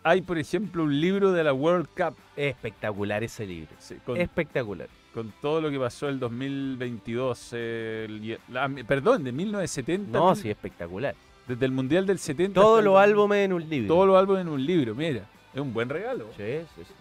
Hay, 0.09 0.23
por 0.23 0.39
ejemplo, 0.39 0.85
un 0.85 1.01
libro 1.01 1.33
de 1.33 1.43
la 1.43 1.53
World 1.53 1.89
Cup. 1.89 2.17
Es 2.37 2.55
espectacular 2.55 3.25
ese 3.25 3.45
libro. 3.45 3.71
sí, 3.81 3.97
con, 4.07 4.17
Espectacular. 4.17 4.89
con 5.13 5.33
todo 5.43 5.61
lo 5.61 5.69
que 5.69 5.81
pasó 5.81 6.09
el 6.09 6.21
2022. 6.21 7.53
el- 7.55 8.39
la- 8.49 8.69
perdón, 8.87 9.25
de 9.25 9.33
1970. 9.33 10.17
No, 10.17 10.37
sí, 10.37 10.49
espectacular. 10.49 11.17
Desde 11.49 11.65
el 11.67 11.73
Mundial 11.73 12.07
del 12.07 12.19
70. 12.21 12.61
Todos 12.61 12.79
el 12.79 12.85
los 12.85 12.95
2000. 12.95 13.11
álbumes 13.11 13.39
en 13.47 13.53
un 13.53 13.69
libro. 13.69 13.89
Todos 13.95 14.07
los 14.07 14.17
álbumes 14.17 14.43
en 14.43 14.49
un 14.49 14.65
libro, 14.65 14.95
mira. 14.95 15.23
Es 15.53 15.61
un 15.61 15.73
buen 15.75 15.89
regalo. 15.89 16.27
Sí, 16.37 16.61
sí, 16.77 16.83
sí. 16.85 16.95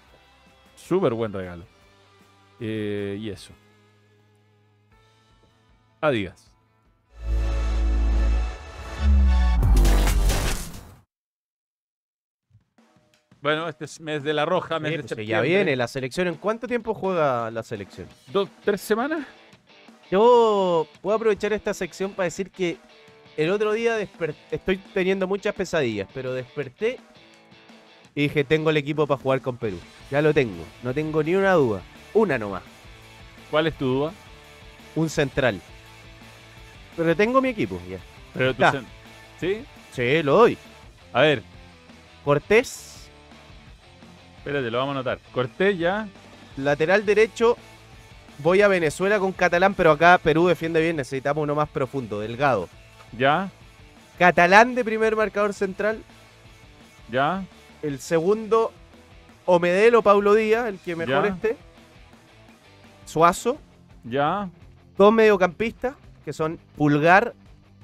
Súper 0.75 1.13
buen 1.13 1.31
regalo. 1.31 1.63
Eh, 2.59 3.17
y 3.21 3.29
eso. 3.29 3.53
Adiós. 6.01 6.51
Bueno, 13.45 13.69
este 13.69 13.85
es 13.85 13.99
mes 14.01 14.23
de 14.23 14.33
la 14.33 14.43
roja, 14.43 14.79
mes 14.79 14.89
Sí, 14.89 14.97
de 14.97 15.03
pues, 15.03 15.09
septiembre. 15.09 15.27
ya 15.29 15.41
viene 15.41 15.75
la 15.75 15.87
selección. 15.87 16.27
¿En 16.27 16.33
cuánto 16.33 16.65
tiempo 16.67 16.95
juega 16.95 17.51
la 17.51 17.61
selección? 17.61 18.07
¿Dos, 18.33 18.49
tres 18.63 18.81
semanas? 18.81 19.23
Yo 20.09 20.87
puedo 20.99 21.15
aprovechar 21.15 21.53
esta 21.53 21.71
sección 21.75 22.09
para 22.13 22.23
decir 22.23 22.49
que 22.49 22.77
el 23.37 23.51
otro 23.51 23.71
día 23.73 23.99
estoy 24.49 24.77
teniendo 24.95 25.27
muchas 25.27 25.53
pesadillas, 25.53 26.07
pero 26.11 26.33
desperté 26.33 26.97
y 28.15 28.23
dije, 28.23 28.43
tengo 28.43 28.71
el 28.71 28.77
equipo 28.77 29.05
para 29.05 29.21
jugar 29.21 29.41
con 29.41 29.57
Perú. 29.57 29.77
Ya 30.09 30.23
lo 30.23 30.33
tengo, 30.33 30.63
no 30.81 30.91
tengo 30.91 31.21
ni 31.21 31.35
una 31.35 31.53
duda. 31.53 31.83
Una 32.15 32.39
nomás, 32.39 32.63
¿Cuál 33.51 33.67
es 33.67 33.75
tu 33.77 33.85
duda? 33.85 34.11
un 34.95 35.07
central. 35.07 35.61
Pero 36.97 37.15
tengo 37.15 37.39
mi 37.43 37.49
equipo, 37.49 37.79
ya. 37.87 37.99
Pero 38.33 38.55
sen- 38.55 38.85
¿Sí? 39.39 39.63
Sí, 39.91 40.23
lo 40.23 40.35
doy. 40.35 40.57
A 41.13 41.21
ver, 41.21 41.43
Cortés, 42.23 42.94
espérate, 44.45 44.69
lo 44.71 44.77
vamos 44.77 44.95
a 44.95 44.99
anotar. 44.99 45.19
Cortés 45.33 45.77
ya. 45.77 46.07
lateral 46.57 47.05
derecho. 47.05 47.57
Voy 48.39 48.61
a 48.61 48.67
Venezuela 48.67 49.17
con 49.19 49.31
Catalán, 49.31 49.73
pero 49.73 49.91
acá 49.91 50.19
Perú 50.21 50.47
defiende 50.47 50.81
bien. 50.81 50.97
Necesitamos 50.97 51.41
uno 51.43 51.55
más 51.55 51.69
profundo, 51.69 52.19
delgado. 52.19 52.69
Ya, 53.17 53.49
Catalán 54.19 54.75
de 54.75 54.83
primer 54.85 55.15
marcador 55.15 55.53
central. 55.53 56.01
ya, 57.09 57.43
El 57.81 57.99
segundo, 57.99 58.71
Omedel 59.45 59.95
o 59.95 60.01
Paulo 60.01 60.33
Díaz, 60.33 60.67
el 60.67 60.79
que 60.79 60.95
mejor 60.95 61.23
Ya. 61.25 61.29
esté. 61.33 61.57
Suazo. 63.05 63.57
ya, 64.03 64.49
Dos 64.97 65.11
mediocampistas, 65.13 65.95
que 66.23 66.31
son 66.33 66.57
Pulgar 66.77 67.33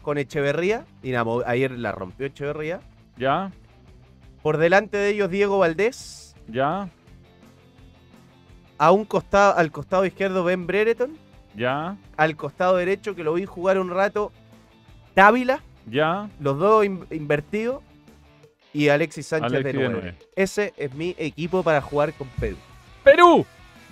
con 0.01 0.18
Echeverría. 0.18 0.86
Dinamo, 1.01 1.41
ayer 1.45 1.72
la 1.72 1.91
rompió 1.91 2.26
Echeverría. 2.28 2.80
ya, 3.18 3.51
Por 4.41 4.57
delante 4.57 4.97
de 4.97 5.09
ellos, 5.09 5.30
Diego 5.30 5.59
Valdés. 5.59 6.20
Ya, 6.52 6.89
A 8.78 8.91
un 8.91 9.06
costado, 9.06 9.56
al 9.58 9.72
costado 9.72 10.06
izquierdo, 10.06 10.43
Ben 10.43 10.66
Brereton. 10.66 11.18
ya, 11.56 11.95
Al 12.18 12.36
costado 12.36 12.78
derecho, 12.78 13.16
que 13.16 13.24
lo 13.24 13.34
vi 13.34 13.45
jugar 13.45 13.80
un 13.80 13.89
rato, 13.91 14.32
Dávila. 15.16 15.62
ya. 15.86 16.30
Los 16.39 16.58
dos 16.58 16.86
in- 16.86 17.06
invertidos. 17.12 17.84
Y 18.74 18.88
Alexis 18.88 19.28
Sánchez 19.28 19.52
Alexis 19.52 19.66
de 19.66 19.72
de 19.74 19.89
nueve. 19.89 19.99
nueve. 20.02 20.18
Ese 20.36 20.74
es 20.78 20.93
mi 20.93 21.14
equipo 21.18 21.62
para 21.62 21.82
jugar 21.82 22.14
con 22.14 22.28
Perú. 22.39 22.56
¡Perú! 23.04 23.45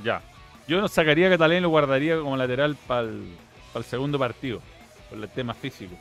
Ya. 0.04 0.22
Yo 0.70 0.80
no 0.80 0.88
sacaría 0.88 1.28
a 1.28 1.32
Catalán 1.32 1.58
y 1.58 1.62
lo 1.62 1.70
guardaría 1.70 2.18
como 2.18 2.38
lateral 2.38 2.78
para 2.88 3.02
el 3.02 3.84
segundo 3.84 4.18
partido. 4.18 4.62
Por 5.10 5.20
el 5.20 5.28
tema 5.30 5.54
físico. 5.54 5.96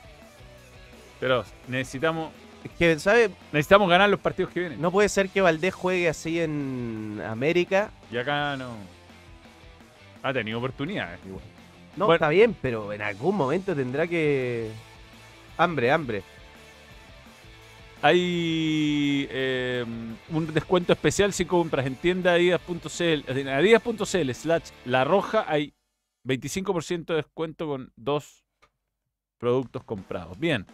Pero 1.18 1.44
necesitamos, 1.66 2.30
Es 2.30 2.47
que, 2.78 2.98
¿sabes? 2.98 3.30
necesitamos 3.52 3.88
ganar 3.88 4.08
los 4.08 4.20
partidos 4.20 4.52
que 4.52 4.60
vienen. 4.60 4.80
No 4.80 4.90
puede 4.90 5.08
ser 5.08 5.28
que 5.30 5.40
Valdés 5.40 5.74
juegue 5.74 6.08
así 6.08 6.40
en 6.40 7.20
América. 7.26 7.90
Y 8.10 8.16
acá 8.16 8.56
no. 8.56 8.76
Ha 10.22 10.32
tenido 10.32 10.58
oportunidades 10.58 11.20
igual. 11.26 11.42
No, 11.96 12.06
Bueno. 12.06 12.16
está 12.16 12.28
bien, 12.28 12.56
pero 12.60 12.92
en 12.92 13.02
algún 13.02 13.36
momento 13.36 13.74
tendrá 13.74 14.06
que. 14.06 14.70
Hambre, 15.56 15.90
hambre. 15.90 16.22
Hay 18.00 19.26
eh, 19.30 19.84
un 20.30 20.54
descuento 20.54 20.92
especial 20.92 21.32
si 21.32 21.44
compras 21.44 21.84
en 21.86 21.96
tienda 21.96 22.34
adidas.cl, 22.34 23.02
en 23.26 23.48
adidas.cl 23.48 24.30
slash 24.32 24.70
la 24.84 25.02
roja 25.02 25.44
hay 25.48 25.74
25% 26.24 27.06
de 27.06 27.14
descuento 27.16 27.66
con 27.66 27.92
dos 27.96 28.44
productos 29.38 29.82
comprados. 29.82 30.38
Bien. 30.38 30.64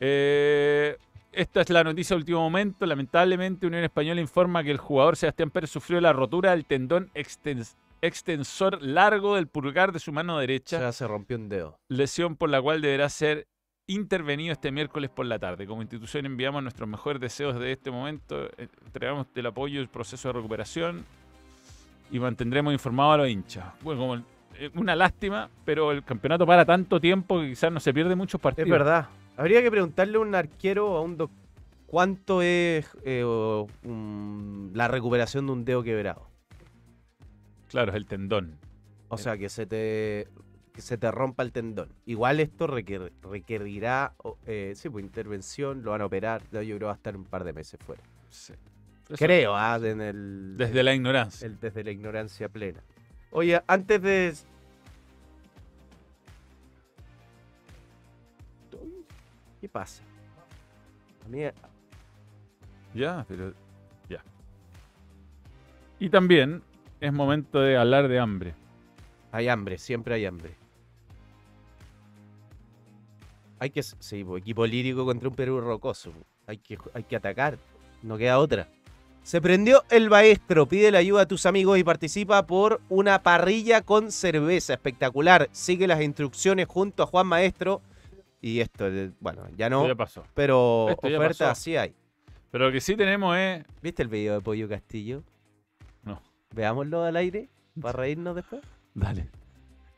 Eh, 0.00 0.96
esta 1.32 1.60
es 1.60 1.70
la 1.70 1.84
noticia 1.84 2.14
de 2.14 2.20
último 2.20 2.40
momento. 2.40 2.86
Lamentablemente, 2.86 3.66
Unión 3.66 3.84
Española 3.84 4.20
informa 4.20 4.62
que 4.64 4.70
el 4.70 4.78
jugador 4.78 5.16
Sebastián 5.16 5.50
Pérez 5.50 5.70
sufrió 5.70 6.00
la 6.00 6.12
rotura 6.12 6.52
del 6.52 6.64
tendón 6.64 7.10
extens- 7.14 7.76
extensor 8.00 8.80
largo 8.82 9.34
del 9.36 9.46
pulgar 9.46 9.92
de 9.92 9.98
su 9.98 10.12
mano 10.12 10.38
derecha 10.38 10.80
Ya 10.80 10.92
se 10.92 11.06
rompió 11.06 11.36
un 11.36 11.48
dedo. 11.48 11.78
lesión 11.88 12.36
por 12.36 12.48
la 12.50 12.60
cual 12.62 12.80
deberá 12.80 13.08
ser 13.08 13.46
intervenido 13.88 14.52
este 14.52 14.70
miércoles 14.72 15.10
por 15.10 15.26
la 15.26 15.38
tarde. 15.38 15.66
Como 15.66 15.82
institución 15.82 16.26
enviamos 16.26 16.62
nuestros 16.62 16.88
mejores 16.88 17.20
deseos 17.20 17.58
de 17.58 17.72
este 17.72 17.90
momento, 17.90 18.48
entregamos 18.58 19.26
el 19.34 19.46
apoyo 19.46 19.78
y 19.78 19.82
el 19.82 19.88
proceso 19.88 20.28
de 20.28 20.32
recuperación 20.34 21.04
y 22.10 22.18
mantendremos 22.18 22.72
informados 22.72 23.14
a 23.14 23.16
los 23.18 23.28
hinchas. 23.28 23.64
Bueno, 23.82 24.00
como 24.00 24.16
eh, 24.58 24.70
una 24.74 24.96
lástima, 24.96 25.48
pero 25.64 25.92
el 25.92 26.02
campeonato 26.02 26.46
para 26.46 26.64
tanto 26.64 27.00
tiempo 27.00 27.40
que 27.40 27.50
quizás 27.50 27.70
no 27.70 27.78
se 27.80 27.92
pierde 27.94 28.14
muchos 28.16 28.40
partidos. 28.40 28.66
Es 28.68 28.72
verdad. 28.72 29.06
Habría 29.36 29.62
que 29.62 29.70
preguntarle 29.70 30.16
a 30.16 30.20
un 30.20 30.34
arquero 30.34 30.96
a 30.96 31.02
un 31.02 31.16
doctor 31.16 31.36
cuánto 31.86 32.42
es 32.42 32.86
eh, 33.04 33.22
o, 33.24 33.66
la 34.74 34.88
recuperación 34.88 35.46
de 35.46 35.52
un 35.52 35.64
dedo 35.64 35.82
quebrado. 35.82 36.28
Claro, 37.68 37.90
es 37.92 37.96
el 37.96 38.06
tendón. 38.06 38.58
O 39.08 39.18
sea, 39.18 39.36
que 39.36 39.48
se 39.48 39.66
te 39.66 40.28
que 40.72 40.82
se 40.82 40.98
te 40.98 41.10
rompa 41.10 41.42
el 41.42 41.52
tendón. 41.52 41.88
Igual 42.04 42.38
esto 42.38 42.66
requer- 42.66 43.10
requerirá 43.22 44.12
eh, 44.44 44.74
sí, 44.76 44.90
pues, 44.90 45.02
intervención, 45.06 45.82
lo 45.82 45.92
van 45.92 46.02
a 46.02 46.06
operar. 46.06 46.42
Yo 46.52 46.60
creo 46.60 46.78
que 46.80 46.84
va 46.84 46.92
a 46.92 46.96
estar 46.96 47.16
un 47.16 47.24
par 47.24 47.44
de 47.44 47.54
meses 47.54 47.80
fuera. 47.84 48.02
Sí. 48.28 48.52
Eso- 49.08 49.16
Creo, 49.24 49.56
ah, 49.56 49.78
en 49.82 50.00
el, 50.02 50.54
Desde 50.58 50.82
la 50.82 50.92
ignorancia. 50.94 51.46
el- 51.46 51.58
desde 51.60 51.82
la 51.82 51.92
ignorancia 51.92 52.48
plena. 52.50 52.82
Oye, 53.30 53.62
antes 53.66 54.02
de. 54.02 54.34
¿Qué 59.66 59.70
pasa? 59.70 60.00
A 61.24 61.28
mí, 61.28 61.40
Ya, 62.94 63.24
pero. 63.26 63.52
Ya. 64.08 64.22
Y 65.98 66.08
también 66.08 66.62
es 67.00 67.12
momento 67.12 67.58
de 67.58 67.76
hablar 67.76 68.06
de 68.06 68.20
hambre. 68.20 68.54
Hay 69.32 69.48
hambre, 69.48 69.76
siempre 69.78 70.14
hay 70.14 70.24
hambre. 70.24 70.54
Hay 73.58 73.70
que, 73.70 73.82
sí, 73.82 74.22
po, 74.22 74.36
equipo 74.36 74.64
lírico 74.64 75.04
contra 75.04 75.28
un 75.28 75.34
Perú 75.34 75.60
rocoso. 75.60 76.12
po. 76.12 76.24
Hay 76.46 76.58
que, 76.58 76.78
hay 76.94 77.02
que 77.02 77.16
atacar, 77.16 77.58
no 78.04 78.16
queda 78.16 78.38
otra. 78.38 78.68
Se 79.24 79.40
prendió 79.40 79.82
el 79.90 80.08
maestro, 80.08 80.66
pide 80.66 80.92
la 80.92 80.98
ayuda 80.98 81.22
a 81.22 81.26
tus 81.26 81.44
amigos 81.44 81.76
y 81.76 81.82
participa 81.82 82.46
por 82.46 82.80
una 82.88 83.20
parrilla 83.24 83.82
con 83.82 84.12
cerveza 84.12 84.74
espectacular. 84.74 85.48
Sigue 85.50 85.88
las 85.88 86.02
instrucciones 86.02 86.68
junto 86.68 87.02
a 87.02 87.06
Juan 87.06 87.26
Maestro. 87.26 87.82
Y 88.46 88.60
esto, 88.60 88.86
eh, 88.86 89.10
bueno, 89.18 89.42
ya 89.56 89.68
no, 89.68 89.88
ya 89.88 89.96
pasó. 89.96 90.22
pero 90.32 90.88
esto 90.90 91.08
ya 91.08 91.16
ofertas 91.18 91.48
pasó. 91.48 91.60
sí 91.62 91.76
hay. 91.76 91.94
Pero 92.52 92.66
lo 92.66 92.72
que 92.72 92.80
sí 92.80 92.94
tenemos 92.94 93.36
es. 93.36 93.64
¿Viste 93.82 94.02
el 94.04 94.08
video 94.08 94.34
de 94.34 94.40
Pollo 94.40 94.68
Castillo? 94.68 95.24
No. 96.04 96.22
Veámoslo 96.54 97.02
al 97.02 97.16
aire 97.16 97.48
para 97.80 97.98
reírnos 97.98 98.36
después. 98.36 98.62
Dale. 98.94 99.28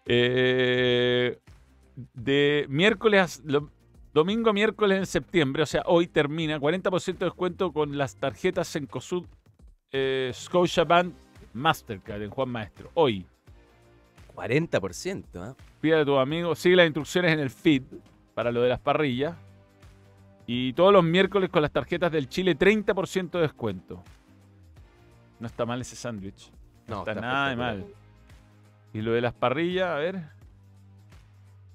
Eh, 0.06 1.38
de 2.14 2.64
miércoles, 2.70 3.38
a- 3.38 3.42
lo- 3.50 3.70
domingo 4.14 4.48
a 4.48 4.52
miércoles 4.54 4.98
en 4.98 5.04
septiembre, 5.06 5.62
o 5.62 5.66
sea, 5.66 5.82
hoy 5.84 6.06
termina 6.06 6.58
40% 6.58 7.18
de 7.18 7.26
descuento 7.26 7.70
con 7.72 7.98
las 7.98 8.16
tarjetas 8.16 8.72
Cencosud 8.72 9.26
eh, 9.92 10.30
Scotiabank 10.34 11.12
Mastercard 11.52 12.22
en 12.22 12.30
Juan 12.30 12.48
Maestro. 12.48 12.90
Hoy. 12.94 13.26
40%, 14.34 15.24
¿ah? 15.36 15.54
Pide 15.80 16.00
a 16.00 16.04
tus 16.04 16.18
amigos, 16.18 16.58
sigue 16.58 16.76
las 16.76 16.86
instrucciones 16.86 17.32
en 17.32 17.40
el 17.40 17.50
feed 17.50 17.82
para 18.38 18.52
lo 18.52 18.62
de 18.62 18.68
las 18.68 18.78
parrillas. 18.78 19.34
Y 20.46 20.72
todos 20.74 20.92
los 20.92 21.02
miércoles 21.02 21.50
con 21.50 21.60
las 21.60 21.72
tarjetas 21.72 22.12
del 22.12 22.28
Chile, 22.28 22.56
30% 22.56 23.30
de 23.32 23.40
descuento. 23.40 24.00
No 25.40 25.48
está 25.48 25.66
mal 25.66 25.80
ese 25.80 25.96
sándwich. 25.96 26.52
No, 26.86 27.00
está, 27.00 27.16
nada 27.16 27.48
de 27.48 27.56
mal. 27.56 27.84
Y 28.92 29.00
lo 29.00 29.10
de 29.10 29.22
las 29.22 29.34
parrillas, 29.34 29.88
a 29.88 29.96
ver. 29.96 30.22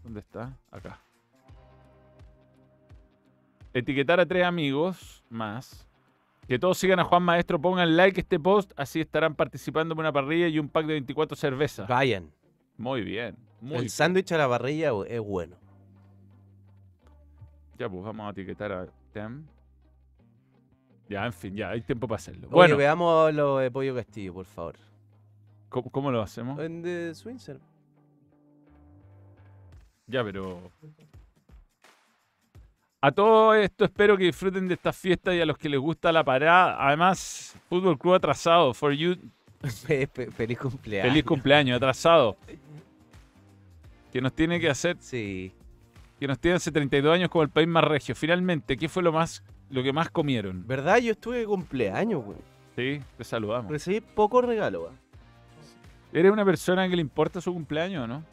¿Dónde 0.05 0.21
está? 0.21 0.57
Acá. 0.71 1.01
Etiquetar 3.73 4.21
a 4.21 4.25
tres 4.25 4.45
amigos 4.45 5.21
más. 5.29 5.85
Que 6.47 6.57
todos 6.57 6.77
sigan 6.77 7.01
a 7.01 7.03
Juan 7.03 7.23
Maestro, 7.23 7.59
pongan 7.59 7.97
like 7.97 8.21
a 8.21 8.21
este 8.21 8.39
post, 8.39 8.71
así 8.77 9.01
estarán 9.01 9.35
participando 9.35 9.95
en 9.95 9.99
una 9.99 10.13
parrilla 10.13 10.47
y 10.47 10.59
un 10.59 10.69
pack 10.69 10.85
de 10.85 10.93
24 10.93 11.35
cervezas. 11.35 11.89
Vayan. 11.89 12.31
Muy 12.77 13.01
bien. 13.01 13.35
Muy 13.59 13.79
el 13.79 13.89
sándwich 13.89 14.31
a 14.31 14.37
la 14.37 14.47
parrilla 14.47 14.91
es 15.09 15.19
bueno. 15.19 15.57
Ya, 17.77 17.89
pues 17.89 18.03
vamos 18.03 18.27
a 18.27 18.31
etiquetar 18.31 18.71
a 18.71 18.87
Tem. 19.11 19.45
Ya, 21.09 21.25
en 21.25 21.33
fin, 21.33 21.55
ya, 21.55 21.69
hay 21.69 21.81
tiempo 21.81 22.07
para 22.07 22.17
hacerlo. 22.17 22.47
Oye, 22.47 22.55
bueno, 22.55 22.77
veamos 22.77 23.33
lo 23.33 23.57
de 23.57 23.69
Pollo 23.71 23.93
Castillo, 23.95 24.33
por 24.33 24.45
favor. 24.45 24.75
¿cómo, 25.69 25.89
cómo 25.89 26.11
lo 26.11 26.21
hacemos? 26.21 26.59
En 26.59 26.81
The 26.81 27.13
Swinzer. 27.15 27.59
Ya, 30.07 30.23
pero. 30.23 30.59
A 33.01 33.11
todo 33.11 33.53
esto 33.53 33.83
espero 33.83 34.15
que 34.17 34.23
disfruten 34.25 34.67
de 34.67 34.75
esta 34.75 34.93
fiesta 34.93 35.35
y 35.35 35.41
a 35.41 35.45
los 35.45 35.57
que 35.57 35.67
les 35.67 35.79
gusta 35.79 36.11
la 36.11 36.23
parada. 36.23 36.77
Además, 36.87 37.53
Fútbol 37.67 37.97
Club 37.99 38.13
atrasado. 38.13 38.73
For 38.73 38.93
you, 38.93 39.15
Fe- 39.63 40.07
fe- 40.07 40.31
Feliz 40.31 40.57
cumpleaños. 40.59 41.09
feliz 41.11 41.25
cumpleaños, 41.25 41.77
atrasado. 41.77 42.37
Que 44.13 44.21
nos 44.21 44.31
tiene 44.33 44.59
que 44.59 44.69
hacer, 44.69 44.95
Sí. 44.99 45.51
Que 46.23 46.27
nos 46.29 46.39
tiene 46.39 46.55
hace 46.55 46.71
32 46.71 47.15
años 47.15 47.29
como 47.29 47.43
el 47.43 47.49
país 47.49 47.67
más 47.67 47.83
regio. 47.83 48.15
Finalmente, 48.15 48.77
¿qué 48.77 48.87
fue 48.87 49.03
lo 49.03 49.11
más, 49.11 49.43
lo 49.69 49.83
que 49.83 49.91
más 49.91 50.09
comieron? 50.09 50.65
¿Verdad? 50.65 50.99
Yo 50.99 51.11
estuve 51.11 51.39
de 51.39 51.45
cumpleaños, 51.45 52.23
güey. 52.23 52.37
Sí, 52.77 53.01
te 53.17 53.25
saludamos. 53.25 53.69
Recibí 53.69 53.99
poco 53.99 54.41
regalo, 54.41 54.83
güey. 54.83 54.93
¿Eres 56.13 56.31
una 56.31 56.45
persona 56.45 56.87
que 56.87 56.95
le 56.95 57.01
importa 57.01 57.41
su 57.41 57.51
cumpleaños 57.51 58.05
o 58.05 58.07
no? 58.07 58.23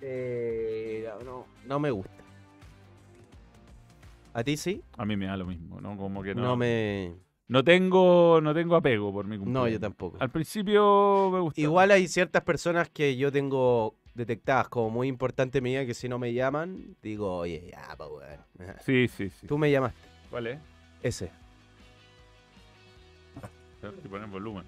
Eh, 0.00 1.06
no, 1.26 1.44
no 1.66 1.78
me 1.78 1.90
gusta. 1.90 2.10
¿A 4.32 4.42
ti 4.42 4.56
sí? 4.56 4.82
A 4.96 5.04
mí 5.04 5.14
me 5.18 5.26
da 5.26 5.36
lo 5.36 5.44
mismo, 5.44 5.78
¿no? 5.78 5.94
Como 5.94 6.22
que 6.22 6.34
no. 6.34 6.40
No, 6.40 6.56
me... 6.56 7.12
No 7.48 7.62
tengo, 7.62 8.40
no 8.40 8.54
tengo 8.54 8.76
apego 8.76 9.12
por 9.12 9.26
mi 9.26 9.36
cumpleaños. 9.36 9.62
No, 9.62 9.68
yo 9.68 9.78
tampoco. 9.78 10.16
Al 10.20 10.30
principio 10.30 11.28
me 11.30 11.40
gustó. 11.40 11.60
Igual 11.60 11.90
hay 11.90 12.08
ciertas 12.08 12.42
personas 12.44 12.88
que 12.88 13.14
yo 13.18 13.30
tengo 13.30 13.94
detectadas 14.16 14.68
como 14.68 14.90
muy 14.90 15.08
mi 15.60 15.70
vida 15.70 15.86
que 15.86 15.94
si 15.94 16.08
no 16.08 16.18
me 16.18 16.32
llaman, 16.32 16.96
digo, 17.02 17.36
oye, 17.38 17.70
ya, 17.70 17.94
pa' 17.96 18.06
weón. 18.06 18.40
Sí, 18.84 19.08
sí, 19.08 19.30
sí. 19.30 19.46
Tú 19.46 19.58
me 19.58 19.70
llamaste. 19.70 20.08
¿Cuál 20.30 20.46
es? 20.48 20.58
Ese. 21.02 21.30
Tengo 23.80 23.94
que 24.02 24.08
poner 24.08 24.28
volumen. 24.28 24.64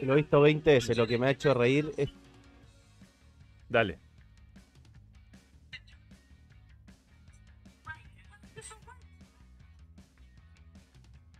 Lo 0.00 0.12
he 0.12 0.16
visto 0.16 0.40
20 0.40 0.72
veces. 0.72 0.96
Lo 0.96 1.06
que 1.06 1.18
me 1.18 1.26
ha 1.26 1.30
hecho 1.30 1.54
reír 1.54 1.92
es 1.96 2.10
Dale. 3.68 3.98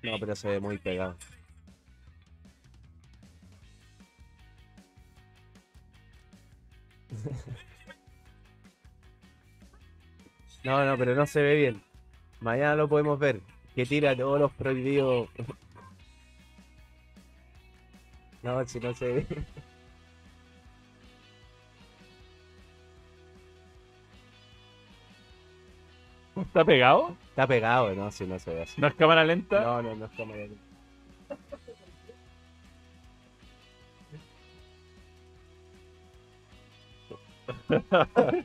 No, 0.03 0.19
pero 0.19 0.35
se 0.35 0.49
ve 0.49 0.61
muy 0.61 0.79
pegado. 0.79 1.17
No, 10.65 10.85
no, 10.85 10.97
pero 10.97 11.15
no 11.15 11.27
se 11.27 11.43
ve 11.43 11.57
bien. 11.57 11.83
Mañana 12.41 12.75
lo 12.75 12.89
podemos 12.89 13.19
ver. 13.19 13.41
Que 13.75 13.85
tira 13.85 14.17
todos 14.17 14.41
los 14.41 14.53
prohibidos. 14.53 15.29
No, 18.43 18.67
si 18.67 18.81
no 18.81 18.95
se 18.95 19.13
ve. 19.13 19.27
¿Está 26.37 26.65
pegado? 26.65 27.17
Está 27.31 27.47
pegado, 27.47 27.95
no, 27.95 28.11
si 28.11 28.27
no 28.27 28.39
se 28.39 28.55
ve 28.55 28.63
así. 28.63 28.81
¿No 28.81 28.87
es 28.87 28.95
cámara 28.95 29.25
lenta? 29.25 29.61
No, 29.61 29.83
no, 29.83 29.95
no 29.97 30.07
está 30.07 30.25
mal. 30.25 30.51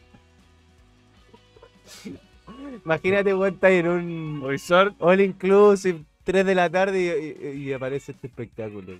Imagínate, 2.86 3.34
weón, 3.34 3.54
estás 3.56 3.72
en 3.72 3.88
un 3.88 4.44
Resort. 4.48 4.96
all 5.00 5.22
inclusive, 5.22 6.04
3 6.24 6.46
de 6.46 6.56
la 6.56 6.70
tarde 6.70 7.00
y, 7.02 7.48
y- 7.48 7.64
y 7.70 7.74
aparece 7.74 8.12
este 8.14 8.28
espectáculo. 8.28 9.00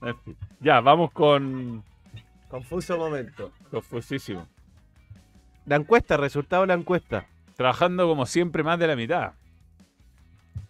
En 0.00 0.18
fin. 0.24 0.36
Ya, 0.60 0.80
vamos 0.80 1.12
con. 1.12 1.82
Confuso 2.48 2.96
momento. 2.98 3.52
Confusísimo. 3.70 4.46
La 5.66 5.76
encuesta, 5.76 6.16
resultado 6.16 6.62
de 6.62 6.68
la 6.68 6.74
encuesta. 6.74 7.26
Trabajando 7.56 8.08
como 8.08 8.26
siempre 8.26 8.62
más 8.62 8.78
de 8.78 8.86
la 8.88 8.96
mitad. 8.96 9.32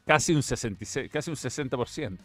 Casi 0.07 0.35
un 0.35 0.43
66, 0.43 1.11
casi 1.11 1.31
un 1.31 1.37
60%. 1.37 2.19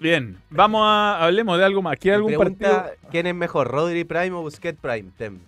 Bien, 0.00 0.36
vamos 0.50 0.82
a 0.84 1.24
hablemos 1.24 1.56
de 1.58 1.64
algo 1.64 1.80
más. 1.82 1.96
¿Qué 1.98 2.12
algún 2.12 2.28
Pregunta, 2.28 2.82
partido? 2.84 3.10
¿Quién 3.10 3.26
es 3.26 3.34
mejor, 3.34 3.68
Rodri 3.68 4.04
Prime 4.04 4.32
o 4.32 4.42
Busquets 4.42 4.78
Prime? 4.80 5.10
Tem. 5.16 5.38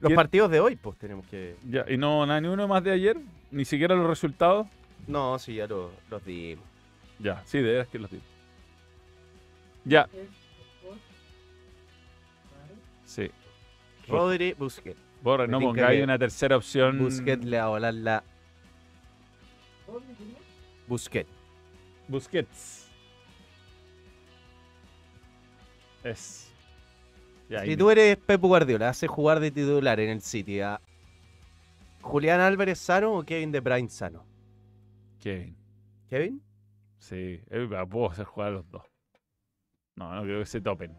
Los 0.00 0.08
¿Quién? 0.08 0.16
partidos 0.16 0.50
de 0.50 0.60
hoy, 0.60 0.76
pues 0.76 0.96
tenemos 0.96 1.26
que. 1.26 1.56
Ya, 1.68 1.84
y 1.88 1.96
no 1.98 2.24
nada, 2.24 2.40
ni 2.40 2.48
uno 2.48 2.66
más 2.68 2.82
de 2.82 2.92
ayer, 2.92 3.16
ni 3.50 3.64
siquiera 3.64 3.94
los 3.94 4.06
resultados. 4.06 4.66
No, 5.06 5.38
sí, 5.38 5.54
ya 5.56 5.66
lo- 5.66 5.90
los 6.10 6.24
dimos. 6.24 6.64
Ya, 7.18 7.42
sí, 7.44 7.58
de 7.58 7.64
veras 7.64 7.88
que 7.88 7.98
los 7.98 8.10
digo. 8.10 8.22
Ya. 9.84 10.08
Sí. 13.04 13.30
Rodri, 14.08 14.54
Busquets. 14.54 14.98
Borra, 15.22 15.46
no 15.46 15.60
pongáis 15.60 16.02
una 16.02 16.18
tercera 16.18 16.56
opción. 16.56 16.98
Busquets 16.98 17.44
le 17.44 17.58
va 17.58 17.64
a 17.64 17.68
volar 17.68 17.92
la. 17.94 18.22
Busquets. 20.86 21.28
Busquets. 22.08 22.89
Es. 26.04 26.52
Ya, 27.48 27.60
Si 27.64 27.70
ahí 27.70 27.76
tú 27.76 27.90
eres 27.90 28.16
Pep 28.16 28.40
Guardiola, 28.40 28.88
haces 28.90 29.08
jugar 29.10 29.40
de 29.40 29.50
titular 29.50 29.98
en 30.00 30.10
el 30.10 30.20
City 30.20 30.60
a 30.60 30.80
Julián 32.00 32.40
Álvarez 32.40 32.78
sano 32.78 33.14
o 33.18 33.22
Kevin 33.24 33.50
De 33.52 33.60
Bruyne 33.60 33.88
sano. 33.90 34.24
Kevin. 35.20 35.56
¿Kevin? 36.08 36.42
Sí, 36.98 37.40
eh, 37.50 37.68
puedo 37.90 38.10
hacer 38.10 38.24
jugar 38.24 38.48
a 38.48 38.52
los 38.52 38.70
dos. 38.70 38.82
No, 39.96 40.14
no 40.14 40.22
creo 40.22 40.38
que 40.40 40.46
se 40.46 40.60
topen. 40.60 40.96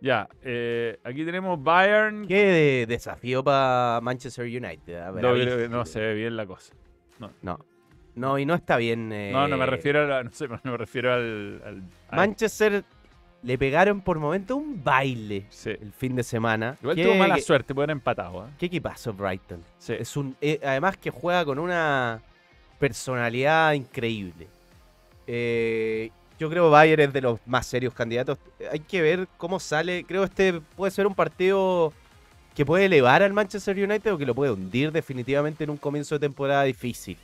Ya, 0.00 0.28
eh, 0.42 1.00
aquí 1.02 1.24
tenemos 1.24 1.60
Bayern. 1.62 2.26
¿Qué 2.28 2.44
de- 2.44 2.86
desafío 2.86 3.42
para 3.42 4.00
Manchester 4.02 4.44
United? 4.44 4.94
A 5.00 5.10
ver, 5.10 5.22
No, 5.24 5.30
ahí- 5.32 5.42
creo 5.42 5.56
que 5.58 5.68
no 5.68 5.84
se 5.84 6.00
ve 6.00 6.14
bien 6.14 6.36
la 6.36 6.46
cosa. 6.46 6.74
No. 7.42 7.58
No, 8.14 8.38
y 8.38 8.44
no 8.46 8.54
está 8.54 8.76
bien. 8.76 9.08
No, 9.32 9.48
no 9.48 9.56
me 9.56 9.64
eh, 9.64 9.66
refiero 9.66 10.02
a 10.02 10.06
la- 10.06 10.22
no 10.24 10.30
sé, 10.30 10.46
no 10.48 10.60
me 10.72 10.76
refiero 10.76 11.12
al, 11.12 11.62
al- 11.64 11.82
al- 12.10 12.16
Manchester 12.16 12.84
le 13.42 13.56
pegaron 13.56 14.00
por 14.00 14.18
momento 14.18 14.56
un 14.56 14.82
baile 14.82 15.46
sí. 15.50 15.70
el 15.70 15.92
fin 15.92 16.16
de 16.16 16.22
semana. 16.22 16.76
Igual 16.80 16.96
¿Qué- 16.96 17.04
tuvo 17.04 17.14
mala 17.14 17.36
qué- 17.36 17.42
suerte, 17.42 17.74
puede 17.74 17.84
haber 17.84 17.92
empatado. 17.96 18.46
¿eh? 18.46 18.50
¿Qué 18.58 18.66
equipazo 18.66 19.12
Brighton? 19.12 19.62
Sí. 19.78 19.92
Es 19.98 20.16
un, 20.16 20.36
eh, 20.40 20.58
además 20.64 20.96
que 20.96 21.10
juega 21.10 21.44
con 21.44 21.58
una 21.58 22.20
personalidad 22.78 23.72
increíble. 23.74 24.48
Eh, 25.26 26.10
yo 26.38 26.48
creo 26.48 26.64
que 26.66 26.70
Bayern 26.70 27.02
es 27.02 27.12
de 27.12 27.20
los 27.20 27.40
más 27.46 27.66
serios 27.66 27.92
candidatos. 27.94 28.38
Hay 28.70 28.80
que 28.80 29.02
ver 29.02 29.28
cómo 29.36 29.58
sale. 29.60 30.04
Creo 30.04 30.22
que 30.22 30.26
este 30.26 30.60
puede 30.76 30.90
ser 30.90 31.06
un 31.06 31.14
partido 31.14 31.92
que 32.54 32.64
puede 32.64 32.86
elevar 32.86 33.22
al 33.22 33.32
Manchester 33.32 33.76
United 33.76 34.12
o 34.14 34.18
que 34.18 34.26
lo 34.26 34.34
puede 34.34 34.52
hundir 34.52 34.90
definitivamente 34.90 35.64
en 35.64 35.70
un 35.70 35.76
comienzo 35.76 36.14
de 36.16 36.20
temporada 36.20 36.62
difícil. 36.64 37.16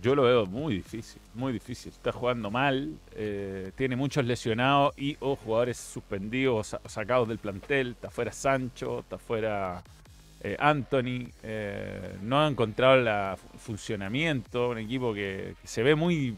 Yo 0.00 0.14
lo 0.14 0.22
veo 0.22 0.46
muy 0.46 0.74
difícil, 0.76 1.20
muy 1.34 1.52
difícil. 1.52 1.92
Está 1.92 2.12
jugando 2.12 2.50
mal, 2.50 2.94
eh, 3.14 3.72
tiene 3.76 3.94
muchos 3.96 4.24
lesionados 4.24 4.94
y 4.96 5.16
o 5.20 5.36
jugadores 5.36 5.76
suspendidos 5.76 6.58
o 6.60 6.64
sa- 6.64 6.80
o 6.84 6.88
sacados 6.88 7.28
del 7.28 7.38
plantel. 7.38 7.88
Está 7.90 8.10
fuera 8.10 8.32
Sancho, 8.32 9.00
está 9.00 9.18
fuera 9.18 9.82
eh, 10.40 10.56
Anthony. 10.58 11.30
eh, 11.42 12.16
no 12.22 12.40
ha 12.40 12.48
encontrado 12.48 12.94
el 12.96 13.36
funcionamiento. 13.58 14.70
Un 14.70 14.78
equipo 14.78 15.12
que, 15.12 15.54
se 15.64 15.82
ve 15.82 15.94
muy 15.94 16.36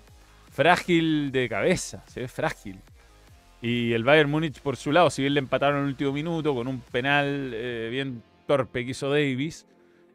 frágil 0.50 1.30
de 1.32 1.48
cabeza, 1.48 2.02
se 2.08 2.20
ve 2.20 2.28
frágil. 2.28 2.78
Y 3.62 3.92
el 3.92 4.04
Bayern 4.04 4.30
Múnich 4.30 4.60
por 4.60 4.76
su 4.76 4.90
lado, 4.92 5.08
si 5.10 5.22
bien 5.22 5.34
le 5.34 5.40
empataron 5.40 5.76
en 5.78 5.82
el 5.84 5.88
último 5.90 6.12
minuto 6.12 6.54
con 6.54 6.66
un 6.68 6.80
penal 6.80 7.50
bien 7.90 8.22
torpe 8.46 8.84
que 8.84 8.90
hizo 8.90 9.08
Davis, 9.10 9.64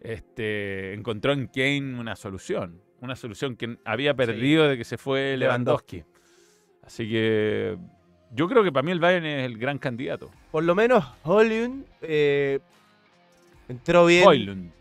este, 0.01 0.93
encontró 0.93 1.31
en 1.33 1.47
Kane 1.47 1.99
una 1.99 2.15
solución. 2.15 2.79
Una 3.01 3.15
solución 3.15 3.55
que 3.55 3.77
había 3.85 4.13
perdido 4.13 4.67
de 4.67 4.77
que 4.77 4.83
se 4.83 4.97
fue 4.97 5.37
Lewandowski. 5.37 5.97
Lewandowski. 5.97 6.19
Así 6.85 7.09
que 7.09 7.77
yo 8.33 8.47
creo 8.49 8.63
que 8.63 8.71
para 8.71 8.83
mí 8.83 8.91
el 8.91 8.99
Bayern 8.99 9.25
es 9.25 9.45
el 9.45 9.57
gran 9.57 9.77
candidato. 9.77 10.29
Por 10.51 10.63
lo 10.63 10.75
menos 10.75 11.05
Hollywood 11.23 11.83
eh, 12.01 12.59
entró 13.67 14.05
bien. 14.05 14.25
Højlund. 14.27 14.71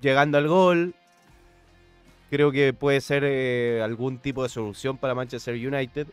llegando 0.00 0.38
al 0.38 0.48
gol. 0.48 0.94
Creo 2.30 2.50
que 2.50 2.72
puede 2.72 3.00
ser 3.00 3.22
eh, 3.24 3.80
algún 3.84 4.18
tipo 4.18 4.42
de 4.42 4.48
solución 4.48 4.96
para 4.98 5.14
Manchester 5.14 5.54
United. 5.54 6.08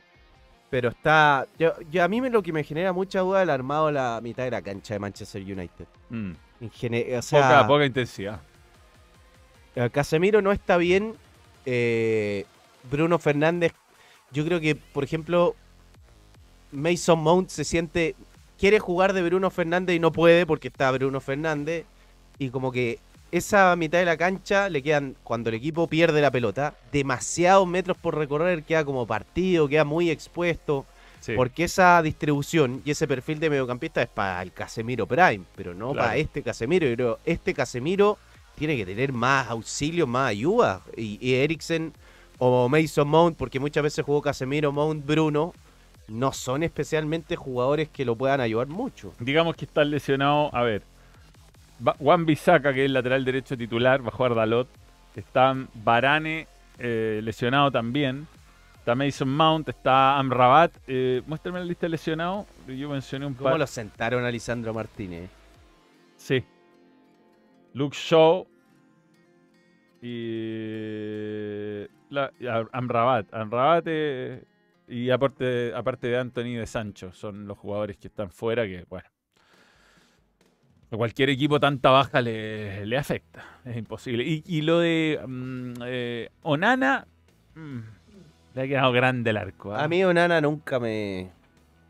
Pero 0.69 0.89
está. 0.89 1.47
Yo, 1.57 1.73
yo- 1.89 2.03
a 2.03 2.07
mí 2.07 2.21
me, 2.21 2.29
lo 2.29 2.43
que 2.43 2.53
me 2.53 2.63
genera 2.63 2.93
mucha 2.93 3.21
duda 3.21 3.39
es 3.39 3.43
el 3.43 3.49
armado 3.49 3.87
de 3.87 3.93
la 3.93 4.19
mitad 4.21 4.43
de 4.43 4.51
la 4.51 4.61
cancha 4.61 4.93
de 4.93 4.99
Manchester 4.99 5.41
United. 5.41 5.87
Mm. 6.09 6.31
En 6.61 6.69
gene- 6.71 7.17
o 7.17 7.21
sea, 7.21 7.41
Poca, 7.41 7.67
poca 7.67 7.85
intensidad. 7.85 8.39
eh, 9.75 9.89
Casemiro 9.89 10.41
no 10.41 10.51
está 10.51 10.77
bien. 10.77 11.15
Eh, 11.65 12.45
Bruno 12.89 13.19
Fernández. 13.19 13.73
Yo 14.31 14.45
creo 14.45 14.59
que, 14.59 14.75
por 14.75 15.03
ejemplo, 15.03 15.55
Mason 16.71 17.19
Mount 17.19 17.49
se 17.49 17.63
siente. 17.63 18.15
Quiere 18.57 18.79
jugar 18.79 19.13
de 19.13 19.23
Bruno 19.23 19.49
Fernández 19.49 19.95
y 19.95 19.99
no 19.99 20.11
puede 20.11 20.45
porque 20.45 20.67
está 20.67 20.91
Bruno 20.91 21.19
Fernández. 21.19 21.85
Y 22.37 22.49
como 22.49 22.71
que 22.71 22.99
esa 23.31 23.75
mitad 23.75 23.99
de 23.99 24.05
la 24.05 24.17
cancha 24.17 24.69
le 24.69 24.83
quedan, 24.83 25.15
cuando 25.23 25.49
el 25.49 25.55
equipo 25.55 25.87
pierde 25.87 26.21
la 26.21 26.31
pelota, 26.31 26.75
demasiados 26.91 27.67
metros 27.67 27.97
por 27.97 28.17
recorrer, 28.17 28.63
queda 28.63 28.83
como 28.85 29.05
partido, 29.07 29.67
queda 29.67 29.83
muy 29.85 30.09
expuesto. 30.09 30.85
Sí. 31.21 31.33
Porque 31.35 31.65
esa 31.65 32.01
distribución 32.01 32.81
y 32.83 32.91
ese 32.91 33.07
perfil 33.07 33.39
de 33.39 33.49
mediocampista 33.51 34.01
es 34.01 34.09
para 34.09 34.41
el 34.41 34.51
Casemiro 34.51 35.05
Prime, 35.05 35.41
pero 35.55 35.73
no 35.73 35.91
Claro. 35.91 36.07
para 36.07 36.17
este 36.17 36.41
Casemiro. 36.41 36.87
Yo 36.87 36.95
creo, 36.95 37.19
este 37.25 37.53
Casemiro 37.53 38.17
tiene 38.61 38.77
que 38.77 38.85
tener 38.85 39.11
más 39.11 39.49
auxilio, 39.49 40.05
más 40.05 40.29
ayuda. 40.29 40.81
Y, 40.95 41.17
y 41.19 41.33
Eriksen 41.33 41.93
o 42.37 42.69
Mason 42.69 43.07
Mount, 43.07 43.37
porque 43.37 43.59
muchas 43.59 43.81
veces 43.81 44.05
jugó 44.05 44.21
Casemiro, 44.21 44.71
Mount, 44.71 45.03
Bruno, 45.03 45.53
no 46.07 46.31
son 46.31 46.61
especialmente 46.61 47.35
jugadores 47.35 47.89
que 47.89 48.05
lo 48.05 48.15
puedan 48.15 48.39
ayudar 48.39 48.67
mucho. 48.67 49.13
Digamos 49.19 49.55
que 49.55 49.65
está 49.65 49.83
lesionado. 49.83 50.53
A 50.53 50.61
ver. 50.61 50.83
Juan 51.97 52.27
Bisaca, 52.27 52.71
que 52.71 52.81
es 52.81 52.85
el 52.85 52.93
lateral 52.93 53.25
derecho 53.25 53.57
titular, 53.57 54.03
va 54.03 54.09
a 54.09 54.11
jugar 54.11 54.35
Dalot. 54.35 54.67
Está 55.15 55.55
Barane 55.83 56.47
eh, 56.77 57.19
lesionado 57.23 57.71
también. 57.71 58.27
Está 58.77 58.93
Mason 58.93 59.29
Mount, 59.29 59.69
está 59.69 60.19
Amrabat. 60.19 60.71
Eh, 60.87 61.23
muéstrame 61.25 61.59
la 61.59 61.65
lista 61.65 61.87
de 61.87 61.89
lesionados. 61.89 62.45
Yo 62.67 62.89
mencioné 62.89 63.25
un 63.25 63.33
¿Cómo 63.33 63.49
par. 63.49 63.59
lo 63.59 63.65
sentaron 63.65 64.23
a 64.23 64.29
Lisandro 64.29 64.73
Martínez? 64.73 65.29
Sí. 66.17 66.43
Luke 67.73 67.95
Shaw. 67.97 68.47
Y. 70.01 71.87
La, 72.09 72.31
y 72.39 72.45
Amrabat. 72.71 73.33
Amrabat 73.33 73.83
eh, 73.87 74.43
y 74.87 75.09
aparte, 75.09 75.71
aparte 75.75 76.07
de 76.07 76.17
Anthony 76.17 76.45
y 76.47 76.55
de 76.55 76.65
Sancho. 76.67 77.11
Son 77.13 77.47
los 77.47 77.57
jugadores 77.57 77.97
que 77.97 78.07
están 78.07 78.31
fuera 78.31 78.65
que, 78.65 78.85
bueno. 78.89 79.07
A 80.93 80.97
cualquier 80.97 81.29
equipo 81.29 81.57
tanta 81.59 81.89
baja 81.89 82.21
le, 82.21 82.85
le 82.85 82.97
afecta. 82.97 83.45
Es 83.63 83.77
imposible. 83.77 84.23
Y, 84.25 84.43
y 84.45 84.61
lo 84.61 84.79
de 84.79 85.21
mm, 85.25 85.73
eh, 85.85 86.29
Onana. 86.41 87.07
mm, 87.55 87.79
le 88.55 88.61
ha 88.61 88.67
quedado 88.67 88.91
grande 88.91 89.29
el 89.29 89.37
arco. 89.37 89.73
¿ah? 89.73 89.83
A 89.83 89.87
mí 89.87 90.03
Onana 90.03 90.41
nunca 90.41 90.79
me... 90.81 91.31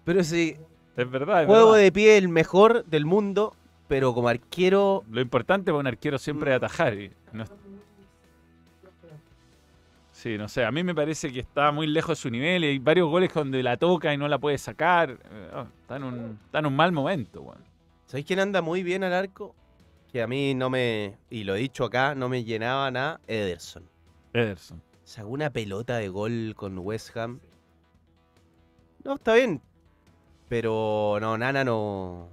Pero 0.04 0.24
sí, 0.24 0.56
Es 0.96 1.10
verdad. 1.10 1.42
es 1.42 1.48
juego 1.48 1.72
verdad. 1.72 1.84
de 1.84 1.92
pie 1.92 2.18
el 2.18 2.30
mejor 2.30 2.86
del 2.86 3.06
mundo, 3.06 3.56
pero 3.88 4.14
como 4.14 4.28
arquero 4.30 5.04
Lo 5.10 5.22
importante 5.22 5.72
para 5.72 5.80
un 5.80 5.88
arquero 5.88 6.20
siempre 6.20 6.52
es 6.52 6.58
atajar. 6.58 6.94
y 6.94 7.12
no 7.34 7.44
es- 7.44 7.52
Sí, 10.22 10.38
no 10.38 10.48
sé, 10.48 10.64
a 10.64 10.72
mí 10.72 10.84
me 10.84 10.94
parece 10.94 11.34
que 11.34 11.40
está 11.40 11.72
muy 11.72 11.88
lejos 11.88 12.16
de 12.16 12.22
su 12.22 12.30
nivel 12.30 12.64
y 12.64 12.68
hay 12.68 12.78
varios 12.78 13.10
goles 13.10 13.34
donde 13.34 13.64
la 13.64 13.76
toca 13.76 14.14
y 14.14 14.18
no 14.18 14.28
la 14.28 14.38
puede 14.38 14.60
sacar. 14.60 15.10
Eh, 15.10 15.52
oh, 15.52 15.66
está, 15.82 15.96
en 15.96 16.04
un, 16.04 16.40
está 16.46 16.60
en 16.60 16.68
un 16.68 16.76
mal 16.76 16.92
momento, 16.92 17.42
weón. 17.42 17.64
¿Sabéis 18.06 18.28
quién 18.28 18.38
anda 18.38 18.62
muy 18.62 18.84
bien 18.84 19.04
al 19.04 19.14
arco? 19.14 19.56
Que 20.12 20.22
a 20.22 20.28
mí 20.28 20.54
no 20.54 20.70
me, 20.70 21.18
y 21.32 21.44
lo 21.44 21.56
he 21.56 21.58
dicho 21.58 21.86
acá, 21.86 22.14
no 22.14 22.30
me 22.30 22.44
llenaba 22.44 22.92
nada, 22.92 23.20
Ederson. 23.26 23.90
Ederson. 24.32 24.84
Sacó 25.04 25.30
una 25.30 25.50
pelota 25.50 25.98
de 25.98 26.10
gol 26.10 26.54
con 26.56 26.78
West 26.78 27.18
Ham. 27.18 27.40
No, 29.04 29.16
está 29.16 29.34
bien. 29.34 29.60
Pero 30.50 31.18
no, 31.20 31.36
Nana 31.36 31.64
no. 31.64 32.30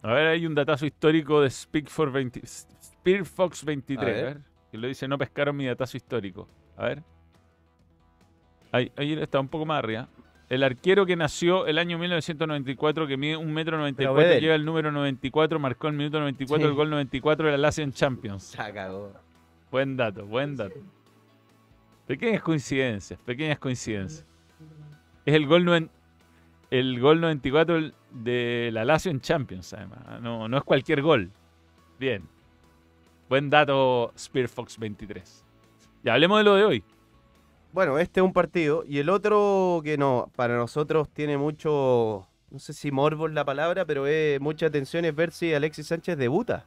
A 0.00 0.14
ver, 0.14 0.28
hay 0.28 0.46
un 0.46 0.54
datazo 0.54 0.86
histórico 0.86 1.42
de 1.42 1.50
Speakfor 1.50 2.10
20 2.10 2.40
Spearfox 2.46 3.66
23. 3.66 3.98
A 3.98 4.10
A 4.10 4.22
ver. 4.22 4.51
Que 4.72 4.78
lo 4.78 4.88
dice, 4.88 5.06
no 5.06 5.16
pescaron 5.18 5.54
mi 5.56 5.66
datazo 5.66 5.96
histórico. 5.96 6.48
A 6.76 6.86
ver. 6.86 7.02
Ahí, 8.72 8.90
ahí 8.96 9.12
está 9.12 9.38
un 9.38 9.48
poco 9.48 9.66
más 9.66 9.78
arriba. 9.78 10.08
El 10.48 10.62
arquero 10.64 11.06
que 11.06 11.14
nació 11.14 11.66
el 11.66 11.78
año 11.78 11.98
1994, 11.98 13.06
que 13.06 13.16
mide 13.16 13.36
1,94 13.36 13.94
Pero 13.96 14.10
m, 14.12 14.22
Bedel. 14.24 14.40
lleva 14.42 14.54
el 14.54 14.64
número 14.64 14.90
94, 14.90 15.58
marcó 15.58 15.88
el 15.88 15.94
minuto 15.94 16.18
94, 16.18 16.66
Sí. 16.66 16.70
el 16.70 16.74
gol 16.74 16.90
94 16.90 17.50
de 17.50 17.58
la 17.58 17.68
Asian 17.68 17.92
Champions. 17.92 18.42
Se 18.44 18.56
cagó. 18.72 19.12
Buen 19.70 19.96
dato, 19.96 20.26
buen 20.26 20.56
dato. 20.56 20.80
Pequeñas 22.06 22.42
coincidencias, 22.42 23.20
pequeñas 23.20 23.58
coincidencias. 23.58 24.26
Es 25.24 25.34
el 25.34 25.46
gol, 25.46 25.64
noven- 25.64 25.90
el 26.70 26.98
gol 27.00 27.20
94 27.20 27.92
de 28.10 28.70
la 28.72 28.84
Lazio 28.84 29.10
en 29.10 29.20
Champions, 29.20 29.72
además. 29.74 30.20
No, 30.20 30.48
no 30.48 30.56
es 30.58 30.64
cualquier 30.64 31.00
gol. 31.02 31.30
Bien. 31.98 32.24
Buen 33.32 33.48
dato, 33.48 34.12
Spearfox 34.14 34.76
23. 34.78 35.42
Ya 36.04 36.12
hablemos 36.12 36.36
de 36.36 36.44
lo 36.44 36.54
de 36.54 36.64
hoy. 36.66 36.84
Bueno, 37.72 37.98
este 37.98 38.20
es 38.20 38.24
un 38.26 38.34
partido. 38.34 38.84
Y 38.86 38.98
el 38.98 39.08
otro 39.08 39.80
que 39.82 39.96
no, 39.96 40.30
para 40.36 40.54
nosotros 40.58 41.08
tiene 41.08 41.38
mucho. 41.38 42.28
No 42.50 42.58
sé 42.58 42.74
si 42.74 42.90
morbo 42.92 43.26
es 43.28 43.32
la 43.32 43.46
palabra, 43.46 43.86
pero 43.86 44.06
es 44.06 44.38
mucha 44.38 44.66
atención 44.66 45.06
es 45.06 45.14
ver 45.16 45.32
si 45.32 45.54
Alexis 45.54 45.86
Sánchez 45.86 46.18
debuta. 46.18 46.66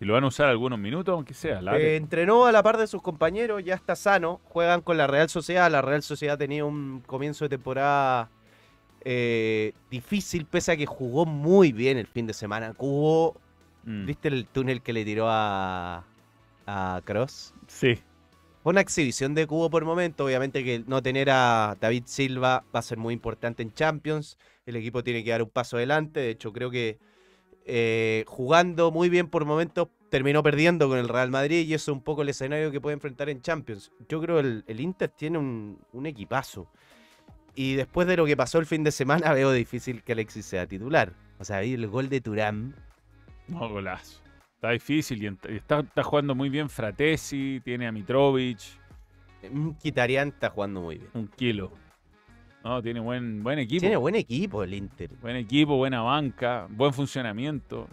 Y 0.00 0.04
lo 0.04 0.12
van 0.14 0.22
a 0.22 0.28
usar 0.28 0.46
algunos 0.48 0.78
minutos, 0.78 1.12
aunque 1.12 1.34
sea. 1.34 1.60
la- 1.60 1.76
Eh, 1.76 1.96
entrenó 1.96 2.46
a 2.46 2.52
la 2.52 2.62
par 2.62 2.76
de 2.76 2.86
sus 2.86 3.02
compañeros, 3.02 3.64
ya 3.64 3.74
está 3.74 3.96
sano. 3.96 4.40
Juegan 4.44 4.80
con 4.80 4.96
la 4.96 5.08
Real 5.08 5.28
Sociedad. 5.28 5.68
La 5.72 5.82
Real 5.82 6.04
Sociedad 6.04 6.38
tenía 6.38 6.64
un 6.64 7.02
comienzo 7.04 7.44
de 7.46 7.48
temporada 7.48 8.30
eh, 9.04 9.72
difícil, 9.90 10.46
pese 10.46 10.70
a 10.70 10.76
que 10.76 10.86
jugó 10.86 11.26
muy 11.26 11.72
bien 11.72 11.98
el 11.98 12.06
fin 12.06 12.28
de 12.28 12.32
semana. 12.34 12.74
Jugó, 12.76 13.34
Mm, 13.88 14.04
¿viste 14.04 14.28
el 14.28 14.46
túnel 14.46 14.82
que 14.82 14.92
le 14.92 15.02
tiró 15.02 15.28
a, 15.30 16.04
a 16.66 17.00
Cross? 17.04 17.54
Sí. 17.66 17.98
Fue 18.62 18.70
una 18.70 18.82
exhibición 18.82 19.34
de 19.34 19.46
Cubo 19.46 19.70
por 19.70 19.86
momento. 19.86 20.26
Obviamente 20.26 20.62
que 20.62 20.84
no 20.86 21.02
tener 21.02 21.30
a 21.30 21.74
David 21.80 22.02
Silva 22.04 22.64
va 22.74 22.80
a 22.80 22.82
ser 22.82 22.98
muy 22.98 23.14
importante 23.14 23.62
en 23.62 23.72
Champions. 23.72 24.36
El 24.66 24.76
equipo 24.76 25.02
tiene 25.02 25.24
que 25.24 25.30
dar 25.30 25.42
un 25.42 25.48
paso 25.48 25.78
adelante. 25.78 26.20
De 26.20 26.28
hecho, 26.28 26.52
creo 26.52 26.70
que 26.70 26.98
eh, 27.64 28.24
jugando 28.26 28.90
muy 28.90 29.08
bien 29.08 29.28
por 29.28 29.46
momentos 29.46 29.88
terminó 30.10 30.42
perdiendo 30.42 30.88
con 30.88 30.98
el 30.98 31.08
Real 31.08 31.30
Madrid 31.30 31.66
y 31.66 31.72
eso 31.72 31.92
es 31.92 31.96
un 31.96 32.02
poco 32.02 32.20
el 32.20 32.28
escenario 32.28 32.70
que 32.70 32.82
puede 32.82 32.94
enfrentar 32.94 33.30
en 33.30 33.40
Champions. 33.40 33.90
Yo 34.06 34.20
creo 34.20 34.38
el, 34.38 34.64
el 34.66 34.80
Inter 34.80 35.08
tiene 35.08 35.38
un, 35.38 35.78
un 35.94 36.04
equipazo. 36.04 36.70
Y 37.54 37.74
después 37.74 38.06
de 38.06 38.18
lo 38.18 38.26
que 38.26 38.36
pasó 38.36 38.58
el 38.58 38.66
fin 38.66 38.84
de 38.84 38.92
semana, 38.92 39.32
veo 39.34 39.50
difícil 39.50 40.02
que 40.02 40.12
Alexis 40.12 40.44
sea 40.44 40.66
titular. 40.66 41.14
O 41.38 41.44
sea, 41.44 41.58
ahí 41.58 41.72
el 41.72 41.86
gol 41.86 42.10
de 42.10 42.20
Turán. 42.20 42.74
No, 43.48 43.68
golazo. 43.68 44.20
Está 44.54 44.70
difícil 44.70 45.22
y 45.22 45.54
está, 45.54 45.80
está 45.80 46.02
jugando 46.02 46.34
muy 46.34 46.48
bien 46.48 46.68
Fratesi, 46.68 47.60
tiene 47.64 47.86
a 47.86 47.92
Mitrovic, 47.92 48.58
Kitarian 49.80 50.28
está 50.28 50.50
jugando 50.50 50.80
muy 50.80 50.98
bien. 50.98 51.10
un 51.14 51.28
kilo. 51.28 51.70
No, 52.64 52.82
tiene 52.82 53.00
buen, 53.00 53.42
buen 53.42 53.60
equipo. 53.60 53.80
Tiene 53.80 53.96
buen 53.96 54.16
equipo 54.16 54.62
el 54.64 54.74
Inter. 54.74 55.10
Buen 55.20 55.36
equipo, 55.36 55.76
buena 55.76 56.02
banca, 56.02 56.66
buen 56.70 56.92
funcionamiento. 56.92 57.86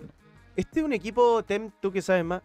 Este 0.56 0.80
es 0.80 0.86
un 0.86 0.93
equipo, 0.93 1.43
Tem, 1.43 1.72
tú 1.80 1.91
que 1.91 2.01
sabes 2.01 2.26
más, 2.26 2.41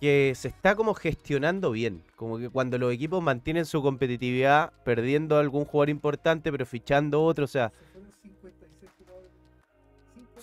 que 0.00 0.32
se 0.34 0.48
está 0.48 0.74
como 0.74 0.92
gestionando 0.94 1.70
bien. 1.70 2.02
Como 2.16 2.38
que 2.38 2.50
cuando 2.50 2.76
los 2.76 2.92
equipos 2.92 3.22
mantienen 3.22 3.66
su 3.66 3.82
competitividad, 3.82 4.72
perdiendo 4.84 5.36
a 5.36 5.40
algún 5.40 5.64
jugador 5.64 5.90
importante, 5.90 6.50
pero 6.50 6.66
fichando 6.66 7.22
otro, 7.22 7.44
o 7.44 7.48
sea. 7.48 7.72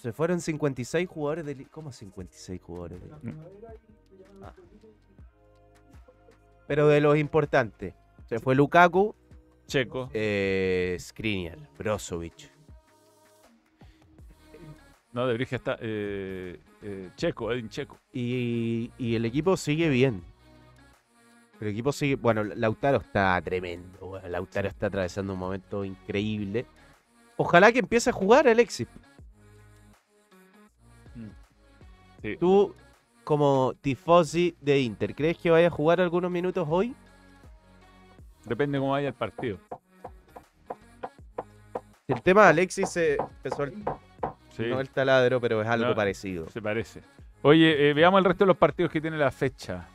Se 0.02 0.12
fueron 0.14 0.42
56 0.42 1.08
jugadores 1.08 1.46
del. 1.46 1.70
¿Cómo 1.70 1.92
56 1.92 2.62
jugadores? 2.62 3.00
del- 3.02 3.36
Ah. 4.44 4.54
Pero 6.68 6.88
de 6.88 7.02
los 7.02 7.18
importantes. 7.18 7.94
Se 8.28 8.40
fue 8.40 8.56
Lukaku, 8.56 9.14
Checo. 9.68 10.10
eh, 10.14 10.98
Skriniar, 11.00 11.58
Brozovic. 11.78 12.50
No, 15.14 15.28
de 15.28 15.34
Brige 15.34 15.58
está. 15.58 15.78
eh, 15.82 16.58
eh, 16.82 17.10
Checo, 17.18 17.52
Edin 17.52 17.70
Checo. 17.70 17.98
Y, 18.14 18.92
y 18.98 19.16
el 19.16 19.26
equipo 19.26 19.58
sigue 19.58 19.90
bien. 19.90 20.24
El 21.60 21.68
equipo 21.68 21.92
sigue. 21.92 22.16
Bueno, 22.16 22.44
Lautaro 22.44 22.98
está 22.98 23.40
tremendo. 23.44 24.20
Lautaro 24.28 24.68
está 24.70 24.88
atravesando 24.88 25.34
un 25.34 25.40
momento 25.40 25.84
increíble. 25.86 26.66
Ojalá 27.38 27.72
que 27.72 27.80
empiece 27.80 28.10
a 28.10 28.14
jugar 28.14 28.48
Alexis. 28.48 28.88
Sí. 32.22 32.38
Tú, 32.38 32.74
como 33.24 33.74
tifosi 33.82 34.56
de 34.62 34.80
Inter, 34.80 35.16
¿crees 35.16 35.38
que 35.38 35.50
vaya 35.52 35.68
a 35.68 35.72
jugar 35.72 36.02
algunos 36.02 36.30
minutos 36.32 36.68
hoy? 36.70 36.96
Depende 38.46 38.80
cómo 38.80 38.92
vaya 38.92 39.10
el 39.10 39.14
partido. 39.14 39.58
El 42.08 42.22
tema 42.22 42.44
de 42.44 42.50
Alexis 42.50 42.90
se 42.90 43.14
empezó 43.18 43.64
el, 43.64 43.74
Sí, 44.50 44.64
no 44.68 44.80
el 44.82 44.90
taladro, 44.90 45.40
pero 45.40 45.62
es 45.62 45.68
algo 45.68 45.88
No. 45.90 45.96
parecido. 45.96 46.50
se 46.50 46.62
parece. 46.62 47.02
Oye, 47.42 47.90
eh, 47.90 47.94
veamos 47.94 48.18
el 48.20 48.26
resto 48.26 48.44
de 48.44 48.48
los 48.50 48.58
partidos 48.58 48.92
que 48.92 49.00
tiene 49.00 49.18
la 49.18 49.32
fecha. 49.32 49.88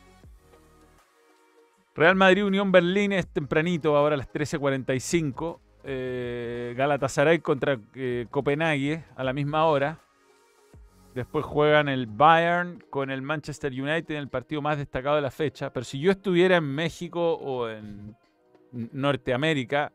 Real 1.94 2.14
Madrid 2.16 2.44
Unión 2.44 2.72
Berlín 2.72 3.12
es 3.12 3.26
tempranito, 3.26 3.96
ahora 3.96 4.14
a 4.14 4.18
las 4.18 4.28
13.45. 4.32 5.60
Eh, 5.84 6.74
Galatasaray 6.76 7.38
contra 7.38 7.78
eh, 7.94 8.26
Copenhague 8.30 9.04
a 9.14 9.22
la 9.24 9.32
misma 9.32 9.64
hora. 9.66 9.98
Después 11.16 11.46
juegan 11.46 11.88
el 11.88 12.06
Bayern 12.06 12.84
con 12.90 13.10
el 13.10 13.22
Manchester 13.22 13.72
United 13.72 14.10
en 14.10 14.20
el 14.20 14.28
partido 14.28 14.60
más 14.60 14.76
destacado 14.76 15.16
de 15.16 15.22
la 15.22 15.30
fecha. 15.30 15.72
Pero 15.72 15.82
si 15.82 15.98
yo 15.98 16.10
estuviera 16.10 16.58
en 16.58 16.64
México 16.64 17.32
o 17.32 17.70
en 17.70 18.14
Norteamérica, 18.70 19.94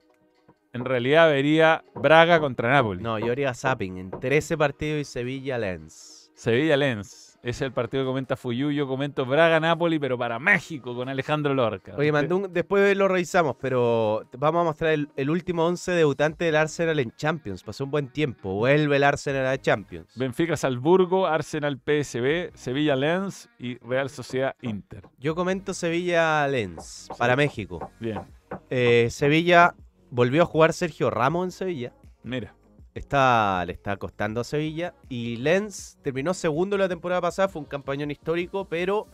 en 0.73 0.83
realidad 0.83 1.29
vería 1.29 1.83
Braga 1.93 2.39
contra 2.39 2.71
Napoli. 2.71 3.03
No, 3.03 3.19
yo 3.19 3.31
haría 3.31 3.53
zapping 3.53 3.99
en 3.99 4.09
13 4.09 4.57
partidos 4.57 5.01
y 5.01 5.03
Sevilla 5.03 5.59
Lens. 5.59 6.31
Sevilla 6.33 6.75
Lens. 6.75 7.30
Ese 7.43 7.49
es 7.49 7.61
el 7.63 7.71
partido 7.73 8.03
que 8.03 8.07
comenta 8.07 8.35
Fuyu. 8.35 8.69
Yo 8.69 8.87
comento 8.87 9.25
Braga-Napoli, 9.25 9.97
pero 9.97 10.15
para 10.15 10.37
México 10.37 10.95
con 10.95 11.09
Alejandro 11.09 11.55
Lorca. 11.55 11.95
Oye, 11.97 12.11
mandó 12.11 12.37
un- 12.37 12.53
después 12.53 12.95
lo 12.95 13.07
revisamos, 13.07 13.55
pero 13.59 14.27
vamos 14.37 14.61
a 14.61 14.63
mostrar 14.65 14.91
el, 14.91 15.09
el 15.15 15.29
último 15.31 15.65
11 15.65 15.91
debutante 15.93 16.45
del 16.45 16.55
Arsenal 16.55 16.99
en 16.99 17.11
Champions. 17.15 17.63
Pasó 17.63 17.83
un 17.85 17.89
buen 17.91 18.09
tiempo. 18.09 18.53
Vuelve 18.53 18.95
el 18.97 19.03
Arsenal 19.03 19.47
a 19.47 19.57
Champions. 19.59 20.13
Benfica 20.15 20.55
Salzburgo, 20.55 21.25
Arsenal 21.25 21.79
PSB, 21.79 22.51
Sevilla 22.53 22.95
Lens 22.95 23.49
y 23.57 23.77
Real 23.79 24.11
Sociedad 24.11 24.55
Inter. 24.61 25.03
Yo 25.17 25.33
comento 25.33 25.73
Sevilla 25.73 26.47
Lens 26.47 27.09
para 27.17 27.35
México. 27.35 27.89
Bien, 27.99 28.21
Eh, 28.69 29.07
Sevilla 29.09 29.73
volvió 30.11 30.43
a 30.43 30.45
jugar 30.45 30.73
Sergio 30.73 31.09
Ramos 31.09 31.45
en 31.45 31.51
Sevilla. 31.51 31.93
mira. 32.23 32.53
Está, 32.93 33.63
le 33.65 33.73
está 33.73 33.95
costando 33.97 34.41
a 34.41 34.43
Sevilla. 34.43 34.93
Y 35.09 35.37
Lens 35.37 35.97
terminó 36.01 36.33
segundo 36.33 36.77
la 36.77 36.89
temporada 36.89 37.21
pasada. 37.21 37.47
Fue 37.47 37.61
un 37.61 37.67
campañón 37.67 38.11
histórico, 38.11 38.65
pero 38.65 39.07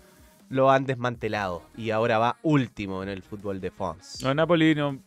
lo 0.50 0.72
han 0.72 0.86
desmantelado. 0.86 1.62
Y 1.76 1.92
ahora 1.92 2.18
va 2.18 2.38
último 2.44 3.04
en 3.04 3.10
el 3.10 3.22
fútbol 3.22 3.62
de 3.62 3.72
France. 3.72 4.26
No, 4.26 4.34
Napoli 4.34 4.74
no 4.76 5.00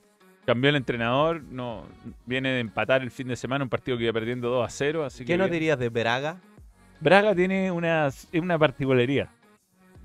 cambió 0.46 0.70
el 0.70 0.76
entrenador, 0.76 1.42
no 1.42 1.84
viene 2.26 2.50
de 2.50 2.60
empatar 2.60 3.02
el 3.02 3.10
fin 3.10 3.28
de 3.28 3.36
semana 3.36 3.64
un 3.64 3.70
partido 3.70 3.96
que 3.96 4.04
iba 4.04 4.12
perdiendo 4.12 4.50
2 4.50 4.66
a 4.66 4.70
0. 4.70 5.04
Así 5.04 5.24
¿Qué 5.24 5.32
que 5.32 5.38
nos 5.38 5.50
dirías 5.50 5.78
de 5.78 5.88
Braga? 5.88 6.40
Braga 7.00 7.34
tiene 7.34 7.70
una, 7.70 8.10
una 8.34 8.58
particularidad. 8.58 9.30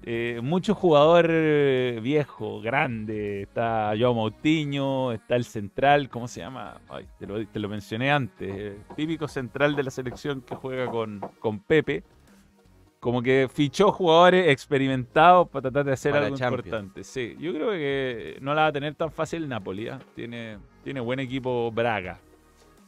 Eh, 0.08 0.39
mucho 0.43 0.76
jugador 0.76 1.26
eh, 1.32 1.99
viejo, 2.01 2.62
grande. 2.62 3.41
Está 3.41 3.91
Joao 3.97 4.14
Moutinho, 4.14 5.12
está 5.12 5.36
el 5.36 5.45
central, 5.45 6.10
¿cómo 6.10 6.28
se 6.28 6.41
llama? 6.41 6.80
Ay, 6.89 7.08
te, 7.18 7.26
lo, 7.26 7.43
te 7.47 7.60
lo 7.60 7.68
mencioné 7.68 8.12
antes. 8.12 8.47
eh, 8.56 8.78
típico 8.95 9.28
central 9.28 9.76
de 9.76 9.82
la 9.82 9.89
selección 9.89 10.41
que 10.41 10.53
juega 10.56 10.91
con, 10.91 11.22
con 11.39 11.60
Pepe. 11.60 12.03
Como 12.99 13.22
que 13.24 13.47
fichó 13.51 13.91
jugadores 13.91 14.47
experimentados 14.49 15.47
para 15.49 15.64
tratar 15.64 15.86
de 15.86 15.93
hacer 15.93 16.12
Para 16.12 16.26
algo 16.26 16.38
Champions. 16.38 16.66
importante. 16.68 17.03
Sí, 17.03 17.36
yo 17.39 17.51
creo 17.53 17.72
que 17.72 18.38
no 18.41 18.53
la 18.53 18.62
va 18.64 18.68
a 18.68 18.72
tener 18.72 18.93
tan 18.95 19.12
fácil 19.12 19.43
el 19.43 19.49
Napoli. 19.49 19.88
¿ah? 19.89 19.99
Tiene, 20.16 20.58
tiene 20.84 20.99
buen 20.99 21.20
equipo 21.20 21.72
Braga. 21.72 22.20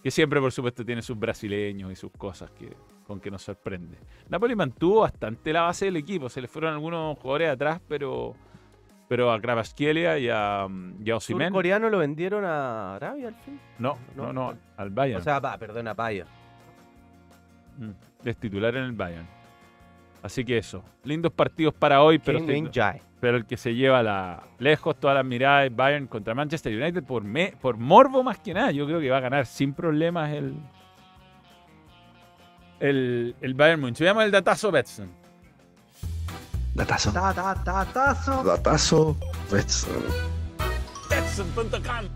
Que 0.03 0.11
siempre, 0.11 0.39
por 0.39 0.51
supuesto, 0.51 0.85
tiene 0.85 1.01
sus 1.01 1.17
brasileños 1.17 1.91
y 1.91 1.95
sus 1.95 2.11
cosas 2.11 2.49
que, 2.51 2.69
con 3.07 3.21
que 3.21 3.31
nos 3.31 3.41
sorprende. 3.41 3.97
Napoli 4.29 4.53
mantuvo 4.53 5.01
bastante 5.01 5.53
la 5.53 5.61
base 5.61 5.85
del 5.85 5.95
equipo. 5.95 6.27
Se 6.27 6.41
le 6.41 6.47
fueron 6.47 6.73
algunos 6.73 7.17
jugadores 7.17 7.49
atrás, 7.49 7.79
pero, 7.87 8.35
pero 9.07 9.31
a 9.31 9.39
Kravaskelia 9.39 10.19
y 10.19 10.27
a, 10.29 10.67
y 11.03 11.09
a 11.09 11.15
Osimhen. 11.15 11.47
¿Surcoreano 11.47 11.89
lo 11.89 11.99
vendieron 11.99 12.43
a 12.43 12.95
Arabia 12.95 13.29
al 13.29 13.35
fin? 13.35 13.59
No, 13.79 13.97
no, 14.15 14.33
no, 14.33 14.53
al 14.75 14.89
Bayern. 14.89 15.21
O 15.21 15.23
sea, 15.23 15.39
va, 15.39 15.57
perdón, 15.57 15.87
a 15.87 15.95
Paya. 15.95 16.25
Mm, 17.77 17.91
es 18.27 18.37
titular 18.37 18.75
en 18.75 18.83
el 18.83 18.91
Bayern. 18.91 19.27
Así 20.21 20.43
que 20.43 20.57
eso. 20.57 20.83
Lindos 21.05 21.31
partidos 21.31 21.73
para 21.73 22.01
hoy, 22.01 22.19
pero, 22.19 22.39
el 22.39 23.45
que 23.45 23.55
se 23.55 23.73
lleva 23.73 24.03
la, 24.03 24.43
lejos 24.59 24.99
todas 24.99 25.15
las 25.15 25.25
miradas 25.25 25.67
es 25.67 25.75
Bayern 25.75 26.07
contra 26.07 26.35
Manchester 26.35 26.75
United 26.75 27.03
por, 27.03 27.23
me, 27.23 27.53
por 27.61 27.77
morbo 27.77 28.21
más 28.21 28.37
que 28.39 28.53
nada. 28.53 28.71
Yo 28.71 28.85
creo 28.85 28.99
que 28.99 29.09
va 29.09 29.17
a 29.17 29.21
ganar 29.21 29.45
sin 29.45 29.73
problemas 29.73 30.31
el, 30.33 30.55
el, 32.79 33.35
el 33.41 33.53
Bayern 33.53 33.81
Munich. 33.81 33.99
Veamos 33.99 34.23
el 34.23 34.31
datazo 34.31 34.71
Betson. 34.71 35.09
Datazo. 36.73 37.11
Datazo. 38.43 39.17
Betson. 39.51 40.03
Betson.com. 41.09 42.09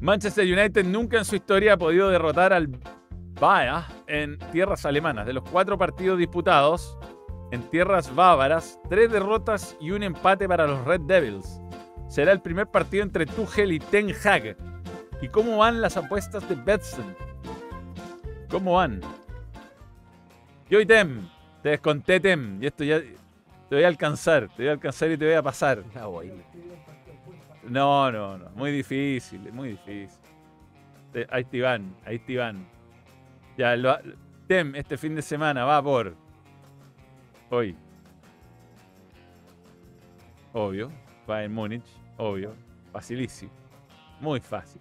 Manchester 0.00 0.44
United 0.44 0.84
nunca 0.84 1.18
en 1.18 1.24
su 1.24 1.36
historia 1.36 1.74
ha 1.74 1.76
podido 1.76 2.10
derrotar 2.10 2.52
al 2.52 2.68
Bayern 3.40 3.84
en 4.06 4.38
tierras 4.52 4.84
alemanas. 4.84 5.26
De 5.26 5.32
los 5.32 5.44
cuatro 5.48 5.78
partidos 5.78 6.18
disputados 6.18 6.98
en 7.52 7.62
tierras 7.70 8.14
bávaras, 8.14 8.78
tres 8.88 9.10
derrotas 9.10 9.76
y 9.80 9.92
un 9.92 10.02
empate 10.02 10.48
para 10.48 10.66
los 10.66 10.84
Red 10.84 11.02
Devils. 11.02 11.60
Será 12.08 12.32
el 12.32 12.40
primer 12.40 12.66
partido 12.66 13.02
entre 13.02 13.26
Tuchel 13.26 13.72
y 13.72 13.78
Ten 13.78 14.12
Hag. 14.24 14.56
¿Y 15.20 15.28
cómo 15.28 15.58
van 15.58 15.80
las 15.80 15.96
apuestas 15.96 16.48
de 16.48 16.54
Betson? 16.54 17.16
¿Cómo 18.50 18.74
van? 18.74 19.00
Yo 20.68 20.80
y 20.80 20.86
Tem, 20.86 21.28
te 21.62 21.70
desconté 21.70 22.20
Tem, 22.20 22.62
y 22.62 22.66
esto 22.66 22.84
ya 22.84 23.00
te 23.00 23.74
voy 23.74 23.84
a 23.84 23.88
alcanzar, 23.88 24.48
te 24.48 24.62
voy 24.62 24.68
a 24.68 24.72
alcanzar 24.72 25.10
y 25.10 25.16
te 25.16 25.24
voy 25.24 25.34
a 25.34 25.42
pasar. 25.42 25.82
No, 27.64 28.12
no, 28.12 28.38
no. 28.38 28.50
Muy 28.50 28.70
difícil, 28.70 29.40
muy 29.52 29.70
difícil. 29.70 30.18
Ahí 31.30 31.44
te 31.44 31.62
van, 31.62 31.94
ahí 32.04 32.18
te 32.18 32.36
van. 32.36 32.66
Ya, 33.56 33.74
lo- 33.76 33.98
Tem, 34.46 34.74
este 34.76 34.96
fin 34.96 35.14
de 35.16 35.22
semana 35.22 35.64
va 35.64 35.82
por. 35.82 36.14
Hoy. 37.50 37.74
Obvio. 40.52 40.90
Va 41.28 41.42
en 41.42 41.52
Múnich. 41.52 41.84
Obvio. 42.18 42.52
Facilísimo. 42.92 43.50
Muy 44.20 44.40
fácil. 44.40 44.80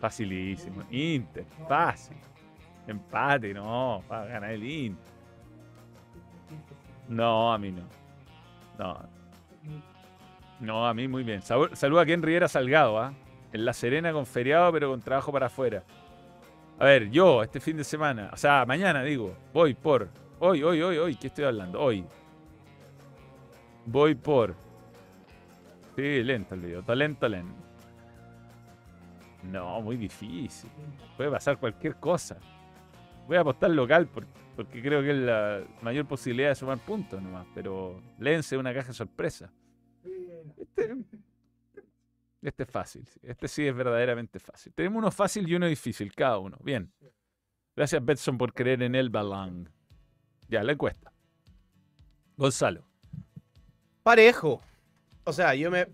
Facilísimo. 0.00 0.82
Inter. 0.90 1.44
Fácil. 1.68 2.16
Empate, 2.86 3.54
no. 3.54 4.02
Va 4.10 4.22
a 4.22 4.26
ganar 4.26 4.50
el 4.52 4.62
Inter. 4.64 5.12
No, 7.08 7.52
a 7.52 7.58
mí 7.58 7.72
no. 7.72 7.82
No, 8.78 8.98
no, 10.60 10.86
a 10.86 10.92
mí 10.92 11.08
muy 11.08 11.22
bien. 11.22 11.40
Salu- 11.40 11.74
Saluda 11.74 12.02
a 12.02 12.06
Ken 12.06 12.22
Riera 12.22 12.46
Salgado, 12.48 12.98
¿ah? 12.98 13.12
En 13.52 13.64
La 13.64 13.72
Serena 13.72 14.12
con 14.12 14.26
feriado, 14.26 14.70
pero 14.72 14.90
con 14.90 15.00
trabajo 15.00 15.32
para 15.32 15.46
afuera. 15.46 15.82
A 16.78 16.84
ver, 16.84 17.08
yo 17.10 17.42
este 17.42 17.58
fin 17.58 17.76
de 17.78 17.84
semana, 17.84 18.28
o 18.32 18.36
sea, 18.36 18.66
mañana 18.66 19.02
digo, 19.02 19.34
voy 19.54 19.72
por. 19.72 20.08
Hoy, 20.40 20.62
hoy, 20.62 20.82
hoy, 20.82 20.98
hoy, 20.98 21.16
¿qué 21.16 21.28
estoy 21.28 21.44
hablando? 21.44 21.80
Hoy. 21.80 22.04
Voy 23.86 24.14
por. 24.14 24.54
Sí, 25.96 26.22
lento 26.22 26.54
el 26.54 26.60
video, 26.60 26.82
talento, 26.82 27.28
lento. 27.28 27.54
No, 29.44 29.80
muy 29.80 29.96
difícil. 29.96 30.70
Puede 31.16 31.30
pasar 31.30 31.58
cualquier 31.58 31.96
cosa. 31.96 32.36
Voy 33.26 33.36
a 33.36 33.40
apostar 33.40 33.70
local 33.70 34.06
por- 34.06 34.26
porque 34.56 34.82
creo 34.82 35.02
que 35.02 35.10
es 35.10 35.16
la 35.18 35.62
mayor 35.82 36.06
posibilidad 36.06 36.48
de 36.50 36.54
sumar 36.54 36.78
puntos 36.78 37.22
nomás. 37.22 37.46
Pero 37.54 38.00
léense 38.18 38.56
una 38.56 38.74
caja 38.74 38.92
sorpresa. 38.92 39.50
Este, 40.58 40.96
este 42.42 42.62
es 42.64 42.70
fácil. 42.70 43.08
Este 43.22 43.48
sí 43.48 43.66
es 43.66 43.74
verdaderamente 43.74 44.38
fácil. 44.38 44.72
Tenemos 44.74 44.98
uno 44.98 45.10
fácil 45.10 45.48
y 45.48 45.54
uno 45.54 45.66
difícil, 45.66 46.12
cada 46.14 46.38
uno. 46.38 46.56
Bien. 46.62 46.92
Gracias, 47.74 48.04
Betson, 48.04 48.36
por 48.38 48.52
creer 48.54 48.82
en 48.82 48.94
el 48.94 49.10
balón. 49.10 49.70
Ya, 50.48 50.62
la 50.62 50.72
encuesta. 50.72 51.12
Gonzalo. 52.36 52.86
Parejo. 54.02 54.62
O 55.26 55.32
sea, 55.32 55.54
yo 55.54 55.70
me. 55.70 55.86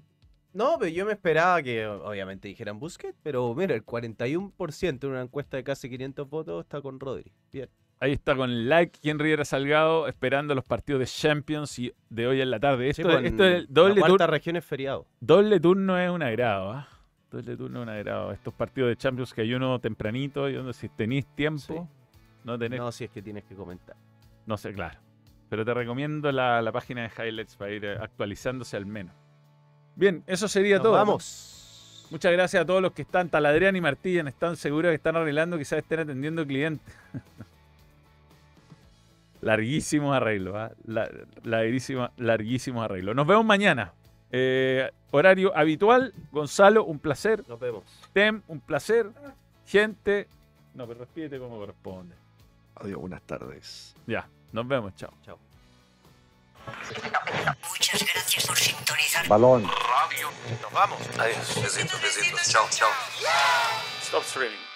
No, 0.55 0.76
pero 0.78 0.91
yo 0.91 1.07
me 1.07 1.12
esperaba 1.12 1.62
que 1.62 1.87
obviamente 1.87 2.47
dijeran 2.49 2.78
Busquets, 2.78 3.16
pero 3.22 3.55
mira, 3.55 3.74
el 3.74 3.85
41% 3.85 5.05
en 5.05 5.11
una 5.11 5.22
encuesta 5.22 5.57
de 5.57 5.64
casi 5.64 5.89
500 5.89 6.28
votos 6.28 6.62
está 6.64 6.80
con 6.83 7.01
Rodri. 7.01 7.33
Bien. 7.51 7.68
Ahí 8.01 8.12
está 8.12 8.35
con 8.37 8.68
like 8.68 8.99
Henry 9.03 9.24
Rivera 9.30 9.45
Salgado 9.45 10.09
esperando 10.09 10.55
los 10.55 10.64
partidos 10.64 10.99
de 11.01 11.07
Champions 11.07 11.78
y 11.78 11.93
de 12.11 12.26
hoy 12.26 12.41
en 12.43 12.51
la 12.51 12.61
tarde. 12.61 12.93
Sí, 12.93 13.01
Esto, 13.01 13.14
pues, 13.14 13.24
esto 13.24 13.45
es 13.45 13.66
doble, 13.72 13.95
la 13.95 14.01
cuarta 14.09 14.26
tur- 14.26 14.30
región 14.30 14.57
es 14.57 14.64
feriado. 14.64 15.07
doble 15.20 15.59
turno 15.61 15.97
es 15.99 16.11
un 16.11 16.22
agrado. 16.22 16.72
¿ah? 16.72 16.89
Doble 17.30 17.57
turno 17.57 17.78
es 17.80 17.83
un 17.85 17.89
agrado. 17.89 18.33
Estos 18.33 18.53
partidos 18.53 18.89
de 18.91 18.97
Champions 18.97 19.33
que 19.33 19.41
hay 19.43 19.55
uno 19.55 19.78
tempranito 19.80 20.51
y 20.51 20.57
uno 20.57 20.72
si 20.74 20.89
tenéis 20.91 21.24
tiempo, 21.35 21.89
Sí. 22.12 22.18
no 22.45 22.59
tenés, 22.59 22.78
no. 22.80 22.87
No, 22.87 22.93
si 22.93 23.05
es 23.05 23.11
que 23.11 23.22
tienes 23.22 23.45
que 23.45 23.55
comentar. 23.55 23.97
sé, 24.59 24.74
claro. 24.74 24.99
Pero 25.53 25.66
te 25.66 25.74
recomiendo 25.74 26.32
la, 26.32 26.62
la 26.62 26.72
página 26.72 27.03
de 27.03 27.11
Highlights 27.14 27.57
para 27.57 27.70
ir 27.72 27.84
eh, 27.84 27.98
actualizándose 28.00 28.74
al 28.74 28.86
menos. 28.86 29.14
Bien, 29.94 30.24
eso 30.26 30.48
sería 30.48 30.76
Nos 30.76 30.82
todo. 30.84 30.92
vamos. 30.92 32.07
Muchas 32.11 32.32
gracias 32.32 32.62
a 32.62 32.66
todos 32.66 32.80
los 32.80 32.92
que 32.92 33.03
están. 33.03 33.28
Taladrián 33.28 33.76
y 33.76 33.82
Martínez 33.82 34.32
están 34.32 34.57
seguros 34.57 34.88
que 34.88 34.94
están 34.94 35.14
arreglando, 35.14 35.59
quizás 35.59 35.80
estén 35.80 36.00
atendiendo 36.00 36.46
clientes. 36.46 36.96
larguísimos 39.42 40.16
arreglos, 40.16 40.55
¿ah? 40.57 40.72
La- 40.86 41.11
larguísima- 41.44 42.12
larguísimos 42.16 42.82
arreglos. 42.84 43.14
Nos 43.14 43.26
vemos 43.26 43.44
mañana. 43.44 43.92
Eh, 44.30 44.90
horario 45.11 45.55
habitual. 45.55 46.14
Gonzalo, 46.30 46.84
un 46.84 46.98
placer. 46.98 47.44
Nos 47.46 47.61
vemos. 47.61 47.84
Tem, 48.14 48.40
un 48.48 48.61
placer. 48.61 49.11
Gente. 49.66 50.28
No, 50.74 50.86
pero 50.86 51.00
respírate 51.00 51.38
como 51.38 51.59
corresponde. 51.59 52.14
Adiós, 52.76 52.98
buenas 53.00 53.20
tardes. 53.22 53.94
Ya, 54.07 54.26
nos 54.53 54.66
vemos. 54.66 54.94
Chao. 54.96 55.12
Chao. 55.24 55.38
Muchas 57.70 58.05
gracias 58.12 58.46
por 58.46 58.57
sintonizar. 58.57 59.26
Balón. 59.28 59.62
Nos 59.62 60.72
vamos. 60.72 60.98
Adiós. 61.18 61.62
Besitos, 61.62 62.00
besitos. 62.00 62.48
Chao, 62.48 62.66
chao. 62.70 62.90
Stop 64.03 64.22
streaming. 64.24 64.72